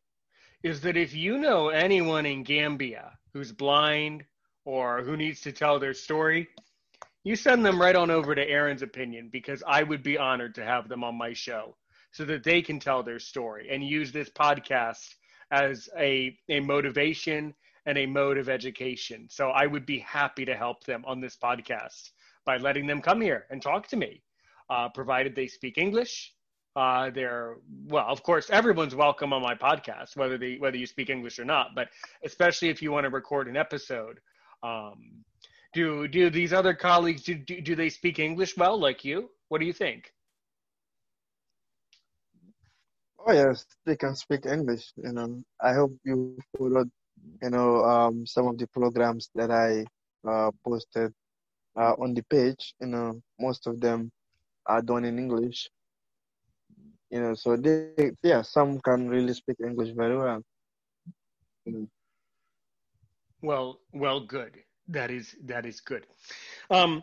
is 0.63 0.81
that 0.83 0.97
if 0.97 1.15
you 1.15 1.39
know 1.39 1.69
anyone 1.69 2.27
in 2.27 2.43
gambia 2.43 3.19
who's 3.33 3.53
blind 3.53 4.25
or 4.65 5.03
who 5.03 5.17
needs 5.17 5.41
to 5.41 5.53
tell 5.53 5.79
their 5.79 5.95
story 5.95 6.49
you 7.25 7.37
send 7.37 7.65
them 7.65 7.81
right 7.81 7.95
on 7.95 8.11
over 8.11 8.35
to 8.35 8.49
Aaron's 8.49 8.83
opinion 8.83 9.29
because 9.31 9.63
I 9.67 9.85
would 9.85 10.03
be 10.03 10.19
honored 10.19 10.57
to 10.57 10.65
have 10.65 10.89
them 10.89 11.05
on 11.05 11.15
my 11.17 11.33
show 11.33 11.77
so 12.11 12.25
that 12.25 12.43
they 12.43 12.61
can 12.63 12.81
tell 12.81 13.03
their 13.03 13.21
story 13.21 13.69
and 13.71 13.85
use 13.85 14.11
this 14.11 14.29
podcast 14.29 15.15
as 15.53 15.89
a, 15.97 16.37
a 16.49 16.61
motivation 16.61 17.55
and 17.87 17.97
a 17.97 18.07
mode 18.07 18.39
of 18.39 18.49
education. 18.49 19.29
So 19.31 19.51
I 19.51 19.67
would 19.67 19.87
be 19.87 20.01
happy 20.01 20.45
to 20.45 20.57
help 20.57 20.85
them 20.85 21.05
on 21.07 21.21
this 21.21 21.37
podcast 21.37 22.11
by 22.45 22.57
letting 22.57 22.87
them 22.87 23.01
come 23.01 23.21
here 23.21 23.47
and 23.51 23.63
talk 23.63 23.87
to 23.89 23.97
me, 23.97 24.23
uh, 24.69 24.89
provided 24.89 25.37
they 25.37 25.47
speak 25.47 25.79
English. 25.79 26.33
Uh, 26.75 27.11
they're 27.11 27.57
well, 27.87 28.07
of 28.09 28.23
course, 28.23 28.49
everyone's 28.51 28.95
welcome 28.95 29.33
on 29.33 29.43
my 29.43 29.55
podcast, 29.55 30.17
whether 30.17 30.39
they 30.39 30.57
whether 30.57 30.77
you 30.77 30.87
speak 30.87 31.11
English 31.11 31.39
or 31.39 31.45
not. 31.45 31.75
But 31.75 31.89
especially 32.25 32.71
if 32.71 32.81
you 32.81 32.91
want 32.91 33.05
to 33.05 33.11
record 33.11 33.47
an 33.47 33.59
episode, 33.59 34.21
um, 34.63 35.25
do 35.73 36.07
do 36.09 36.31
these 36.31 36.53
other 36.53 36.75
colleagues 36.75 37.23
do, 37.23 37.35
do 37.35 37.61
do 37.61 37.75
they 37.75 37.91
speak 37.91 38.19
English 38.19 38.57
well 38.57 38.79
like 38.79 39.05
you? 39.05 39.31
What 39.49 39.61
do 39.61 39.67
you 39.67 39.73
think? 39.73 40.13
Oh 43.25 43.33
yes, 43.33 43.67
they 43.87 43.97
can 43.97 44.15
speak 44.17 44.47
English. 44.47 44.93
You 44.97 45.13
know, 45.13 45.43
I 45.61 45.75
hope 45.75 45.93
you 46.05 46.39
followed, 46.57 46.91
you 47.43 47.51
know, 47.51 47.85
um, 47.85 48.27
some 48.27 48.47
of 48.47 48.59
the 48.59 48.67
programs 48.67 49.31
that 49.35 49.51
I 49.51 49.85
uh, 50.29 50.51
posted 50.65 51.13
uh, 51.77 51.95
on 51.99 52.15
the 52.15 52.23
page. 52.25 52.75
You 52.81 52.89
know, 52.89 53.21
most 53.39 53.67
of 53.67 53.81
them 53.81 54.11
are 54.67 54.83
done 54.83 55.05
in 55.05 55.19
English. 55.19 55.71
You 57.11 57.21
know, 57.21 57.35
so 57.35 57.57
they, 57.57 58.13
yeah, 58.23 58.43
some 58.43 58.81
can 58.81 59.09
really 59.09 59.35
speak 59.35 59.57
English 59.65 59.91
very 59.95 60.17
well. 60.17 60.43
You 61.65 61.73
know. 61.73 61.89
Well, 63.43 63.81
well, 63.93 64.21
good. 64.21 64.57
That 64.89 65.11
is 65.11 65.35
that 65.45 65.67
is 65.67 65.81
good. 65.81 66.07
Um, 66.71 67.03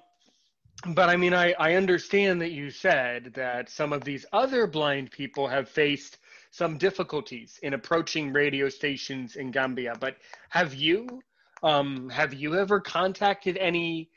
but 0.87 1.09
I 1.09 1.17
mean, 1.17 1.33
I, 1.33 1.53
I 1.59 1.73
understand 1.73 2.41
that 2.41 2.51
you 2.51 2.69
said 2.71 3.33
that 3.35 3.69
some 3.69 3.91
of 3.91 4.03
these 4.05 4.25
other 4.31 4.65
blind 4.65 5.11
people 5.11 5.47
have 5.47 5.67
faced 5.67 6.19
some 6.51 6.77
difficulties 6.77 7.59
in 7.63 7.73
approaching 7.73 8.31
radio 8.31 8.69
stations 8.69 9.35
in 9.35 9.51
Gambia. 9.51 9.93
But 9.99 10.15
have 10.49 10.73
you 10.73 11.21
um, 11.63 12.09
have 12.09 12.33
you 12.33 12.57
ever 12.57 12.79
contacted 12.79 13.57
any 13.57 14.09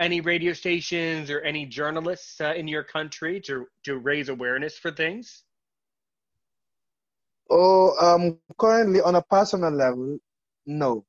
any 0.00 0.20
radio 0.20 0.52
stations 0.52 1.30
or 1.30 1.40
any 1.40 1.66
journalists 1.66 2.40
uh, 2.40 2.54
in 2.54 2.68
your 2.68 2.84
country 2.84 3.40
to 3.40 3.66
to 3.84 3.98
raise 3.98 4.28
awareness 4.28 4.78
for 4.78 4.92
things? 4.92 5.42
Oh, 7.50 7.94
um, 8.00 8.38
currently 8.58 9.00
on 9.00 9.16
a 9.16 9.22
personal 9.22 9.70
level, 9.70 10.18
no. 10.66 11.04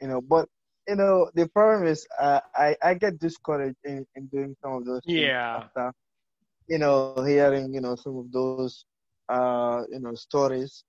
You 0.00 0.08
know, 0.08 0.20
but 0.20 0.48
you 0.88 0.96
know, 0.96 1.30
the 1.34 1.46
problem 1.48 1.86
is 1.86 2.06
uh, 2.18 2.40
I, 2.54 2.76
I 2.82 2.94
get 2.94 3.18
discouraged 3.18 3.78
in, 3.84 4.04
in 4.16 4.26
doing 4.26 4.56
some 4.62 4.72
of 4.72 4.84
those 4.84 5.02
yeah. 5.04 5.58
after, 5.62 5.92
you 6.66 6.78
know, 6.78 7.14
hearing, 7.24 7.72
you 7.72 7.80
know, 7.80 7.94
some 7.96 8.16
of 8.16 8.32
those, 8.32 8.84
uh, 9.28 9.82
you 9.90 10.00
know, 10.00 10.14
stories, 10.14 10.84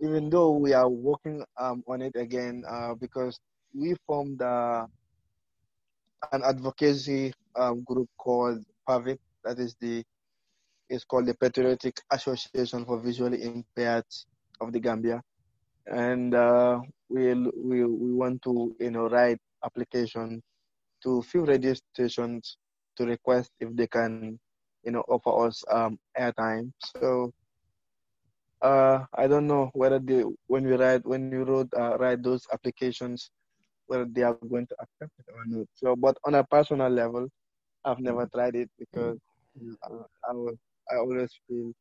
even 0.00 0.30
though 0.30 0.52
we 0.52 0.72
are 0.72 0.88
working 0.88 1.44
um, 1.58 1.82
on 1.88 2.02
it 2.02 2.14
again 2.14 2.62
uh, 2.68 2.94
because 2.94 3.40
we 3.74 3.96
formed 4.06 4.40
uh, 4.40 4.86
an 6.32 6.42
advocacy 6.44 7.32
um, 7.56 7.82
group 7.84 8.08
called 8.18 8.64
PAVIT, 8.88 9.18
that 9.44 9.58
is 9.58 9.74
the, 9.80 10.04
it's 10.88 11.04
called 11.04 11.26
the 11.26 11.34
Patriotic 11.34 12.00
Association 12.12 12.84
for 12.84 13.00
Visually 13.00 13.42
Impaired 13.42 14.04
of 14.60 14.72
the 14.72 14.80
Gambia. 14.80 15.22
And 15.90 16.34
uh, 16.34 16.80
we 17.08 17.34
we 17.34 17.84
we 17.84 18.14
want 18.14 18.42
to 18.44 18.74
you 18.80 18.90
know 18.90 19.08
write 19.08 19.38
application 19.64 20.42
to 21.02 21.22
few 21.22 21.44
radio 21.44 21.74
stations 21.74 22.58
to 22.96 23.06
request 23.06 23.52
if 23.60 23.74
they 23.76 23.88
can 23.88 24.32
you 24.84 24.92
know 24.92 25.04
offer 25.08 25.46
us 25.46 25.64
um, 25.70 25.98
airtime. 26.18 26.72
So 26.82 27.32
uh, 28.62 29.04
I 29.14 29.26
don't 29.26 29.46
know 29.46 29.70
whether 29.74 29.98
they 29.98 30.22
when 30.46 30.64
we 30.64 30.74
write 30.76 31.04
when 31.06 31.28
we 31.30 31.38
wrote 31.38 31.68
uh, 31.76 31.96
write 31.98 32.22
those 32.22 32.46
applications 32.52 33.30
whether 33.86 34.04
they 34.06 34.22
are 34.22 34.34
going 34.34 34.66
to 34.66 34.76
accept 34.80 35.12
it 35.18 35.26
or 35.26 35.42
not. 35.46 35.66
So, 35.74 35.94
but 35.96 36.16
on 36.24 36.34
a 36.34 36.44
personal 36.44 36.88
level, 36.88 37.28
I've 37.84 37.98
never 38.00 38.26
tried 38.26 38.54
it 38.54 38.70
because 38.78 39.18
you 39.54 39.76
know, 39.82 40.06
I, 40.24 40.30
I, 40.30 40.94
I 40.94 40.98
always 40.98 41.32
feel 41.46 41.72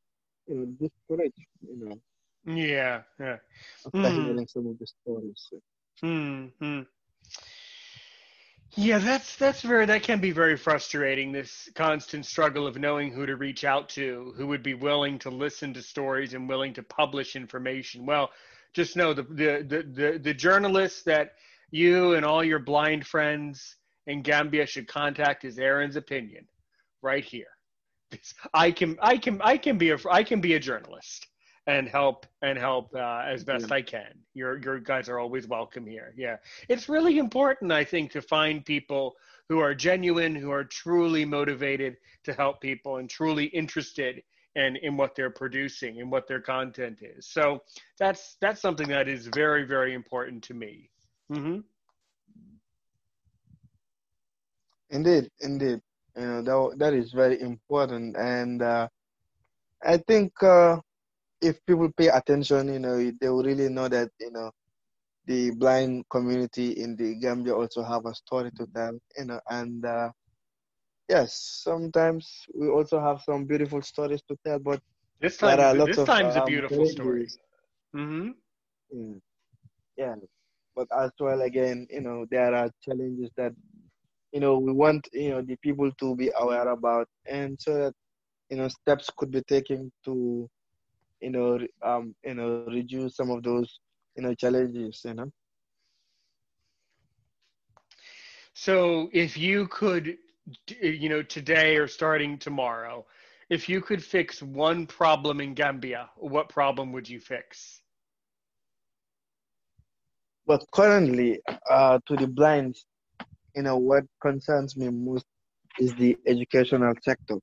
you 0.47 0.55
know 0.55 0.65
discouraged. 0.79 1.47
You 1.61 1.77
know, 1.77 1.95
yeah, 2.47 3.01
yeah. 3.19 3.37
Mm. 3.93 4.49
some 4.49 4.67
of 4.67 4.79
the 4.79 4.87
stories. 4.87 5.49
Hmm. 6.01 6.81
Yeah, 8.75 8.99
that's 8.99 9.35
that's 9.35 9.61
very 9.61 9.85
that 9.85 10.03
can 10.03 10.21
be 10.21 10.31
very 10.31 10.55
frustrating. 10.55 11.31
This 11.31 11.69
constant 11.75 12.25
struggle 12.25 12.67
of 12.67 12.77
knowing 12.77 13.11
who 13.11 13.25
to 13.25 13.35
reach 13.35 13.63
out 13.63 13.89
to, 13.89 14.33
who 14.37 14.47
would 14.47 14.63
be 14.63 14.75
willing 14.75 15.19
to 15.19 15.29
listen 15.29 15.73
to 15.73 15.81
stories 15.81 16.33
and 16.33 16.47
willing 16.47 16.73
to 16.75 16.83
publish 16.83 17.35
information. 17.35 18.05
Well, 18.05 18.29
just 18.73 18.95
know 18.95 19.13
the 19.13 19.23
the 19.23 19.65
the 19.67 19.83
the, 19.83 20.19
the 20.19 20.33
journalists 20.33 21.03
that 21.03 21.33
you 21.71 22.13
and 22.13 22.25
all 22.25 22.43
your 22.43 22.59
blind 22.59 23.05
friends 23.05 23.75
in 24.05 24.21
Gambia 24.21 24.65
should 24.65 24.87
contact 24.87 25.43
is 25.43 25.59
Aaron's 25.59 25.95
opinion, 25.95 26.47
right 27.01 27.25
here. 27.25 27.47
I 28.53 28.71
can 28.71 28.97
I 29.01 29.17
can 29.17 29.41
I 29.43 29.57
can 29.57 29.77
be 29.77 29.89
a 29.89 29.97
I 30.09 30.23
can 30.23 30.39
be 30.39 30.53
a 30.53 30.59
journalist 30.59 31.27
and 31.67 31.87
help 31.87 32.25
and 32.41 32.57
help 32.57 32.95
uh, 32.95 33.23
as 33.25 33.43
best 33.43 33.67
yeah. 33.69 33.75
I 33.75 33.81
can. 33.81 34.13
Your 34.33 34.57
your 34.57 34.79
guys 34.79 35.09
are 35.09 35.19
always 35.19 35.47
welcome 35.47 35.85
here. 35.85 36.13
Yeah, 36.17 36.37
it's 36.69 36.89
really 36.89 37.19
important, 37.19 37.71
I 37.71 37.83
think, 37.83 38.11
to 38.11 38.21
find 38.21 38.65
people 38.65 39.15
who 39.49 39.59
are 39.59 39.75
genuine, 39.75 40.33
who 40.33 40.49
are 40.51 40.63
truly 40.63 41.25
motivated 41.25 41.97
to 42.23 42.33
help 42.33 42.61
people, 42.61 42.97
and 42.97 43.09
truly 43.09 43.45
interested 43.45 44.23
in 44.55 44.77
in 44.77 44.95
what 44.95 45.13
they're 45.13 45.29
producing 45.29 45.99
and 45.99 46.09
what 46.09 46.27
their 46.27 46.39
content 46.39 46.99
is. 47.01 47.27
So 47.27 47.61
that's 47.99 48.37
that's 48.39 48.61
something 48.61 48.87
that 48.87 49.09
is 49.09 49.27
very 49.35 49.65
very 49.65 49.93
important 49.93 50.43
to 50.45 50.53
me. 50.53 50.89
Mm-hmm. 51.31 51.59
Indeed, 54.89 55.29
indeed, 55.41 55.81
you 56.15 56.25
know 56.25 56.41
that 56.43 56.79
that 56.79 56.93
is 56.93 57.11
very 57.11 57.41
important, 57.41 58.15
and 58.15 58.61
uh, 58.61 58.87
I 59.83 59.97
think. 59.97 60.31
Uh, 60.41 60.77
if 61.41 61.63
people 61.65 61.89
pay 61.97 62.07
attention, 62.07 62.73
you 62.73 62.79
know, 62.79 63.11
they 63.19 63.29
will 63.29 63.43
really 63.43 63.69
know 63.69 63.87
that, 63.87 64.09
you 64.19 64.31
know, 64.31 64.51
the 65.25 65.51
blind 65.51 66.05
community 66.09 66.71
in 66.71 66.95
the 66.95 67.15
Gambia 67.15 67.55
also 67.55 67.83
have 67.83 68.05
a 68.05 68.13
story 68.15 68.51
to 68.57 68.67
tell, 68.75 68.97
you 69.17 69.25
know, 69.25 69.39
and 69.49 69.85
uh, 69.85 70.09
yes, 71.09 71.61
sometimes 71.63 72.45
we 72.53 72.67
also 72.69 72.99
have 72.99 73.21
some 73.21 73.45
beautiful 73.45 73.81
stories 73.81 74.21
to 74.29 74.37
tell, 74.45 74.59
but 74.59 74.79
this 75.19 75.37
time, 75.37 75.57
there 75.57 75.67
are 75.67 75.73
lots 75.75 75.97
this 75.97 76.05
time's 76.05 76.35
of, 76.35 76.41
a 76.41 76.41
um, 76.43 76.45
beautiful 76.45 76.85
story. 76.85 77.27
Mm-hmm. 77.95 78.29
Mm. 78.95 79.19
Yeah, 79.97 80.15
but 80.75 80.87
as 80.97 81.11
well, 81.19 81.41
again, 81.41 81.87
you 81.89 82.01
know, 82.01 82.25
there 82.29 82.53
are 82.53 82.69
challenges 82.83 83.31
that, 83.37 83.53
you 84.31 84.39
know, 84.39 84.59
we 84.59 84.71
want, 84.71 85.07
you 85.13 85.29
know, 85.31 85.41
the 85.41 85.55
people 85.57 85.91
to 85.99 86.15
be 86.15 86.31
aware 86.37 86.67
about, 86.69 87.07
and 87.27 87.57
so 87.59 87.73
that, 87.73 87.93
you 88.49 88.57
know, 88.57 88.67
steps 88.67 89.09
could 89.17 89.31
be 89.31 89.41
taken 89.43 89.91
to 90.05 90.47
you 91.21 91.29
know, 91.31 91.59
um, 91.83 92.15
you 92.23 92.33
know, 92.35 92.49
reduce 92.51 93.15
some 93.15 93.29
of 93.31 93.43
those, 93.43 93.79
you 94.15 94.23
know, 94.23 94.33
challenges, 94.33 95.01
you 95.05 95.13
know. 95.13 95.29
So 98.53 99.09
if 99.13 99.37
you 99.37 99.67
could, 99.67 100.17
you 100.81 101.09
know, 101.09 101.21
today 101.21 101.77
or 101.77 101.87
starting 101.87 102.37
tomorrow, 102.37 103.05
if 103.49 103.69
you 103.69 103.81
could 103.81 104.03
fix 104.03 104.41
one 104.41 104.85
problem 104.87 105.39
in 105.41 105.53
Gambia, 105.53 106.09
what 106.17 106.49
problem 106.49 106.91
would 106.93 107.07
you 107.09 107.19
fix? 107.19 107.81
But 110.45 110.63
currently, 110.71 111.41
uh, 111.69 111.99
to 112.07 112.15
the 112.15 112.27
blind, 112.27 112.75
you 113.55 113.63
know, 113.63 113.77
what 113.77 114.05
concerns 114.21 114.75
me 114.77 114.89
most 114.89 115.25
is 115.79 115.93
the 115.95 116.17
educational 116.27 116.93
sector. 117.03 117.35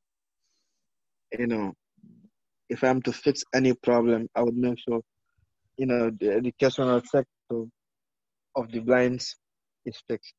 You 1.39 1.47
know, 1.47 1.73
if 2.69 2.83
I'm 2.83 3.03
to 3.03 3.13
fix 3.13 3.43
any 3.55 3.75
problem, 3.75 4.29
I 4.35 4.43
would 4.43 4.57
make 4.57 4.79
sure, 4.79 5.01
you 5.77 5.87
know, 5.87 6.11
the 6.11 6.33
educational 6.33 7.01
sector 7.01 7.65
of 8.57 8.71
the 8.73 8.81
blinds 8.81 9.37
is 9.85 10.01
fixed. 10.09 10.35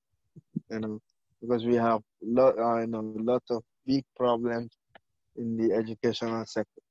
You 0.70 0.80
know, 0.80 1.00
because 1.42 1.66
we 1.66 1.76
have 1.76 2.02
lot, 2.24 2.58
uh, 2.58 2.82
you 2.82 2.88
know, 2.88 3.14
lots 3.18 3.50
of 3.52 3.64
big 3.86 4.04
problems 4.16 4.72
in 5.38 5.58
the 5.58 5.74
educational 5.74 6.46
sector. 6.46 6.82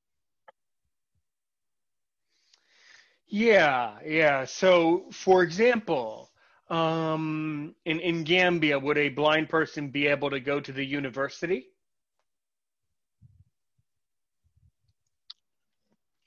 Yeah, 3.26 3.98
yeah. 4.06 4.44
So, 4.44 5.06
for 5.10 5.42
example, 5.42 6.30
um, 6.68 7.74
in 7.84 8.00
in 8.00 8.24
Gambia, 8.24 8.78
would 8.78 8.98
a 8.98 9.08
blind 9.08 9.48
person 9.48 9.88
be 9.88 10.06
able 10.06 10.30
to 10.30 10.40
go 10.40 10.60
to 10.60 10.72
the 10.72 10.84
university? 10.84 11.73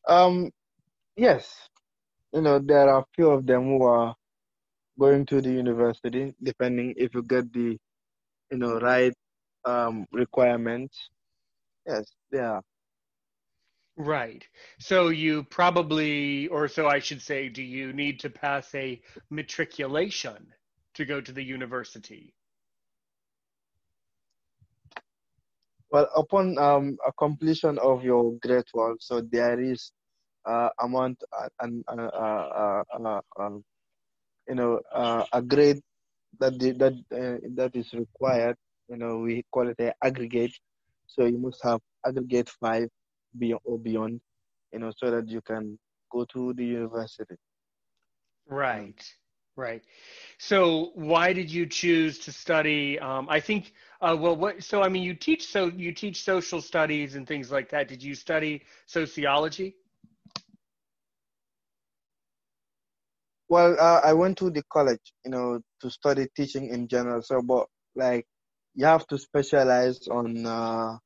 Um, 0.07 0.51
yes, 1.17 1.69
you 2.33 2.41
know 2.41 2.59
there 2.59 2.89
are 2.89 3.01
a 3.01 3.05
few 3.15 3.29
of 3.31 3.45
them 3.45 3.65
who 3.65 3.83
are 3.83 4.15
going 4.99 5.25
to 5.27 5.41
the 5.41 5.51
university, 5.51 6.33
depending 6.43 6.93
if 6.97 7.13
you 7.15 7.23
get 7.23 7.51
the 7.53 7.77
you 8.51 8.57
know, 8.57 8.79
right 8.79 9.13
um, 9.65 10.05
requirements. 10.11 11.09
Yes, 11.85 12.05
are. 12.33 12.61
Right. 13.97 14.47
So 14.79 15.09
you 15.09 15.43
probably, 15.43 16.47
or 16.47 16.67
so 16.67 16.87
I 16.87 16.99
should 16.99 17.21
say, 17.21 17.49
do 17.49 17.63
you 17.63 17.93
need 17.93 18.19
to 18.21 18.29
pass 18.29 18.73
a 18.75 19.01
matriculation 19.29 20.53
to 20.95 21.05
go 21.05 21.19
to 21.21 21.31
the 21.33 21.43
university? 21.43 22.33
Well, 25.91 26.09
upon 26.15 26.57
um, 26.57 26.97
a 27.07 27.11
completion 27.13 27.77
of 27.79 28.03
your 28.03 28.33
grade 28.41 28.65
12, 28.71 28.97
so 28.99 29.21
there 29.21 29.59
is 29.59 29.91
uh, 30.45 30.69
amount 30.81 31.23
uh, 31.37 31.47
and 31.61 31.83
uh, 31.87 31.95
uh, 31.95 32.83
uh, 32.93 33.21
um, 33.39 33.63
you 34.47 34.55
know 34.55 34.79
uh, 34.93 35.25
a 35.33 35.41
grade 35.41 35.79
that 36.39 36.57
the, 36.59 36.71
that 36.73 36.93
that 37.55 37.75
is 37.75 37.93
required. 37.93 38.55
You 38.89 38.97
know, 38.97 39.17
we 39.19 39.43
call 39.51 39.67
it 39.69 39.79
an 39.79 39.93
aggregate. 40.03 40.53
So 41.07 41.25
you 41.25 41.37
must 41.37 41.61
have 41.63 41.79
aggregate 42.05 42.49
five 42.49 42.89
beyond 43.37 43.61
or 43.65 43.77
beyond, 43.79 44.21
you 44.73 44.79
know, 44.79 44.91
so 44.97 45.11
that 45.11 45.27
you 45.27 45.41
can 45.41 45.77
go 46.11 46.25
to 46.33 46.53
the 46.53 46.65
university. 46.65 47.35
Right. 48.47 49.03
Right. 49.57 49.83
So, 50.37 50.91
why 50.93 51.33
did 51.33 51.51
you 51.51 51.65
choose 51.65 52.19
to 52.19 52.31
study? 52.31 52.99
Um, 52.99 53.27
I 53.27 53.39
think. 53.39 53.73
Uh, 53.99 54.15
well, 54.17 54.35
what? 54.35 54.63
So, 54.63 54.83
I 54.83 54.89
mean, 54.89 55.01
you 55.01 55.15
teach 55.15 55.47
so 55.47 55.65
you 55.65 55.91
teach 55.91 56.21
social 56.21 56.61
studies 56.61 57.15
and 57.15 57.27
things 57.27 57.51
like 57.51 57.69
that. 57.71 57.87
Did 57.87 58.03
you 58.03 58.13
study 58.13 58.61
sociology? 58.85 59.75
Well, 63.49 63.75
uh, 63.79 64.01
I 64.03 64.13
went 64.13 64.37
to 64.37 64.51
the 64.51 64.61
college, 64.71 65.13
you 65.25 65.31
know, 65.31 65.59
to 65.81 65.89
study 65.89 66.27
teaching 66.35 66.69
in 66.69 66.87
general. 66.87 67.23
So, 67.23 67.41
but 67.41 67.65
like, 67.95 68.25
you 68.75 68.85
have 68.85 69.07
to 69.07 69.17
specialize 69.17 70.07
on 70.07 70.45
uh, 70.45 70.97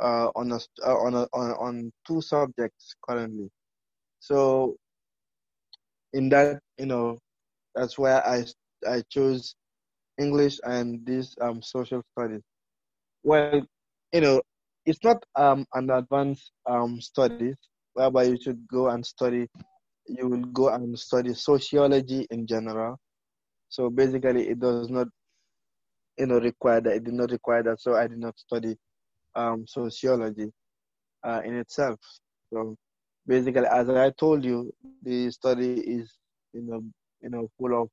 uh, 0.00 0.30
on 0.34 0.50
a, 0.50 0.58
uh, 0.84 0.98
on 0.98 1.14
a, 1.14 1.28
on 1.32 1.50
on 1.52 1.92
two 2.04 2.20
subjects 2.20 2.96
currently. 3.08 3.48
So, 4.18 4.74
in 6.12 6.28
that, 6.30 6.60
you 6.78 6.86
know, 6.86 7.18
that's 7.74 7.98
why 7.98 8.12
I 8.18 8.44
I 8.88 9.02
chose 9.10 9.54
English 10.18 10.58
and 10.64 11.04
this 11.06 11.34
um 11.40 11.62
social 11.62 12.02
studies. 12.12 12.42
Well, 13.24 13.62
you 14.12 14.20
know, 14.20 14.42
it's 14.86 15.02
not 15.04 15.24
um 15.36 15.66
an 15.74 15.90
advanced 15.90 16.52
um 16.68 17.00
studies 17.00 17.56
whereby 17.94 18.24
you 18.24 18.38
should 18.40 18.66
go 18.68 18.88
and 18.88 19.04
study. 19.04 19.48
You 20.06 20.28
will 20.28 20.44
go 20.44 20.68
and 20.70 20.98
study 20.98 21.34
sociology 21.34 22.26
in 22.30 22.46
general. 22.46 22.98
So 23.68 23.90
basically, 23.90 24.48
it 24.48 24.60
does 24.60 24.82
not, 24.82 24.98
you 26.18 26.26
know, 26.26 26.38
require 26.40 26.80
that. 26.80 26.94
It 26.96 27.04
did 27.04 27.14
not 27.14 27.30
require 27.30 27.62
that. 27.62 27.80
So 27.80 27.94
I 27.94 28.06
did 28.06 28.18
not 28.18 28.38
study 28.38 28.76
um 29.34 29.66
sociology 29.66 30.50
uh, 31.24 31.42
in 31.44 31.56
itself. 31.56 31.98
So 32.52 32.76
basically, 33.26 33.66
as 33.66 33.88
I 33.90 34.10
told 34.10 34.44
you, 34.44 34.72
the 35.02 35.30
study 35.30 35.74
is, 35.80 36.16
you 36.52 36.62
know, 36.62 36.82
you 37.22 37.30
know, 37.30 37.48
full 37.58 37.82
of, 37.82 37.88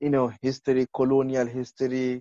you 0.00 0.10
know, 0.10 0.32
history, 0.42 0.86
colonial 0.94 1.46
history, 1.46 2.20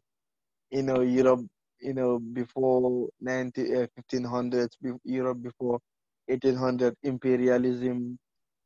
you 0.72 0.84
know, 0.84 1.02
Europe, 1.02 1.46
you 1.82 1.94
know, 1.94 2.20
before 2.20 3.10
90, 3.22 3.76
uh, 3.76 3.88
1500s, 3.96 4.78
Europe 5.04 5.42
before 5.42 5.80
1800, 6.28 6.96
imperialism, 7.04 8.18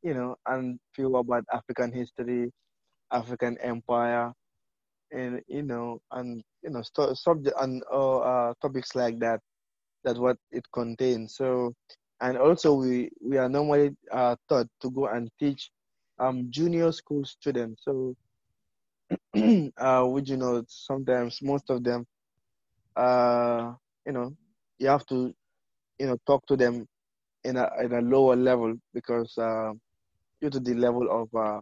you 0.03 0.13
know, 0.13 0.35
and 0.47 0.79
few 0.95 1.15
about 1.17 1.43
African 1.53 1.91
history, 1.91 2.51
African 3.11 3.57
empire, 3.59 4.31
and 5.11 5.41
you 5.47 5.63
know, 5.63 5.99
and 6.11 6.41
you 6.63 6.69
know, 6.69 6.81
st- 6.81 7.17
subject 7.17 7.55
and 7.61 7.83
uh, 7.91 8.17
uh, 8.19 8.53
topics 8.61 8.95
like 8.95 9.19
that. 9.19 9.39
That's 10.03 10.19
what 10.19 10.37
it 10.51 10.63
contains. 10.73 11.35
So, 11.35 11.73
and 12.21 12.37
also 12.37 12.73
we 12.75 13.09
we 13.23 13.37
are 13.37 13.49
normally 13.49 13.91
uh, 14.11 14.35
taught 14.49 14.67
to 14.81 14.91
go 14.91 15.07
and 15.07 15.29
teach 15.39 15.69
um, 16.22 16.47
junior 16.51 16.91
school 16.93 17.26
students. 17.26 17.84
So, 17.86 18.15
uh, 19.36 20.05
you 20.24 20.38
know, 20.38 20.63
sometimes 20.67 21.39
most 21.41 21.69
of 21.69 21.84
them, 21.84 22.05
uh, 22.95 23.74
you 24.05 24.13
know, 24.13 24.36
you 24.80 24.88
have 24.88 25.05
to, 25.07 25.34
you 25.99 26.07
know, 26.07 26.17
talk 26.28 26.45
to 26.47 26.55
them 26.57 26.88
in 27.43 27.57
a 27.57 27.69
in 27.84 27.93
a 27.93 28.01
lower 28.01 28.36
level 28.36 28.74
because 28.93 29.38
uh, 29.38 29.72
due 30.41 30.49
to 30.49 30.59
the 30.59 30.74
level 30.76 31.07
of 31.09 31.34
uh, 31.36 31.59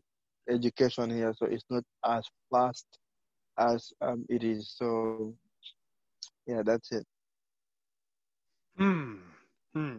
education 0.49 1.09
here, 1.11 1.33
so 1.37 1.45
it's 1.45 1.65
not 1.69 1.83
as 2.05 2.25
fast 2.51 2.85
as 3.57 3.91
um, 4.01 4.25
it 4.29 4.43
is. 4.43 4.73
So, 4.77 5.33
yeah, 6.47 6.61
that's 6.65 6.91
it. 6.91 7.05
Hmm. 8.77 9.15
Hmm. 9.73 9.97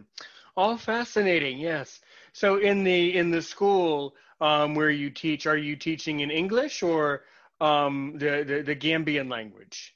All 0.55 0.77
fascinating. 0.77 1.59
Yes. 1.59 2.01
So 2.33 2.57
in 2.57 2.83
the 2.83 3.17
in 3.17 3.31
the 3.31 3.41
school, 3.41 4.15
um, 4.41 4.75
where 4.75 4.89
you 4.89 5.09
teach? 5.09 5.45
Are 5.45 5.57
you 5.57 5.75
teaching 5.75 6.19
in 6.19 6.31
English 6.31 6.83
or 6.83 7.23
um, 7.61 8.13
the, 8.17 8.43
the, 8.45 8.63
the 8.63 8.75
Gambian 8.75 9.29
language? 9.29 9.95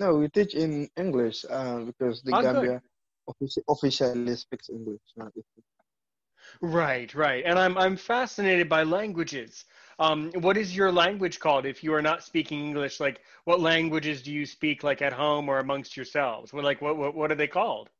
No, 0.00 0.14
we 0.16 0.28
teach 0.28 0.54
in 0.54 0.88
English 0.96 1.44
uh, 1.50 1.80
because 1.80 2.22
the 2.22 2.32
oh, 2.34 2.42
Gambia 2.42 2.82
offici- 3.28 3.64
officially 3.68 4.34
speaks 4.36 4.68
English. 4.70 5.00
Right, 6.60 7.12
right. 7.14 7.44
And 7.44 7.58
I'm 7.58 7.76
I'm 7.76 7.96
fascinated 7.96 8.68
by 8.68 8.84
languages. 8.84 9.64
Um, 9.98 10.30
what 10.36 10.56
is 10.56 10.76
your 10.76 10.92
language 10.92 11.40
called 11.40 11.66
if 11.66 11.82
you 11.82 11.92
are 11.94 12.02
not 12.02 12.22
speaking 12.22 12.64
English? 12.64 13.00
Like, 13.00 13.20
what 13.44 13.60
languages 13.60 14.22
do 14.22 14.32
you 14.32 14.46
speak 14.46 14.84
like 14.84 15.02
at 15.02 15.12
home 15.12 15.48
or 15.48 15.58
amongst 15.58 15.96
yourselves? 15.96 16.52
What 16.52 16.64
like 16.64 16.80
what 16.80 16.96
what, 16.96 17.14
what 17.14 17.32
are 17.32 17.34
they 17.36 17.48
called? 17.48 17.90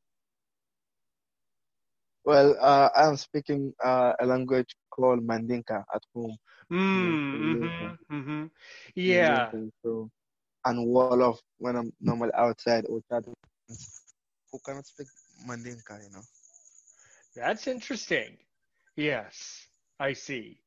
Well, 2.25 2.55
uh, 2.59 2.89
I'm 2.95 3.17
speaking 3.17 3.73
uh, 3.83 4.13
a 4.19 4.25
language 4.25 4.75
called 4.91 5.25
Mandinka 5.25 5.83
at 5.93 6.03
home. 6.13 6.37
Mm, 6.71 7.19
mm-hmm, 7.33 8.15
mm-hmm. 8.15 8.45
Yeah. 8.95 9.51
So, 9.83 10.09
and 10.65 10.87
Wolof 10.87 11.37
when 11.57 11.75
I'm 11.75 11.91
normal 12.01 12.31
outside 12.35 12.85
or 12.85 13.01
who 14.51 14.59
cannot 14.65 14.85
speak 14.85 15.07
Mandinka, 15.47 16.03
you 16.03 16.09
know. 16.11 16.23
That's 17.35 17.67
interesting. 17.67 18.37
Yes, 18.95 19.67
I 19.99 20.13
see. 20.13 20.59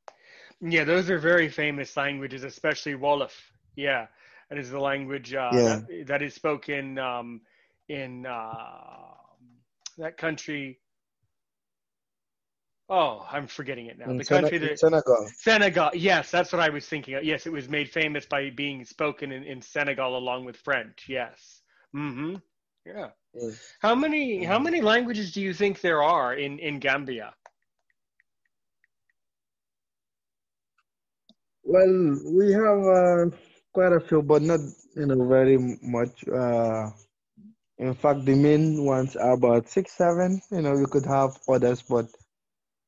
Yeah, 0.60 0.84
those 0.84 1.10
are 1.10 1.18
very 1.18 1.48
famous 1.48 1.96
languages, 1.96 2.44
especially 2.44 2.94
Wolof. 2.94 3.32
Yeah, 3.76 4.06
that 4.48 4.58
is 4.58 4.70
the 4.70 4.80
language 4.80 5.34
uh, 5.34 5.50
yeah. 5.56 5.80
that, 5.88 6.06
that 6.06 6.22
is 6.22 6.34
spoken 6.34 6.98
um, 6.98 7.40
in 7.88 8.26
uh, 8.26 9.14
that 9.98 10.16
country 10.16 10.78
Oh, 12.94 13.26
I'm 13.30 13.46
forgetting 13.46 13.86
it 13.86 13.98
now. 13.98 14.10
In 14.10 14.18
the 14.18 14.24
country 14.24 14.58
that 14.58 14.78
Senegal. 14.78 15.26
Senegal. 15.38 15.90
Yes, 15.94 16.30
that's 16.30 16.52
what 16.52 16.60
I 16.60 16.68
was 16.68 16.84
thinking. 16.84 17.14
Of. 17.14 17.24
Yes, 17.24 17.46
it 17.46 17.52
was 17.52 17.66
made 17.66 17.88
famous 17.90 18.26
by 18.26 18.50
being 18.50 18.84
spoken 18.84 19.32
in, 19.32 19.44
in 19.44 19.62
Senegal 19.62 20.14
along 20.14 20.44
with 20.44 20.58
French. 20.58 21.06
Yes. 21.08 21.62
Mm-hmm. 21.96 22.34
Yeah. 22.84 23.08
How 23.80 23.94
many 23.94 24.44
how 24.44 24.58
many 24.58 24.82
languages 24.82 25.32
do 25.32 25.40
you 25.40 25.54
think 25.54 25.80
there 25.80 26.02
are 26.02 26.34
in 26.34 26.58
in 26.58 26.80
Gambia? 26.80 27.32
Well, 31.64 32.18
we 32.26 32.52
have 32.52 32.82
uh, 32.84 33.36
quite 33.72 33.92
a 33.92 34.00
few, 34.00 34.20
but 34.20 34.42
not 34.42 34.60
you 34.96 35.06
know 35.06 35.26
very 35.26 35.56
much. 35.80 36.28
Uh, 36.28 36.90
in 37.78 37.94
fact, 37.94 38.26
the 38.26 38.34
main 38.34 38.84
ones 38.84 39.16
are 39.16 39.32
about 39.32 39.66
six, 39.66 39.92
seven. 39.92 40.42
You 40.50 40.60
know, 40.60 40.76
you 40.76 40.86
could 40.86 41.06
have 41.06 41.38
others, 41.48 41.80
but 41.80 42.06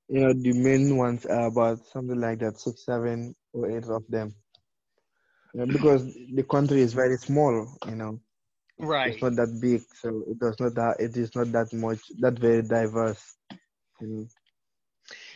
you 0.09 0.21
know, 0.21 0.33
the 0.33 0.53
main 0.53 0.97
ones 0.97 1.25
are 1.27 1.47
about 1.47 1.85
something 1.87 2.21
like 2.21 2.41
that, 2.41 2.59
six, 2.59 2.85
seven, 2.85 3.35
or 3.53 3.71
eight 3.71 3.85
of 3.85 4.03
them. 4.09 4.35
You 5.55 5.61
know, 5.61 5.73
because 5.73 6.05
the 6.35 6.43
country 6.43 6.81
is 6.81 6.93
very 6.93 7.17
small, 7.17 7.77
you 7.87 7.95
know. 7.95 8.21
Right. 8.79 9.15
It's 9.15 9.23
not 9.23 9.37
that 9.37 9.59
big, 9.63 9.83
so 9.95 10.25
it 10.27 10.39
does 10.39 10.59
not 10.59 10.75
that 10.75 10.97
it 10.99 11.17
is 11.17 11.35
not 11.35 11.53
that 11.53 11.73
much 11.73 12.01
that 12.19 12.39
very 12.39 12.63
diverse. 12.63 13.37
You 14.01 14.09
know. 14.09 14.27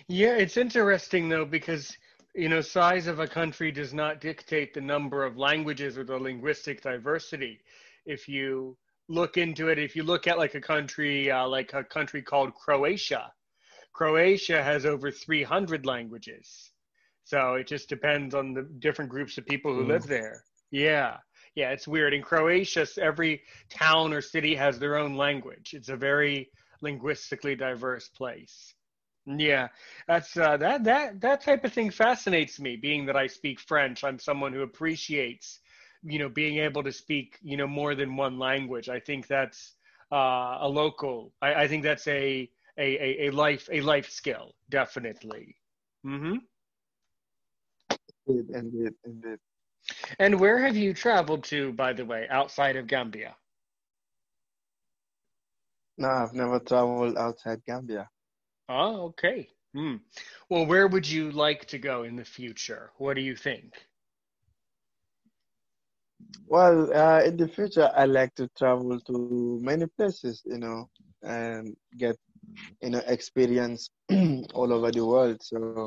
Yeah, 0.09 0.37
it's 0.37 0.57
interesting 0.57 1.29
though 1.29 1.45
because 1.45 1.97
you 2.35 2.49
know 2.49 2.61
size 2.61 3.07
of 3.07 3.21
a 3.21 3.29
country 3.29 3.71
does 3.71 3.95
not 3.95 4.21
dictate 4.21 4.75
the 4.75 4.81
number 4.81 5.25
of 5.25 5.37
languages 5.37 5.97
or 5.97 6.05
the 6.05 6.17
linguistic 6.17 6.83
diversity. 6.83 7.61
If 8.07 8.29
you 8.29 8.77
look 9.09 9.37
into 9.37 9.69
it, 9.69 9.79
if 9.79 9.95
you 9.95 10.03
look 10.03 10.27
at 10.27 10.39
like 10.39 10.55
a 10.55 10.61
country 10.61 11.31
uh, 11.31 11.47
like 11.47 11.75
a 11.75 11.85
country 11.85 12.23
called 12.23 12.55
Croatia, 12.55 13.33
Croatia 13.99 14.63
has 14.63 14.87
over 14.87 15.11
300 15.11 15.85
languages. 15.85 16.71
So 17.25 17.55
it 17.55 17.67
just 17.67 17.89
depends 17.89 18.33
on 18.33 18.55
the 18.55 18.63
different 18.63 19.11
groups 19.11 19.39
of 19.39 19.45
people 19.45 19.75
who 19.75 19.83
mm. 19.83 19.89
live 19.89 20.07
there. 20.07 20.45
Yeah. 20.71 21.17
Yeah, 21.57 21.71
it's 21.71 21.89
weird. 21.89 22.15
In 22.15 22.23
Croatia, 22.23 22.87
every 23.01 23.43
town 23.69 24.13
or 24.13 24.21
city 24.21 24.55
has 24.55 24.79
their 24.79 24.97
own 24.97 25.17
language. 25.17 25.75
It's 25.75 25.89
a 25.89 25.97
very 25.97 26.49
linguistically 26.81 27.57
diverse 27.57 28.09
place. 28.09 28.73
Yeah, 29.27 29.67
that's 30.07 30.37
uh, 30.37 30.57
that 30.59 30.85
that 30.85 31.21
that 31.21 31.41
type 31.41 31.65
of 31.65 31.73
thing 31.73 31.91
fascinates 31.91 32.61
me. 32.61 32.77
Being 32.77 33.05
that 33.07 33.17
I 33.17 33.27
speak 33.27 33.59
French, 33.59 34.05
I'm 34.05 34.19
someone 34.19 34.53
who 34.53 34.63
appreciates, 34.63 35.59
you 36.03 36.21
know, 36.21 36.29
being 36.29 36.59
able 36.59 36.85
to 36.85 36.93
speak, 36.93 37.37
you 37.43 37.57
know, 37.57 37.67
more 37.67 37.95
than 37.97 38.17
one 38.17 38.39
language. 38.39 38.89
I 38.89 39.01
think 39.01 39.27
that's 39.27 39.75
uh, 40.13 40.59
a 40.61 40.69
local. 40.69 41.33
I, 41.43 41.65
I 41.65 41.69
think 41.69 41.83
that's 41.83 42.07
a, 42.07 42.49
a 42.79 42.83
a 42.83 43.29
a 43.29 43.31
life 43.31 43.69
a 43.73 43.81
life 43.81 44.11
skill, 44.11 44.55
definitely. 44.71 45.57
Mm-hmm. 46.07 46.37
Indeed, 48.27 48.55
indeed, 48.55 48.95
indeed. 49.05 49.39
And 50.19 50.39
where 50.41 50.59
have 50.59 50.77
you 50.77 50.95
traveled 50.95 51.45
to, 51.45 51.73
by 51.73 51.93
the 51.93 52.05
way, 52.05 52.27
outside 52.31 52.77
of 52.77 52.87
Gambia? 52.87 53.37
No, 55.99 56.09
I've 56.09 56.35
never 56.35 56.61
traveled 56.61 57.17
outside 57.19 57.65
Gambia. 57.67 58.09
Oh, 58.69 59.07
okay. 59.07 59.49
Hmm. 59.75 59.97
Well, 60.49 60.67
where 60.67 60.87
would 60.89 61.09
you 61.09 61.31
like 61.33 61.67
to 61.67 61.79
go 61.79 62.05
in 62.05 62.17
the 62.17 62.25
future? 62.25 62.93
What 62.99 63.15
do 63.15 63.21
you 63.23 63.37
think? 63.37 63.75
Well, 66.47 66.93
uh, 66.95 67.23
in 67.23 67.37
the 67.37 67.49
future, 67.49 67.91
I 67.95 68.05
like 68.07 68.35
to 68.37 68.49
travel 68.57 68.99
to 69.01 69.59
many 69.63 69.87
places, 69.87 70.43
you 70.45 70.59
know, 70.59 70.89
and 71.23 71.77
get, 71.97 72.17
you 72.83 72.91
know, 72.91 73.03
experience 73.07 73.91
all 74.55 74.73
over 74.73 74.91
the 74.93 75.05
world. 75.05 75.43
So 75.43 75.85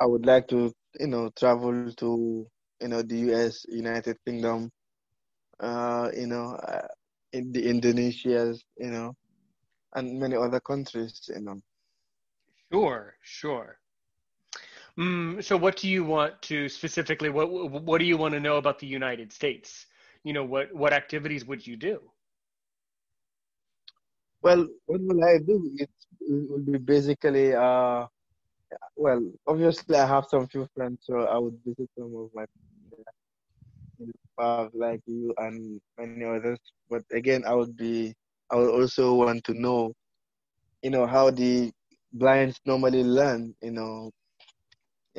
I 0.00 0.06
would 0.06 0.26
like 0.26 0.48
to, 0.48 0.72
you 0.98 1.06
know, 1.08 1.30
travel 1.38 1.84
to, 1.92 2.46
you 2.80 2.88
know, 2.88 3.02
the 3.02 3.16
U.S., 3.18 3.64
United 3.68 4.16
Kingdom, 4.24 4.70
uh, 5.60 6.10
you 6.14 6.26
know, 6.26 6.54
uh, 6.56 6.86
in 7.32 7.52
the 7.52 7.68
Indonesias, 7.68 8.64
you 8.78 8.90
know, 8.90 9.14
and 9.94 10.18
many 10.18 10.36
other 10.36 10.60
countries, 10.60 11.28
you 11.34 11.40
know. 11.40 11.60
Sure, 12.70 13.16
sure. 13.22 13.80
Mm, 14.98 15.42
so, 15.42 15.56
what 15.56 15.76
do 15.76 15.88
you 15.88 16.04
want 16.04 16.42
to 16.42 16.68
specifically? 16.68 17.28
What 17.30 17.50
What 17.50 17.98
do 17.98 18.04
you 18.04 18.16
want 18.16 18.34
to 18.34 18.40
know 18.40 18.56
about 18.56 18.78
the 18.80 18.86
United 18.86 19.32
States? 19.32 19.86
You 20.22 20.32
know, 20.32 20.44
what 20.44 20.72
what 20.74 20.92
activities 20.92 21.44
would 21.46 21.66
you 21.66 21.76
do? 21.76 22.10
Well, 24.42 24.66
what 24.86 25.00
will 25.00 25.24
I 25.24 25.38
do? 25.38 25.70
It 25.78 25.90
will 26.50 26.58
be 26.60 26.78
basically, 26.78 27.54
uh, 27.54 28.06
well, 28.96 29.22
obviously 29.46 29.96
I 29.96 30.06
have 30.06 30.26
some 30.26 30.46
few 30.48 30.68
friends, 30.74 31.00
so 31.02 31.20
I 31.26 31.38
would 31.38 31.58
visit 31.64 31.90
some 31.98 32.14
of 32.16 32.30
my 32.34 32.44
uh, 34.38 34.68
like 34.74 35.00
you 35.06 35.34
and 35.38 35.80
many 35.98 36.24
others. 36.24 36.58
But 36.88 37.02
again, 37.12 37.44
I 37.46 37.54
would 37.54 37.76
be, 37.76 38.14
I 38.50 38.56
would 38.56 38.70
also 38.70 39.14
want 39.14 39.44
to 39.44 39.54
know, 39.54 39.92
you 40.82 40.90
know, 40.90 41.06
how 41.06 41.30
the 41.30 41.72
blinds 42.12 42.60
normally 42.66 43.04
learn, 43.04 43.54
you 43.62 43.72
know, 43.72 44.10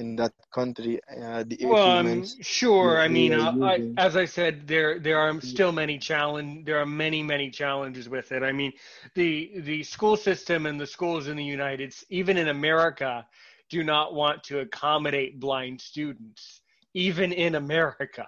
in 0.01 0.15
that 0.17 0.33
country. 0.51 0.99
Uh, 1.09 1.43
the 1.47 1.57
well, 1.63 1.99
um, 1.99 2.25
sure. 2.41 2.99
I 2.99 3.07
mean, 3.07 3.33
uh, 3.33 3.53
I, 3.61 3.93
as 3.97 4.17
I 4.17 4.25
said, 4.25 4.67
there 4.67 4.99
there 4.99 5.19
are 5.19 5.39
still 5.41 5.71
many 5.71 5.97
challenge. 5.97 6.65
There 6.65 6.79
are 6.83 6.91
many 7.05 7.21
many 7.23 7.49
challenges 7.49 8.09
with 8.09 8.31
it. 8.31 8.41
I 8.43 8.51
mean, 8.51 8.73
the 9.15 9.51
the 9.69 9.83
school 9.83 10.17
system 10.17 10.65
and 10.65 10.77
the 10.83 10.87
schools 10.97 11.27
in 11.27 11.37
the 11.37 11.49
United, 11.59 11.93
even 12.09 12.35
in 12.37 12.47
America, 12.49 13.25
do 13.69 13.83
not 13.83 14.13
want 14.13 14.43
to 14.49 14.59
accommodate 14.59 15.39
blind 15.39 15.79
students, 15.79 16.61
even 16.93 17.31
in 17.31 17.55
America. 17.55 18.27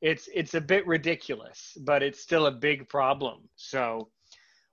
It's 0.00 0.28
it's 0.34 0.54
a 0.54 0.60
bit 0.72 0.86
ridiculous, 0.86 1.76
but 1.90 2.02
it's 2.02 2.20
still 2.20 2.46
a 2.46 2.56
big 2.68 2.88
problem. 2.88 3.38
So 3.56 4.08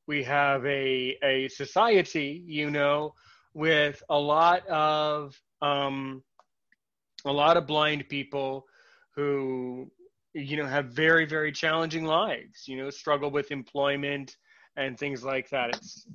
we 0.07 0.23
have 0.23 0.65
a 0.65 1.17
a 1.33 1.49
society, 1.49 2.41
you 2.59 2.71
know, 2.71 3.13
with 3.53 4.01
a 4.09 4.17
lot 4.17 4.65
of 4.67 5.35
um, 5.61 6.23
a 7.25 7.31
lot 7.31 7.57
of 7.57 7.67
blind 7.67 8.07
people 8.09 8.65
who 9.15 9.89
you 10.33 10.57
know 10.57 10.65
have 10.65 10.87
very 10.87 11.25
very 11.25 11.51
challenging 11.51 12.05
lives 12.05 12.67
you 12.67 12.77
know 12.77 12.89
struggle 12.89 13.31
with 13.31 13.51
employment 13.51 14.37
and 14.75 14.97
things 14.97 15.23
like 15.23 15.49
that 15.49 15.69
it's 15.75 16.07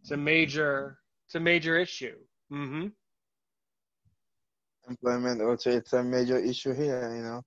it's 0.00 0.10
a 0.10 0.16
major 0.16 0.98
it's 1.26 1.34
a 1.34 1.40
major 1.40 1.78
issue 1.78 2.16
mm-hmm. 2.52 2.88
employment 4.88 5.40
also 5.40 5.70
it's 5.70 5.92
a 5.94 6.02
major 6.02 6.38
issue 6.38 6.74
here 6.74 7.14
you 7.16 7.22
know 7.22 7.42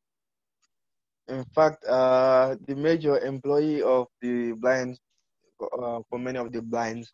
in 1.28 1.46
fact 1.56 1.86
uh, 1.86 2.56
the 2.68 2.76
major 2.76 3.20
employee 3.20 3.82
of 3.82 4.08
the 4.22 4.54
blind 4.54 4.98
uh, 5.62 6.00
for 6.10 6.20
many 6.20 6.38
of 6.38 6.52
the 6.52 6.62
blinds 6.62 7.12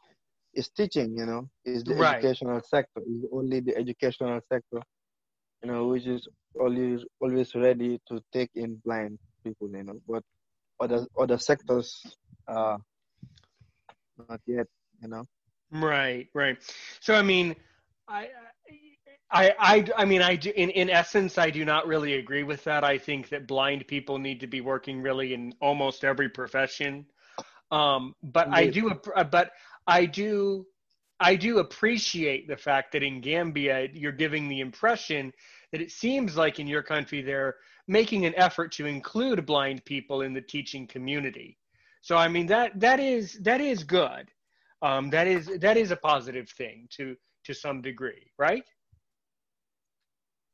is 0.54 0.70
teaching, 0.70 1.16
you 1.16 1.26
know, 1.26 1.48
is 1.66 1.84
the 1.84 1.96
right. 1.96 2.16
educational 2.16 2.62
sector, 2.62 3.02
is 3.02 3.26
only 3.32 3.60
the 3.60 3.76
educational 3.78 4.40
sector, 4.52 4.82
you 5.64 5.72
know, 5.72 5.88
which 5.88 6.06
is 6.06 6.28
always 6.60 7.06
always 7.20 7.56
ready 7.56 8.00
to 8.08 8.22
take 8.34 8.50
in 8.56 8.82
blind 8.86 9.20
people, 9.44 9.70
you 9.72 9.84
know. 9.84 10.00
But 10.08 10.24
other 10.80 11.06
other 11.20 11.38
sectors 11.38 12.06
uh 12.48 12.78
not 14.28 14.42
yet, 14.46 14.68
you 15.02 15.08
know. 15.08 15.26
Right, 15.72 16.28
right. 16.34 16.58
So 17.00 17.16
I 17.16 17.22
mean, 17.22 17.56
I 18.08 18.30
I, 19.32 19.54
I, 19.60 19.86
I 19.98 20.06
mean, 20.06 20.22
I 20.22 20.36
do, 20.36 20.52
in, 20.56 20.72
in 20.72 20.90
essence, 20.90 21.38
I 21.38 21.52
do 21.52 21.64
not 21.64 21.88
really 21.88 22.16
agree 22.16 22.44
with 22.44 22.64
that. 22.64 22.84
I 22.84 22.98
think 22.98 23.30
that 23.30 23.48
blind 23.48 23.88
people 23.88 24.18
need 24.18 24.40
to 24.40 24.48
be 24.48 24.62
working 24.62 25.02
really 25.04 25.34
in 25.34 25.54
almost 25.62 26.04
every 26.04 26.30
profession. 26.30 27.06
Um, 27.72 28.16
but 28.24 28.48
Indeed. 28.48 28.58
I 28.58 28.68
do, 28.68 29.02
but 29.30 29.52
I 29.86 30.06
do 30.06 30.66
I 31.20 31.36
do 31.36 31.60
appreciate 31.60 32.48
the 32.48 32.58
fact 32.58 32.94
that 32.94 33.04
in 33.04 33.22
Gambia 33.22 33.90
you're 33.94 34.12
giving 34.12 34.48
the 34.48 34.62
impression 34.62 35.34
that 35.72 35.82
it 35.82 35.92
seems 35.92 36.38
like 36.38 36.60
in 36.60 36.68
your 36.68 36.84
country 36.84 37.22
they're 37.22 37.56
making 37.88 38.26
an 38.26 38.34
effort 38.38 38.72
to 38.74 38.86
include 38.86 39.46
blind 39.46 39.84
people 39.86 40.22
in 40.22 40.34
the 40.34 40.42
teaching 40.42 40.88
community. 40.88 41.58
So 42.02 42.16
I 42.16 42.28
mean 42.28 42.48
that 42.48 42.80
that 42.80 43.00
is 43.00 43.34
that 43.42 43.62
is 43.62 43.84
good. 43.84 44.32
Um, 44.82 45.10
that 45.10 45.28
is 45.28 45.48
that 45.60 45.76
is 45.76 45.92
a 45.92 45.98
positive 45.98 46.50
thing 46.50 46.88
to 46.92 47.16
to 47.46 47.54
some 47.54 47.82
degree, 47.82 48.32
right? 48.38 48.64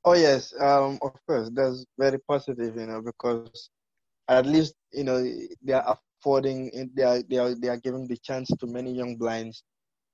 Oh 0.03 0.13
yes, 0.13 0.53
um, 0.59 0.99
of 1.01 1.13
course, 1.27 1.49
that's 1.53 1.85
very 1.97 2.19
positive, 2.27 2.75
you 2.75 2.85
know, 2.85 3.01
because 3.01 3.69
at 4.27 4.45
least 4.45 4.73
you 4.91 5.03
know 5.03 5.23
they 5.63 5.73
are 5.73 5.97
affording 6.19 6.89
they 6.95 7.03
are 7.03 7.21
they 7.23 7.37
are 7.37 7.53
they 7.53 7.67
are 7.67 7.77
giving 7.77 8.07
the 8.07 8.17
chance 8.17 8.49
to 8.59 8.65
many 8.65 8.91
young 8.91 9.15
blinds 9.15 9.63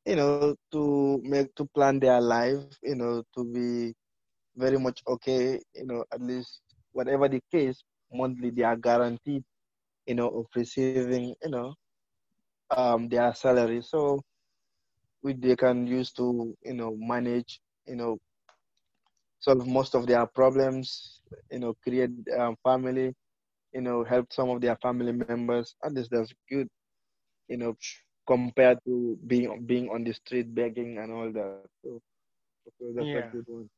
you 0.06 0.16
know 0.16 0.56
to 0.72 1.20
make 1.24 1.54
to 1.56 1.66
plan 1.76 2.00
their 2.00 2.22
life 2.22 2.66
you 2.84 2.96
know 2.96 3.24
to 3.36 3.44
be 3.46 3.94
very 4.56 4.78
much 4.78 5.02
okay 5.08 5.60
you 5.76 5.86
know 5.86 6.04
at 6.14 6.22
least 6.22 6.62
whatever 6.92 7.28
the 7.28 7.42
case 7.52 7.84
monthly 8.14 8.50
they 8.52 8.64
are 8.64 8.78
guaranteed 8.78 9.44
you 10.08 10.16
know 10.16 10.30
of 10.30 10.46
receiving 10.56 11.24
you 11.30 11.38
know 11.38 11.64
um 12.64 13.08
their 13.10 13.34
salary 13.34 13.82
so 13.82 14.22
which 15.22 15.38
they 15.40 15.56
can 15.56 15.86
use 15.88 16.12
to 16.12 16.56
you 16.64 16.74
know 16.74 16.96
manage 16.98 17.60
you 17.88 17.96
know 17.96 18.18
solve 19.40 19.66
most 19.68 19.96
of 19.96 20.06
their 20.08 20.26
problems 20.28 21.22
you 21.52 21.60
know 21.60 21.74
create 21.84 22.12
um, 22.40 22.56
family 22.64 23.14
you 23.74 23.82
know, 23.82 24.04
help 24.04 24.32
some 24.34 24.50
of 24.50 24.62
their 24.62 24.78
family 24.78 25.12
members. 25.12 25.76
And 25.84 25.96
this 25.96 26.08
that's 26.10 26.34
good, 26.50 26.68
you 27.48 27.58
know, 27.58 27.74
compared 28.28 28.80
to 28.86 29.18
being 29.28 29.66
being 29.66 29.90
on 29.90 30.04
the 30.04 30.14
street 30.14 30.54
begging 30.54 30.98
and 30.98 31.12
all 31.12 31.32
that. 31.32 31.64
So, 31.84 32.02
so 32.80 32.86
that's 32.96 33.08
yeah. 33.08 33.18
a 33.18 33.30
good 33.32 33.46
one. 33.48 33.70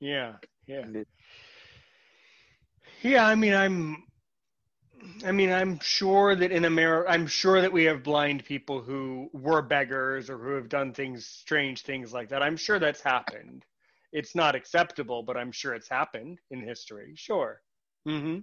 Yeah, 0.00 0.34
yeah. 0.66 0.84
Yeah, 3.02 3.26
I 3.26 3.34
mean, 3.34 3.54
I'm, 3.54 4.04
I 5.26 5.32
mean, 5.32 5.50
I'm 5.50 5.80
sure 5.80 6.36
that 6.36 6.52
in 6.52 6.64
America, 6.64 7.10
I'm 7.10 7.26
sure 7.26 7.60
that 7.60 7.72
we 7.72 7.84
have 7.84 8.04
blind 8.04 8.44
people 8.44 8.80
who 8.80 9.28
were 9.32 9.60
beggars 9.60 10.30
or 10.30 10.38
who 10.38 10.52
have 10.52 10.68
done 10.68 10.92
things, 10.92 11.26
strange 11.26 11.82
things 11.82 12.12
like 12.12 12.28
that. 12.28 12.42
I'm 12.42 12.56
sure 12.56 12.78
that's 12.78 13.00
happened. 13.02 13.64
It's 14.12 14.34
not 14.34 14.54
acceptable, 14.54 15.22
but 15.22 15.36
I'm 15.36 15.50
sure 15.50 15.74
it's 15.74 15.88
happened 15.88 16.38
in 16.50 16.60
history. 16.60 17.14
Sure. 17.16 17.60
Mm-hmm. 18.06 18.40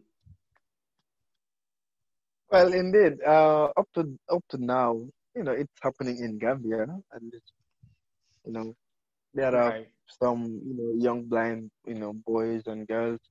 Well, 2.52 2.74
indeed, 2.74 3.20
uh, 3.26 3.66
up 3.78 3.88
to 3.94 4.18
up 4.30 4.44
to 4.50 4.58
now, 4.58 5.06
you 5.40 5.46
know, 5.46 5.54
it's 5.54 5.80
happening 5.82 6.18
in 6.18 6.38
Gambia, 6.38 6.84
and 7.14 7.34
you 8.46 8.52
know, 8.52 8.76
there 9.34 9.56
are 9.56 9.70
right. 9.70 9.88
some 10.22 10.60
you 10.68 10.76
know 10.76 10.94
young 11.02 11.24
blind 11.24 11.72
you 11.88 11.96
know 11.96 12.12
boys 12.28 12.64
and 12.68 12.86
girls, 12.90 13.22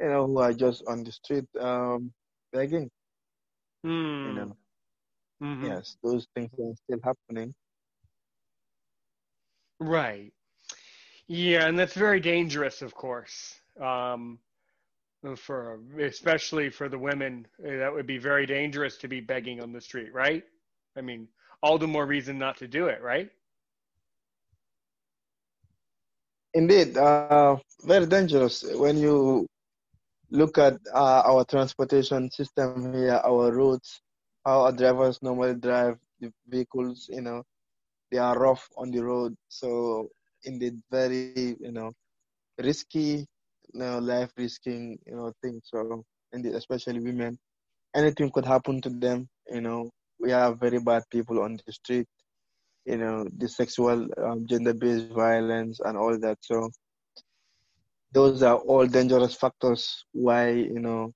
you 0.00 0.08
know, 0.08 0.28
who 0.28 0.38
are 0.38 0.52
just 0.52 0.84
on 0.86 1.02
the 1.02 1.10
street 1.10 1.46
um, 1.58 2.12
begging. 2.52 2.88
Mm. 3.84 4.26
You 4.26 4.32
know, 4.34 4.56
mm-hmm. 5.42 5.66
yes, 5.66 5.96
those 6.04 6.28
things 6.36 6.50
are 6.60 6.74
still 6.84 7.00
happening. 7.02 7.52
Right. 9.80 10.32
Yeah, 11.26 11.66
and 11.66 11.76
that's 11.76 11.94
very 11.94 12.20
dangerous, 12.20 12.82
of 12.82 12.94
course. 12.94 13.58
Um, 13.80 14.38
for 15.36 15.80
especially 16.00 16.68
for 16.68 16.88
the 16.88 16.98
women 16.98 17.46
eh, 17.64 17.76
that 17.78 17.92
would 17.92 18.06
be 18.06 18.18
very 18.18 18.44
dangerous 18.44 18.96
to 18.96 19.06
be 19.06 19.20
begging 19.20 19.62
on 19.62 19.72
the 19.72 19.80
street 19.80 20.12
right 20.12 20.42
i 20.96 21.00
mean 21.00 21.28
all 21.62 21.78
the 21.78 21.86
more 21.86 22.06
reason 22.06 22.38
not 22.38 22.56
to 22.56 22.66
do 22.68 22.86
it 22.86 23.02
right 23.02 23.30
Indeed, 26.54 26.96
uh, 26.96 27.56
very 27.84 28.06
dangerous 28.06 28.62
when 28.76 28.96
you 28.98 29.46
look 30.30 30.58
at 30.58 30.74
uh, 30.94 31.22
our 31.30 31.44
transportation 31.44 32.30
system 32.30 32.92
here, 32.92 33.20
our 33.24 33.52
roads, 33.52 34.00
how 34.44 34.62
our 34.62 34.72
drivers 34.72 35.20
normally 35.22 35.54
drive 35.54 35.98
the 36.20 36.32
vehicles, 36.46 37.08
you 37.10 37.22
know, 37.22 37.42
they 38.10 38.18
are 38.18 38.38
rough 38.38 38.68
on 38.76 38.90
the 38.90 39.02
road. 39.04 39.34
So 39.48 40.08
indeed, 40.44 40.82
very, 40.90 41.32
you 41.40 41.54
know, 41.54 41.74
risky, 42.42 43.26
you 43.72 43.80
know, 43.80 43.98
life 43.98 44.32
risking, 44.36 44.98
you 45.06 45.14
know, 45.16 45.32
things. 45.42 45.62
So 45.64 46.04
indeed, 46.32 46.54
especially 46.54 47.00
women, 47.00 47.38
anything 47.94 48.30
could 48.30 48.44
happen 48.46 48.80
to 48.82 48.90
them. 48.90 49.28
You 49.50 49.60
know, 49.62 49.90
we 50.22 50.30
have 50.32 50.60
very 50.60 50.80
bad 50.80 51.04
people 51.10 51.42
on 51.42 51.58
the 51.66 51.72
street. 51.72 52.08
You 52.86 52.98
know, 52.98 53.26
the 53.38 53.48
sexual, 53.48 54.08
um, 54.24 54.46
gender-based 54.48 55.10
violence 55.12 55.80
and 55.80 55.96
all 55.98 56.18
that. 56.20 56.38
So 56.42 56.70
those 58.12 58.42
are 58.42 58.56
all 58.56 58.86
dangerous 58.86 59.34
factors 59.34 60.04
why 60.12 60.50
you 60.50 60.80
know 60.80 61.12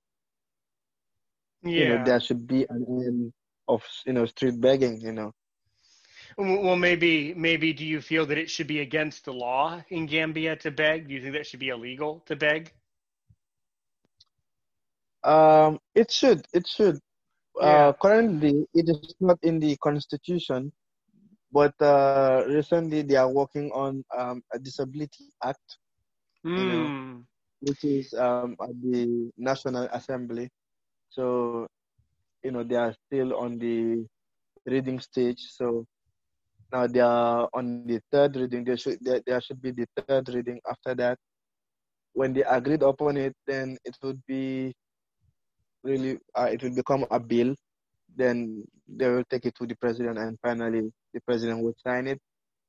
Yeah. 1.45 1.73
you 1.75 1.85
know 1.85 1.97
there 1.97 2.19
should 2.19 2.47
be 2.47 2.65
an 2.69 2.85
end 3.05 3.33
of 3.67 3.83
you 4.05 4.13
know 4.13 4.25
street 4.25 4.59
begging 4.59 4.99
you 5.01 5.11
know 5.13 5.31
Well, 6.37 6.75
maybe, 6.77 7.33
maybe 7.33 7.73
do 7.73 7.85
you 7.85 8.01
feel 8.01 8.25
that 8.27 8.37
it 8.37 8.49
should 8.49 8.67
be 8.67 8.79
against 8.79 9.25
the 9.25 9.33
law 9.33 9.83
in 9.89 10.05
Gambia 10.07 10.55
to 10.57 10.71
beg? 10.71 11.07
Do 11.07 11.13
you 11.15 11.21
think 11.21 11.33
that 11.33 11.45
should 11.47 11.59
be 11.59 11.69
illegal 11.69 12.21
to 12.27 12.35
beg? 12.35 12.73
um 15.23 15.79
it 15.95 16.11
should 16.11 16.41
it 16.53 16.67
should 16.67 16.97
Yeah. 17.61 17.89
uh 17.89 17.93
currently 18.01 18.67
it 18.73 18.89
is 18.89 19.15
not 19.19 19.37
in 19.43 19.59
the 19.59 19.75
constitution 19.77 20.71
but 21.51 21.73
uh 21.81 22.43
recently 22.47 23.01
they 23.01 23.15
are 23.15 23.29
working 23.31 23.71
on 23.71 24.03
um 24.17 24.41
a 24.53 24.59
disability 24.59 25.29
act 25.43 25.77
know, 26.65 26.89
Hmm. 26.89 27.23
which 27.61 27.83
is 27.83 28.13
um 28.13 28.55
at 28.61 28.69
the 28.81 29.31
national 29.37 29.83
assembly 29.91 30.49
so 31.09 31.67
you 32.43 32.51
know 32.51 32.63
they 32.63 32.75
are 32.75 32.93
still 33.07 33.35
on 33.35 33.57
the 33.59 34.05
reading 34.65 34.99
stage 34.99 35.41
so 35.51 35.85
now 36.71 36.87
they 36.87 36.99
are 36.99 37.49
on 37.53 37.85
the 37.87 37.99
third 38.11 38.35
reading 38.35 38.63
there 38.65 38.77
should 38.77 38.97
there, 39.01 39.21
there 39.25 39.41
should 39.41 39.61
be 39.61 39.71
the 39.71 39.85
third 39.97 40.17
reading 40.29 40.59
after 40.69 40.89
that 40.95 41.17
when 42.13 42.33
they 42.33 42.43
agreed 42.43 42.81
upon 42.83 43.17
it 43.17 43.33
then 43.45 43.77
it 43.85 43.95
would 44.03 44.21
be 44.27 44.73
really 45.87 46.19
uh, 46.37 46.49
it 46.55 46.63
will 46.63 46.75
become 46.75 47.05
a 47.11 47.19
bill 47.19 47.55
then 48.15 48.63
they 48.87 49.09
will 49.09 49.23
take 49.29 49.45
it 49.45 49.55
to 49.55 49.67
the 49.67 49.75
president 49.75 50.17
and 50.17 50.37
finally 50.41 50.91
the 51.13 51.21
president 51.21 51.63
will 51.63 51.75
sign 51.85 52.07
it. 52.07 52.19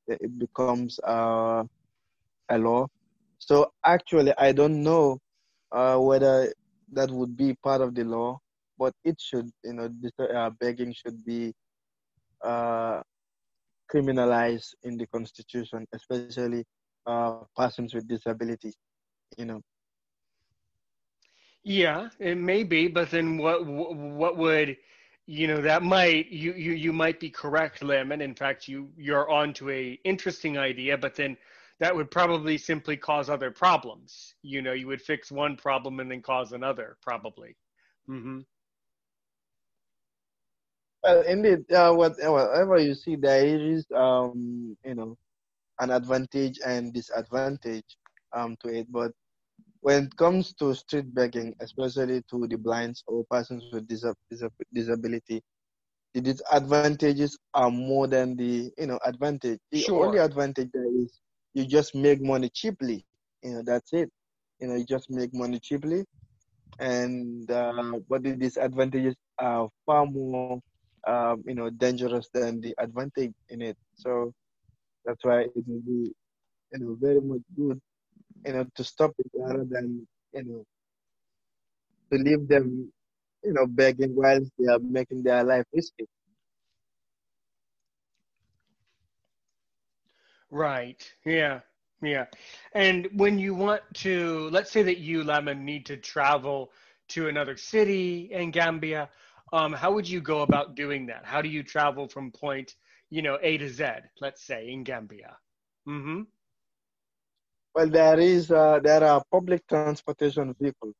It 0.08 0.38
becomes 0.38 0.98
uh, 1.06 1.64
a 2.50 2.58
law. 2.58 2.86
So 3.38 3.72
actually 3.84 4.32
i 4.38 4.52
don't 4.52 4.82
know 4.82 5.18
uh, 5.72 5.96
whether 5.98 6.52
that 6.92 7.10
would 7.10 7.36
be 7.36 7.54
part 7.62 7.80
of 7.80 7.94
the 7.94 8.04
law 8.04 8.38
but 8.78 8.92
it 9.04 9.16
should 9.20 9.50
you 9.64 9.74
know 9.74 9.88
this, 10.00 10.12
uh, 10.20 10.50
begging 10.60 10.92
should 10.94 11.24
be 11.24 11.52
uh, 12.44 13.00
criminalized 13.92 14.74
in 14.84 14.96
the 14.98 15.06
constitution 15.08 15.86
especially 15.94 16.52
uh, 17.06 17.30
persons 17.56 17.94
with 17.94 18.06
disabilities 18.08 18.76
you 19.36 19.44
know 19.44 19.60
Yeah, 21.64 22.08
it 22.18 22.36
may 22.36 22.62
be, 22.62 22.88
but 22.88 23.10
then 23.10 23.36
what 23.38 23.66
what 23.66 24.36
would 24.36 24.76
you 25.26 25.46
know 25.46 25.60
that 25.60 25.82
might 25.82 26.28
you 26.30 26.54
you 26.54 26.72
you 26.72 26.92
might 26.92 27.20
be 27.20 27.30
correct, 27.30 27.82
Lim, 27.82 28.12
and 28.12 28.22
in 28.22 28.34
fact 28.34 28.68
you 28.68 28.90
you're 28.96 29.30
onto 29.30 29.68
a 29.70 29.98
interesting 30.04 30.56
idea, 30.56 30.96
but 30.96 31.14
then 31.14 31.36
that 31.80 31.94
would 31.94 32.10
probably 32.10 32.58
simply 32.58 32.96
cause 32.96 33.30
other 33.30 33.50
problems. 33.50 34.34
You 34.42 34.62
know, 34.62 34.72
you 34.72 34.86
would 34.88 35.02
fix 35.02 35.30
one 35.30 35.56
problem 35.56 36.00
and 36.00 36.10
then 36.10 36.22
cause 36.22 36.52
another, 36.52 36.96
probably. 37.02 37.56
Mm-hmm. 38.08 38.40
Well, 41.04 41.22
indeed, 41.22 41.70
uh, 41.72 41.92
whatever 41.92 42.78
you 42.78 42.94
see, 42.94 43.14
there 43.14 43.46
is, 43.46 43.86
um, 43.94 44.76
you 44.84 44.94
know, 44.96 45.16
an 45.78 45.90
advantage 45.90 46.58
and 46.66 46.92
disadvantage 46.92 47.96
um, 48.32 48.56
to 48.62 48.68
it. 48.70 48.90
But 48.90 49.12
when 49.80 50.04
it 50.04 50.16
comes 50.16 50.54
to 50.54 50.74
street 50.74 51.14
begging, 51.14 51.54
especially 51.60 52.22
to 52.30 52.46
the 52.48 52.56
blinds 52.56 53.04
or 53.06 53.24
persons 53.30 53.66
with 53.72 53.88
disab- 53.88 54.16
disab- 54.32 54.66
disability, 54.72 55.42
the 56.14 56.20
disadvantages 56.22 57.32
are 57.46 57.62
more 57.62 58.00
than 58.00 58.36
the, 58.36 58.64
you 58.72 58.80
know, 58.86 58.98
advantage. 59.04 59.58
The 59.70 59.86
Sure. 59.86 59.96
only 59.96 60.18
advantage 60.18 60.70
there 60.72 60.86
is 61.02 61.20
you 61.54 61.66
just 61.66 61.94
make 61.94 62.20
money 62.22 62.50
cheaply. 62.52 63.04
You 63.42 63.52
know, 63.54 63.62
that's 63.64 63.92
it. 63.92 64.10
You 64.60 64.68
know, 64.68 64.74
you 64.76 64.84
just 64.84 65.10
make 65.10 65.34
money 65.34 65.60
cheaply. 65.60 66.04
And 66.78 67.50
uh, 67.50 68.00
but 68.08 68.22
the 68.24 68.34
disadvantages 68.36 69.16
are 69.38 69.68
far 69.86 70.06
more 70.06 70.60
um, 71.06 71.42
you 71.46 71.54
know, 71.54 71.70
dangerous 71.70 72.28
than 72.32 72.60
the 72.60 72.74
advantage 72.78 73.32
in 73.48 73.62
it. 73.62 73.76
So 73.94 74.32
that's 75.04 75.24
why 75.24 75.42
it 75.42 75.52
will 75.66 75.80
be, 75.80 76.12
you 76.72 76.78
know, 76.78 76.96
very 77.00 77.20
much 77.20 77.42
good, 77.56 77.80
you 78.44 78.52
know, 78.52 78.64
to 78.74 78.84
stop 78.84 79.12
it 79.18 79.26
rather 79.34 79.64
than, 79.64 80.06
you 80.32 80.44
know, 80.44 80.64
to 82.10 82.18
leave 82.18 82.46
them, 82.48 82.92
you 83.44 83.52
know, 83.52 83.66
begging 83.66 84.14
while 84.14 84.40
they 84.58 84.66
are 84.66 84.78
making 84.80 85.22
their 85.22 85.44
life 85.44 85.64
risky. 85.72 86.06
Right. 90.50 91.02
Yeah. 91.24 91.60
Yeah. 92.02 92.26
And 92.72 93.08
when 93.14 93.38
you 93.38 93.54
want 93.54 93.82
to, 93.96 94.48
let's 94.50 94.70
say 94.70 94.82
that 94.82 94.98
you, 94.98 95.22
Lamin, 95.24 95.64
need 95.64 95.86
to 95.86 95.96
travel 95.96 96.72
to 97.08 97.28
another 97.28 97.56
city 97.56 98.30
in 98.32 98.50
Gambia, 98.50 99.08
um, 99.52 99.72
how 99.72 99.92
would 99.92 100.08
you 100.08 100.20
go 100.20 100.42
about 100.42 100.74
doing 100.74 101.06
that? 101.06 101.24
How 101.24 101.42
do 101.42 101.48
you 101.48 101.62
travel 101.62 102.08
from 102.08 102.30
point, 102.32 102.74
you 103.10 103.22
know, 103.22 103.38
A 103.42 103.58
to 103.58 103.68
Z, 103.68 103.84
let's 104.20 104.42
say, 104.44 104.68
in 104.70 104.84
Gambia? 104.84 105.36
Mm-hmm. 105.88 106.22
Well, 107.78 107.98
there 107.98 108.20
is, 108.20 108.52
uh, 108.62 108.80
there 108.84 109.04
are 109.04 109.24
public 109.32 109.66
transportation 109.78 110.54
vehicles, 110.60 110.96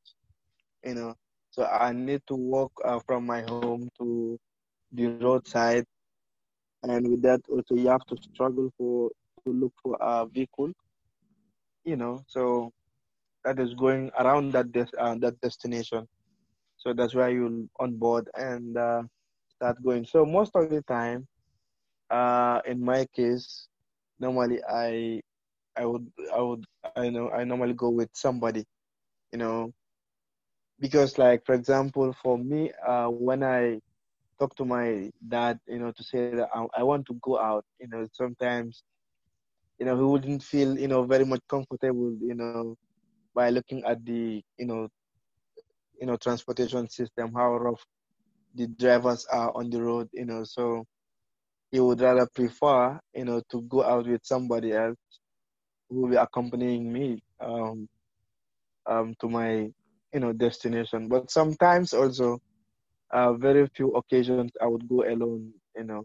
you 0.85 0.95
know, 0.95 1.15
so 1.51 1.65
I 1.67 1.93
need 1.93 2.23
to 2.29 2.37
walk 2.37 2.73
uh, 2.85 3.01
from 3.07 3.27
my 3.27 3.43
home 3.53 3.91
to 4.01 4.39
the 4.93 5.09
roadside, 5.09 5.85
and 6.83 7.09
with 7.11 7.23
that 7.23 7.41
also 7.51 7.75
you 7.75 7.89
have 7.89 8.05
to 8.07 8.17
struggle 8.17 8.71
for 8.79 9.11
to 9.45 9.53
look 9.53 9.73
for 9.83 9.97
a 10.01 10.27
vehicle, 10.27 10.73
you 11.85 11.97
know, 11.97 12.23
so 12.27 12.71
that 13.45 13.59
is 13.59 13.75
going 13.75 14.11
around 14.19 14.53
that 14.53 14.73
des- 14.73 14.97
uh, 14.99 15.15
that 15.17 15.41
destination. 15.41 16.07
So 16.77 16.93
that's 16.95 17.15
why 17.15 17.29
you'll 17.29 17.69
on 17.79 17.97
board 17.97 18.29
and 18.35 18.77
uh, 18.77 19.03
start 19.57 19.83
going. 19.83 20.07
So 20.07 20.25
most 20.25 20.55
of 20.57 20.71
the 20.71 20.83
time, 20.83 21.27
uh, 22.11 22.61
in 22.67 22.85
my 22.85 23.07
case, 23.15 23.69
normally 24.21 24.61
I 24.69 25.21
I 25.79 25.87
would 25.87 26.11
I 26.35 26.41
would 26.43 26.65
I 26.97 27.11
know 27.11 27.31
I 27.31 27.45
normally 27.45 27.75
go 27.75 27.91
with 27.91 28.11
somebody, 28.15 28.65
you 29.33 29.39
know, 29.39 29.73
because 30.81 31.19
like 31.19 31.45
for 31.47 31.55
example 31.55 32.15
for 32.23 32.39
me, 32.39 32.73
uh, 32.87 33.09
when 33.09 33.43
I 33.45 33.81
talk 34.39 34.55
to 34.57 34.65
my 34.65 35.11
dad, 35.29 35.59
you 35.67 35.79
know, 35.79 35.93
to 35.93 36.05
say 36.05 36.35
that 36.35 36.49
I, 36.55 36.67
I 36.79 36.83
want 36.85 37.07
to 37.07 37.15
go 37.23 37.39
out, 37.39 37.65
you 37.81 37.89
know, 37.89 38.07
sometimes, 38.13 38.83
you 39.79 39.87
know, 39.87 39.97
he 39.97 40.03
wouldn't 40.03 40.43
feel, 40.43 40.79
you 40.79 40.89
know, 40.89 41.05
very 41.05 41.25
much 41.25 41.41
comfortable, 41.49 42.17
you 42.21 42.35
know, 42.35 42.77
by 43.35 43.51
looking 43.51 43.85
at 43.85 44.05
the, 44.05 44.43
you 44.59 44.67
know, 44.67 44.89
you 46.01 46.07
know, 46.07 46.17
transportation 46.17 46.89
system, 46.89 47.33
how 47.35 47.57
rough 47.57 47.85
the 48.55 48.67
drivers 48.67 49.27
are 49.33 49.53
on 49.57 49.71
the 49.71 49.83
road, 49.83 50.09
you 50.13 50.25
know, 50.25 50.45
so 50.45 50.85
he 51.71 51.81
would 51.81 52.01
rather 52.01 52.27
prefer, 52.35 52.99
you 53.15 53.25
know, 53.25 53.43
to 53.51 53.63
go 53.63 53.83
out 53.85 54.07
with 54.07 54.21
somebody 54.25 54.73
else 54.73 54.97
who 55.89 56.03
will 56.03 56.11
be 56.11 56.17
accompanying 56.17 56.93
me 56.93 57.21
um, 57.41 57.89
um, 58.87 59.15
to 59.21 59.29
my, 59.29 59.71
you 60.13 60.21
know, 60.21 60.33
destination. 60.33 61.09
But 61.09 61.31
sometimes 61.31 61.93
also, 61.95 62.39
uh, 63.13 63.35
very 63.35 63.67
few 63.77 63.93
occasions 63.95 64.51
I 64.61 64.67
would 64.67 64.89
go 64.89 65.03
alone, 65.03 65.53
you 65.77 65.85
know, 65.85 66.05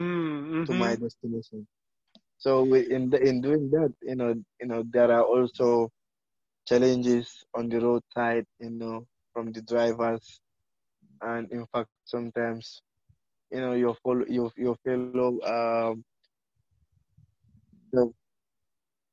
Mm-hmm. 0.00 0.64
to 0.66 0.74
my 0.74 0.94
destination. 0.96 1.66
So 2.38 2.64
we, 2.64 2.90
in 2.90 3.10
the, 3.10 3.20
in 3.22 3.40
doing 3.40 3.70
that, 3.70 3.92
you 4.02 4.16
know, 4.16 4.34
you 4.60 4.66
know, 4.66 4.84
there 4.90 5.10
are 5.12 5.22
also 5.24 5.90
challenges 6.66 7.44
on 7.54 7.68
the 7.68 7.80
roadside, 7.80 8.44
you 8.60 8.70
know, 8.70 9.06
from 9.32 9.52
the 9.52 9.62
drivers, 9.62 10.40
and 11.22 11.50
in 11.52 11.66
fact, 11.72 11.88
sometimes, 12.04 12.82
you 13.50 13.60
know, 13.60 13.72
your 13.74 13.94
follow, 14.02 14.24
your 14.28 14.50
your 14.56 14.76
fellow, 14.84 15.24
um, 15.34 16.04
your, 17.92 18.10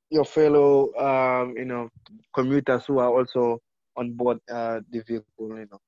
your 0.09 0.25
fellow, 0.25 0.93
um, 0.95 1.55
you 1.57 1.65
know, 1.65 1.89
commuters 2.33 2.85
who 2.85 2.99
are 2.99 3.09
also 3.09 3.59
on 3.95 4.13
board 4.13 4.39
uh, 4.49 4.79
the 4.91 5.01
vehicle, 5.01 5.25
you 5.39 5.67
know. 5.71 5.79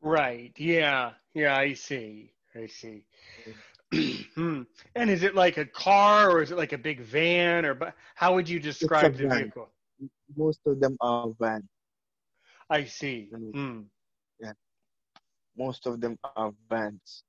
Right. 0.00 0.52
Yeah. 0.56 1.12
Yeah. 1.34 1.56
I 1.56 1.74
see. 1.74 2.32
I 2.54 2.66
see. 2.66 3.04
Hmm. 4.36 4.62
and 4.94 5.10
is 5.10 5.24
it 5.24 5.34
like 5.34 5.56
a 5.56 5.66
car 5.66 6.30
or 6.30 6.42
is 6.42 6.52
it 6.52 6.56
like 6.56 6.72
a 6.72 6.78
big 6.78 7.00
van 7.00 7.66
or 7.66 7.92
how 8.14 8.34
would 8.34 8.48
you 8.48 8.60
describe 8.60 9.16
the 9.16 9.26
vehicle? 9.26 9.68
Most 10.36 10.60
of 10.64 10.78
them 10.78 10.96
are 11.00 11.28
vans. 11.40 11.64
I 12.70 12.84
see. 12.84 13.30
Mm. 13.34 13.86
Yeah. 14.38 14.52
Most 15.58 15.86
of 15.86 16.00
them 16.00 16.16
are 16.36 16.52
vans. 16.68 17.24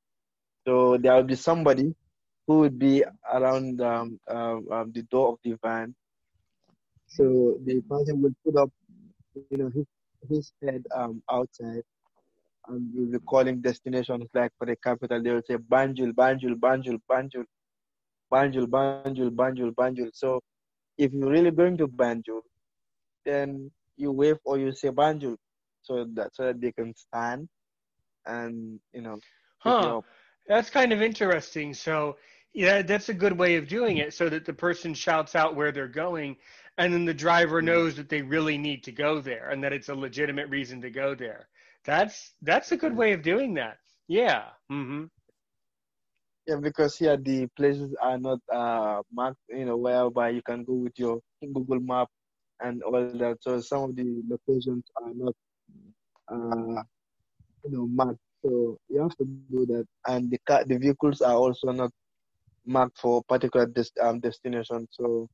So 0.67 0.97
there 0.97 1.15
will 1.15 1.23
be 1.23 1.35
somebody 1.35 1.95
who 2.51 2.59
would 2.59 2.77
be 2.77 3.01
around 3.33 3.79
um, 3.81 4.19
uh, 4.29 4.57
um, 4.75 4.91
the 4.93 5.03
door 5.03 5.29
of 5.29 5.37
the 5.45 5.57
van. 5.63 5.95
So 7.07 7.57
the 7.65 7.81
person 7.89 8.21
will 8.21 8.35
put 8.45 8.57
up, 8.57 8.69
you 9.49 9.57
know, 9.57 9.71
his, 9.73 9.85
his 10.29 10.51
head 10.61 10.83
um, 10.93 11.23
outside 11.31 11.83
and 12.67 12.89
we'll 12.93 13.11
be 13.11 13.19
calling 13.25 13.61
destinations 13.61 14.27
like 14.33 14.51
for 14.57 14.67
the 14.67 14.75
capital, 14.75 15.23
they 15.23 15.31
will 15.31 15.41
say 15.47 15.55
Banjul, 15.55 16.11
Banjul, 16.11 16.55
Banjul, 16.55 16.97
Banjul, 17.09 17.45
Banjul, 18.31 18.67
Banjul, 18.67 19.29
Banjul, 19.29 19.71
Banjul. 19.71 20.09
So 20.13 20.41
if 20.97 21.13
you're 21.13 21.29
really 21.29 21.51
going 21.51 21.77
to 21.77 21.87
Banjul, 21.87 22.41
then 23.25 23.71
you 23.95 24.11
wave 24.11 24.37
or 24.43 24.57
you 24.57 24.73
say 24.73 24.89
Banjul, 24.89 25.37
so 25.83 26.05
that 26.15 26.35
so 26.35 26.43
that 26.47 26.59
they 26.59 26.73
can 26.73 26.93
stand 26.95 27.47
and 28.25 28.79
you 28.93 29.01
know. 29.01 29.19
Huh. 29.59 30.01
That's 30.47 30.69
kind 30.69 30.91
of 30.91 31.01
interesting. 31.01 31.73
So 31.73 32.17
yeah, 32.53 32.81
that's 32.81 33.09
a 33.09 33.13
good 33.13 33.37
way 33.37 33.55
of 33.55 33.67
doing 33.67 33.97
it, 33.97 34.13
so 34.13 34.29
that 34.29 34.45
the 34.45 34.53
person 34.53 34.93
shouts 34.93 35.35
out 35.35 35.55
where 35.55 35.71
they're 35.71 35.87
going, 35.87 36.37
and 36.77 36.93
then 36.93 37.05
the 37.05 37.13
driver 37.13 37.59
mm-hmm. 37.59 37.67
knows 37.67 37.95
that 37.95 38.09
they 38.09 38.21
really 38.21 38.57
need 38.57 38.83
to 38.83 38.91
go 38.91 39.21
there, 39.21 39.49
and 39.49 39.63
that 39.63 39.73
it's 39.73 39.89
a 39.89 39.95
legitimate 39.95 40.49
reason 40.49 40.81
to 40.81 40.89
go 40.89 41.15
there. 41.15 41.47
That's 41.85 42.33
that's 42.41 42.71
a 42.71 42.77
good 42.77 42.95
way 42.95 43.13
of 43.13 43.21
doing 43.21 43.55
that. 43.55 43.77
Yeah. 44.07 44.43
Mm-hmm. 44.71 45.05
Yeah, 46.47 46.57
because 46.61 46.97
here 46.97 47.17
the 47.17 47.47
places 47.55 47.95
are 48.01 48.17
not 48.17 48.39
uh, 48.51 49.01
marked, 49.13 49.39
you 49.49 49.65
know, 49.65 49.77
whereby 49.77 50.29
you 50.29 50.41
can 50.41 50.63
go 50.63 50.73
with 50.73 50.97
your 50.97 51.19
Google 51.53 51.79
map 51.79 52.07
and 52.59 52.81
all 52.83 52.91
that. 52.91 53.37
So 53.41 53.61
some 53.61 53.83
of 53.83 53.95
the 53.95 54.21
locations 54.27 54.83
are 55.01 55.13
not, 55.13 55.35
uh, 56.27 56.83
you 57.63 57.71
know, 57.71 57.87
marked. 57.87 58.19
So 58.43 58.77
you 58.89 59.01
have 59.01 59.15
to 59.17 59.25
do 59.25 59.65
that, 59.67 59.85
and 60.07 60.31
the 60.31 60.39
car, 60.47 60.63
the 60.65 60.77
vehicles 60.79 61.21
are 61.21 61.35
also 61.35 61.71
not 61.71 61.91
marked 62.65 62.97
for 62.99 63.23
particular 63.23 63.67
um, 64.01 64.19
destination. 64.19 64.87
So 64.91 65.27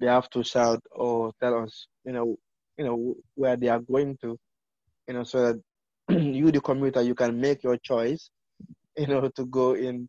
they 0.00 0.06
have 0.06 0.30
to 0.30 0.42
shout 0.44 0.82
or 0.92 1.32
tell 1.40 1.62
us, 1.62 1.86
you 2.04 2.12
know, 2.12 2.36
you 2.76 2.84
know 2.84 3.14
where 3.34 3.56
they 3.56 3.68
are 3.68 3.80
going 3.80 4.16
to 4.22 4.38
you 5.08 5.14
know, 5.14 5.24
so 5.24 5.52
that 5.52 5.62
you, 6.22 6.52
the 6.52 6.60
commuter, 6.60 7.02
you 7.02 7.14
can 7.14 7.40
make 7.40 7.64
your 7.64 7.78
choice, 7.78 8.30
you 8.96 9.06
know, 9.06 9.28
to 9.28 9.46
go 9.46 9.74
in 9.74 10.08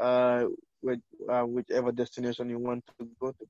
uh, 0.00 0.44
with, 0.82 1.00
uh, 1.30 1.42
whichever 1.42 1.92
destination 1.92 2.48
you 2.48 2.58
want 2.58 2.82
to 2.98 3.08
go 3.20 3.30
to. 3.30 3.46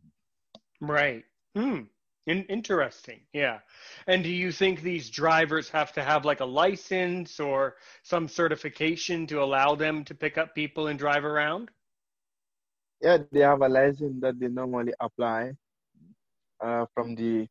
Right. 0.81 1.25
Hmm. 1.57 1.83
In- 2.27 2.45
interesting. 2.45 3.21
Yeah. 3.33 3.61
And 4.07 4.23
do 4.23 4.31
you 4.31 4.53
think 4.53 4.83
these 4.83 5.09
drivers 5.09 5.69
have 5.71 5.93
to 5.95 6.03
have 6.03 6.25
like 6.25 6.41
a 6.41 6.45
license 6.45 7.41
or 7.41 7.77
some 8.03 8.29
certification 8.29 9.27
to 9.29 9.43
allow 9.43 9.75
them 9.75 10.05
to 10.05 10.15
pick 10.15 10.39
up 10.39 10.55
people 10.55 10.89
and 10.89 10.99
drive 10.99 11.25
around? 11.25 11.71
Yeah, 13.03 13.19
they 13.19 13.41
have 13.41 13.61
a 13.63 13.69
license 13.69 14.21
that 14.23 14.39
they 14.41 14.49
normally 14.49 14.95
apply 15.01 15.53
uh, 16.61 16.87
from 16.95 17.15
the 17.15 17.47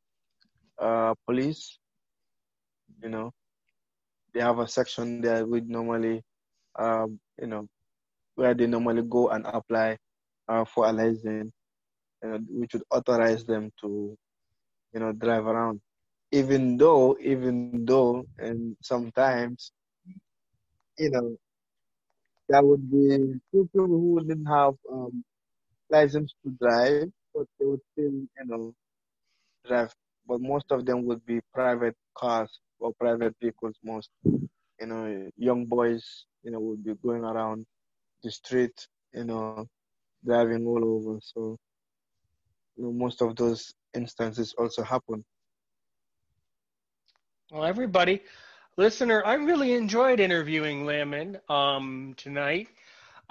uh, 0.79 1.13
police 1.25 1.79
you 3.01 3.09
know, 3.09 3.31
they 4.33 4.41
have 4.41 4.59
a 4.59 4.67
section 4.67 5.21
there 5.21 5.45
we 5.45 5.61
normally, 5.61 6.21
um, 6.79 7.19
you 7.39 7.47
know, 7.47 7.67
where 8.35 8.53
they 8.53 8.67
normally 8.67 9.03
go 9.03 9.29
and 9.29 9.45
apply 9.47 9.97
uh, 10.47 10.65
for 10.65 10.87
a 10.87 10.91
license, 10.93 11.51
which 12.49 12.73
would 12.73 12.83
authorize 12.91 13.43
them 13.45 13.71
to, 13.81 14.15
you 14.93 14.99
know, 14.99 15.11
drive 15.13 15.45
around. 15.47 15.81
Even 16.31 16.77
though, 16.77 17.17
even 17.21 17.85
though, 17.85 18.25
and 18.39 18.75
sometimes, 18.81 19.71
you 20.97 21.09
know, 21.11 21.37
that 22.49 22.63
would 22.63 22.89
be 22.91 23.39
people 23.51 23.87
who 23.87 24.21
didn't 24.25 24.45
have 24.45 24.75
um, 24.91 25.23
license 25.91 26.33
to 26.43 26.51
drive, 26.61 27.11
but 27.33 27.47
they 27.59 27.65
would 27.65 27.81
still, 27.93 28.11
you 28.11 28.45
know, 28.45 28.73
drive. 29.67 29.93
But 30.27 30.41
most 30.41 30.65
of 30.71 30.85
them 30.85 31.05
would 31.05 31.25
be 31.25 31.41
private 31.53 31.95
cars 32.17 32.59
or 32.79 32.93
private 32.99 33.35
vehicles 33.41 33.75
most. 33.83 34.09
You 34.25 34.87
know, 34.87 35.29
young 35.37 35.65
boys, 35.65 36.25
you 36.43 36.51
know, 36.51 36.59
would 36.59 36.83
be 36.83 36.95
going 36.95 37.23
around 37.23 37.65
the 38.23 38.31
street, 38.31 38.87
you 39.13 39.25
know, 39.25 39.67
driving 40.25 40.65
all 40.65 40.83
over. 40.85 41.19
So, 41.21 41.57
you 42.75 42.83
know, 42.83 42.91
most 42.91 43.21
of 43.21 43.35
those 43.35 43.73
instances 43.93 44.53
also 44.57 44.83
happen. 44.83 45.23
Well, 47.51 47.65
everybody, 47.65 48.21
listener, 48.77 49.23
I 49.25 49.33
really 49.33 49.73
enjoyed 49.73 50.19
interviewing 50.19 50.85
Lamin 50.85 51.39
um, 51.49 52.13
tonight. 52.17 52.69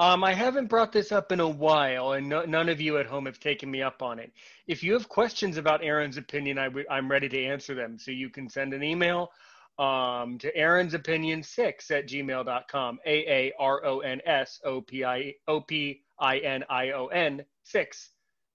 Um, 0.01 0.25
I 0.25 0.33
haven't 0.33 0.69
brought 0.71 0.93
this 0.93 1.13
up 1.13 1.31
in 1.31 1.41
a 1.41 1.49
while, 1.49 2.13
and 2.13 2.27
no, 2.27 2.43
none 2.47 2.71
of 2.71 2.81
you 2.81 2.97
at 2.97 3.05
home 3.05 3.27
have 3.27 3.39
taken 3.39 3.71
me 3.71 3.83
up 3.83 4.01
on 4.01 4.19
it. 4.19 4.33
If 4.67 4.83
you 4.83 4.95
have 4.95 5.11
questions 5.11 5.59
about 5.59 5.85
Aaron's 5.85 6.17
opinion, 6.17 6.57
i 6.57 6.65
w- 6.65 6.87
I'm 6.91 7.11
ready 7.11 7.29
to 7.29 7.45
answer 7.45 7.75
them. 7.75 7.99
So 7.99 8.11
you 8.11 8.31
can 8.31 8.49
send 8.49 8.73
an 8.73 8.83
email 8.83 9.31
um, 9.79 10.39
to 10.39 10.57
Aaron's 10.57 10.95
Opinion 10.95 11.43
6 11.43 11.91
at 11.91 12.09
gmail.com, 12.09 12.99
A 13.05 13.11
A 13.11 13.53
R 13.59 13.85
O 13.85 13.99
N 13.99 14.23
S 14.25 14.59
O 14.65 14.81
P 14.81 15.05
I 15.05 15.35
O 15.47 15.61
P 15.61 16.01
I 16.19 16.39
N 16.39 16.65
I 16.71 16.93
O 16.93 17.09
N 17.09 17.45
6 17.65 18.11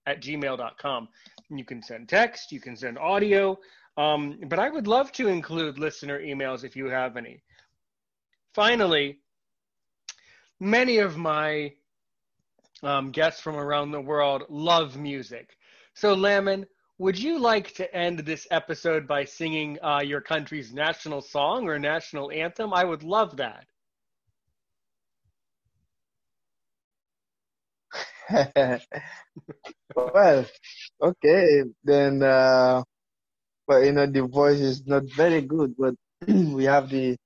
at 0.06 0.20
gmail.com. 0.20 1.08
You 1.48 1.64
can 1.64 1.80
send 1.80 2.08
text, 2.08 2.50
you 2.50 2.58
can 2.58 2.76
send 2.76 2.98
audio, 2.98 3.56
um, 3.96 4.40
but 4.48 4.58
I 4.58 4.68
would 4.68 4.88
love 4.88 5.12
to 5.12 5.28
include 5.28 5.78
listener 5.78 6.20
emails 6.20 6.64
if 6.64 6.74
you 6.74 6.86
have 6.86 7.16
any. 7.16 7.44
Finally, 8.52 9.20
many 10.60 10.98
of 10.98 11.16
my 11.16 11.72
um, 12.82 13.10
guests 13.10 13.40
from 13.40 13.56
around 13.56 13.90
the 13.90 14.00
world 14.00 14.44
love 14.48 14.96
music. 14.96 15.56
So, 15.94 16.14
Lamin, 16.14 16.66
would 16.98 17.18
you 17.18 17.38
like 17.38 17.74
to 17.74 17.94
end 17.94 18.20
this 18.20 18.46
episode 18.50 19.06
by 19.06 19.24
singing 19.24 19.78
uh, 19.82 20.00
your 20.04 20.20
country's 20.20 20.72
national 20.72 21.20
song 21.22 21.68
or 21.68 21.78
national 21.78 22.30
anthem? 22.30 22.72
I 22.72 22.84
would 22.84 23.02
love 23.02 23.36
that. 23.38 23.66
well, 29.96 30.46
okay, 31.02 31.62
then, 31.84 32.22
uh, 32.22 32.82
but 33.66 33.84
you 33.84 33.92
know, 33.92 34.06
the 34.06 34.26
voice 34.26 34.60
is 34.60 34.86
not 34.86 35.04
very 35.16 35.42
good, 35.42 35.74
but 35.78 35.94
we 36.28 36.64
have 36.64 36.88
the 36.90 37.16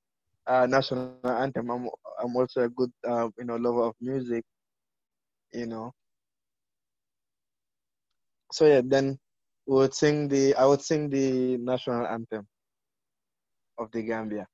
uh, 0.51 0.67
national 0.67 1.15
anthem. 1.25 1.71
I'm, 1.71 1.89
I'm 2.21 2.37
also 2.37 2.63
a 2.65 2.69
good, 2.69 2.91
uh, 3.07 3.29
you 3.39 3.45
know, 3.45 3.57
lover 3.57 3.85
of 3.85 3.95
music, 4.01 4.45
you 5.53 5.67
know. 5.67 5.93
So 8.53 8.67
yeah, 8.67 8.83
then 8.85 9.17
we 9.67 9.77
would 9.77 9.95
sing 9.95 10.29
the, 10.29 10.55
I 10.57 10.67
would 10.67 10.83
sing 10.83 11.09
the 11.09 11.57
national 11.59 12.07
anthem 12.07 12.47
of 13.79 13.91
the 13.93 14.03
Gambia. 14.03 14.47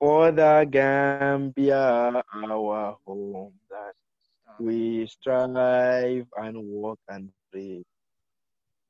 For 0.00 0.32
the 0.32 0.66
Gambia, 0.70 2.24
our 2.34 2.96
home, 3.06 3.52
that 3.70 3.94
we 4.58 5.06
strive 5.06 6.26
and 6.36 6.56
work 6.66 6.98
and 7.08 7.30
pray, 7.52 7.84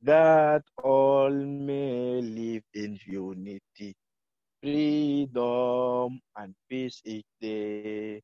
that 0.03 0.63
all 0.83 1.31
may 1.31 2.21
live 2.23 2.63
in 2.75 2.99
unity 3.05 3.95
freedom 4.63 6.21
and 6.37 6.55
peace 6.71 7.03
each 7.05 7.27
day, 7.41 8.23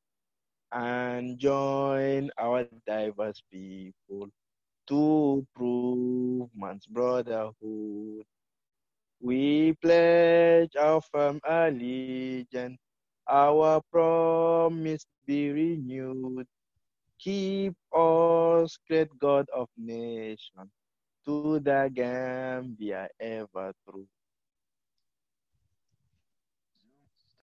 and 0.72 1.38
join 1.38 2.30
our 2.38 2.64
diverse 2.86 3.42
people 3.50 4.28
to 4.88 5.46
prove 5.54 6.48
man's 6.54 6.86
brotherhood. 6.86 8.24
We 9.20 9.74
pledge 9.82 10.74
our 10.76 11.00
firm 11.00 11.40
allegiance, 11.44 12.78
our 13.28 13.80
promise 13.92 15.06
be 15.26 15.50
renewed. 15.50 16.46
Keep 17.18 17.74
us, 17.94 18.78
great 18.88 19.08
God 19.18 19.48
of 19.54 19.68
nations, 19.76 20.70
to 21.26 21.60
the 21.60 21.90
Gambia 21.92 23.08
ever 23.20 23.72
true. 23.88 24.06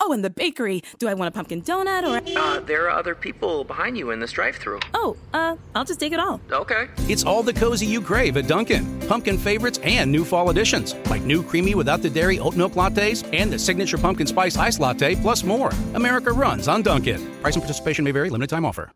Oh, 0.00 0.12
and 0.12 0.24
the 0.24 0.30
bakery. 0.30 0.82
Do 0.98 1.08
I 1.08 1.14
want 1.14 1.28
a 1.28 1.30
pumpkin 1.30 1.62
donut 1.62 2.04
or 2.04 2.18
a... 2.18 2.34
Uh, 2.34 2.60
there 2.60 2.86
are 2.86 2.90
other 2.90 3.14
people 3.14 3.64
behind 3.64 3.98
you 3.98 4.10
in 4.10 4.20
this 4.20 4.32
drive-through. 4.32 4.80
Oh, 4.94 5.16
uh, 5.34 5.56
I'll 5.74 5.84
just 5.84 6.00
take 6.00 6.12
it 6.12 6.18
all. 6.18 6.40
Okay. 6.50 6.88
It's 7.00 7.24
all 7.24 7.42
the 7.42 7.52
cozy 7.52 7.86
you 7.86 8.00
crave 8.00 8.36
at 8.36 8.46
Dunkin'. 8.46 9.00
Pumpkin 9.06 9.36
favorites 9.36 9.78
and 9.82 10.10
new 10.10 10.24
fall 10.24 10.50
additions, 10.50 10.94
like 11.10 11.22
new 11.22 11.42
creamy 11.42 11.74
without 11.74 12.00
the 12.00 12.10
dairy 12.10 12.38
oat 12.38 12.56
milk 12.56 12.72
lattes 12.72 13.28
and 13.34 13.52
the 13.52 13.58
signature 13.58 13.98
pumpkin 13.98 14.26
spice 14.26 14.56
ice 14.56 14.80
latte, 14.80 15.16
plus 15.16 15.44
more. 15.44 15.70
America 15.94 16.32
runs 16.32 16.66
on 16.68 16.82
Dunkin'. 16.82 17.20
Price 17.42 17.54
and 17.54 17.62
participation 17.62 18.04
may 18.04 18.12
vary. 18.12 18.30
Limited 18.30 18.48
time 18.48 18.64
offer. 18.64 18.88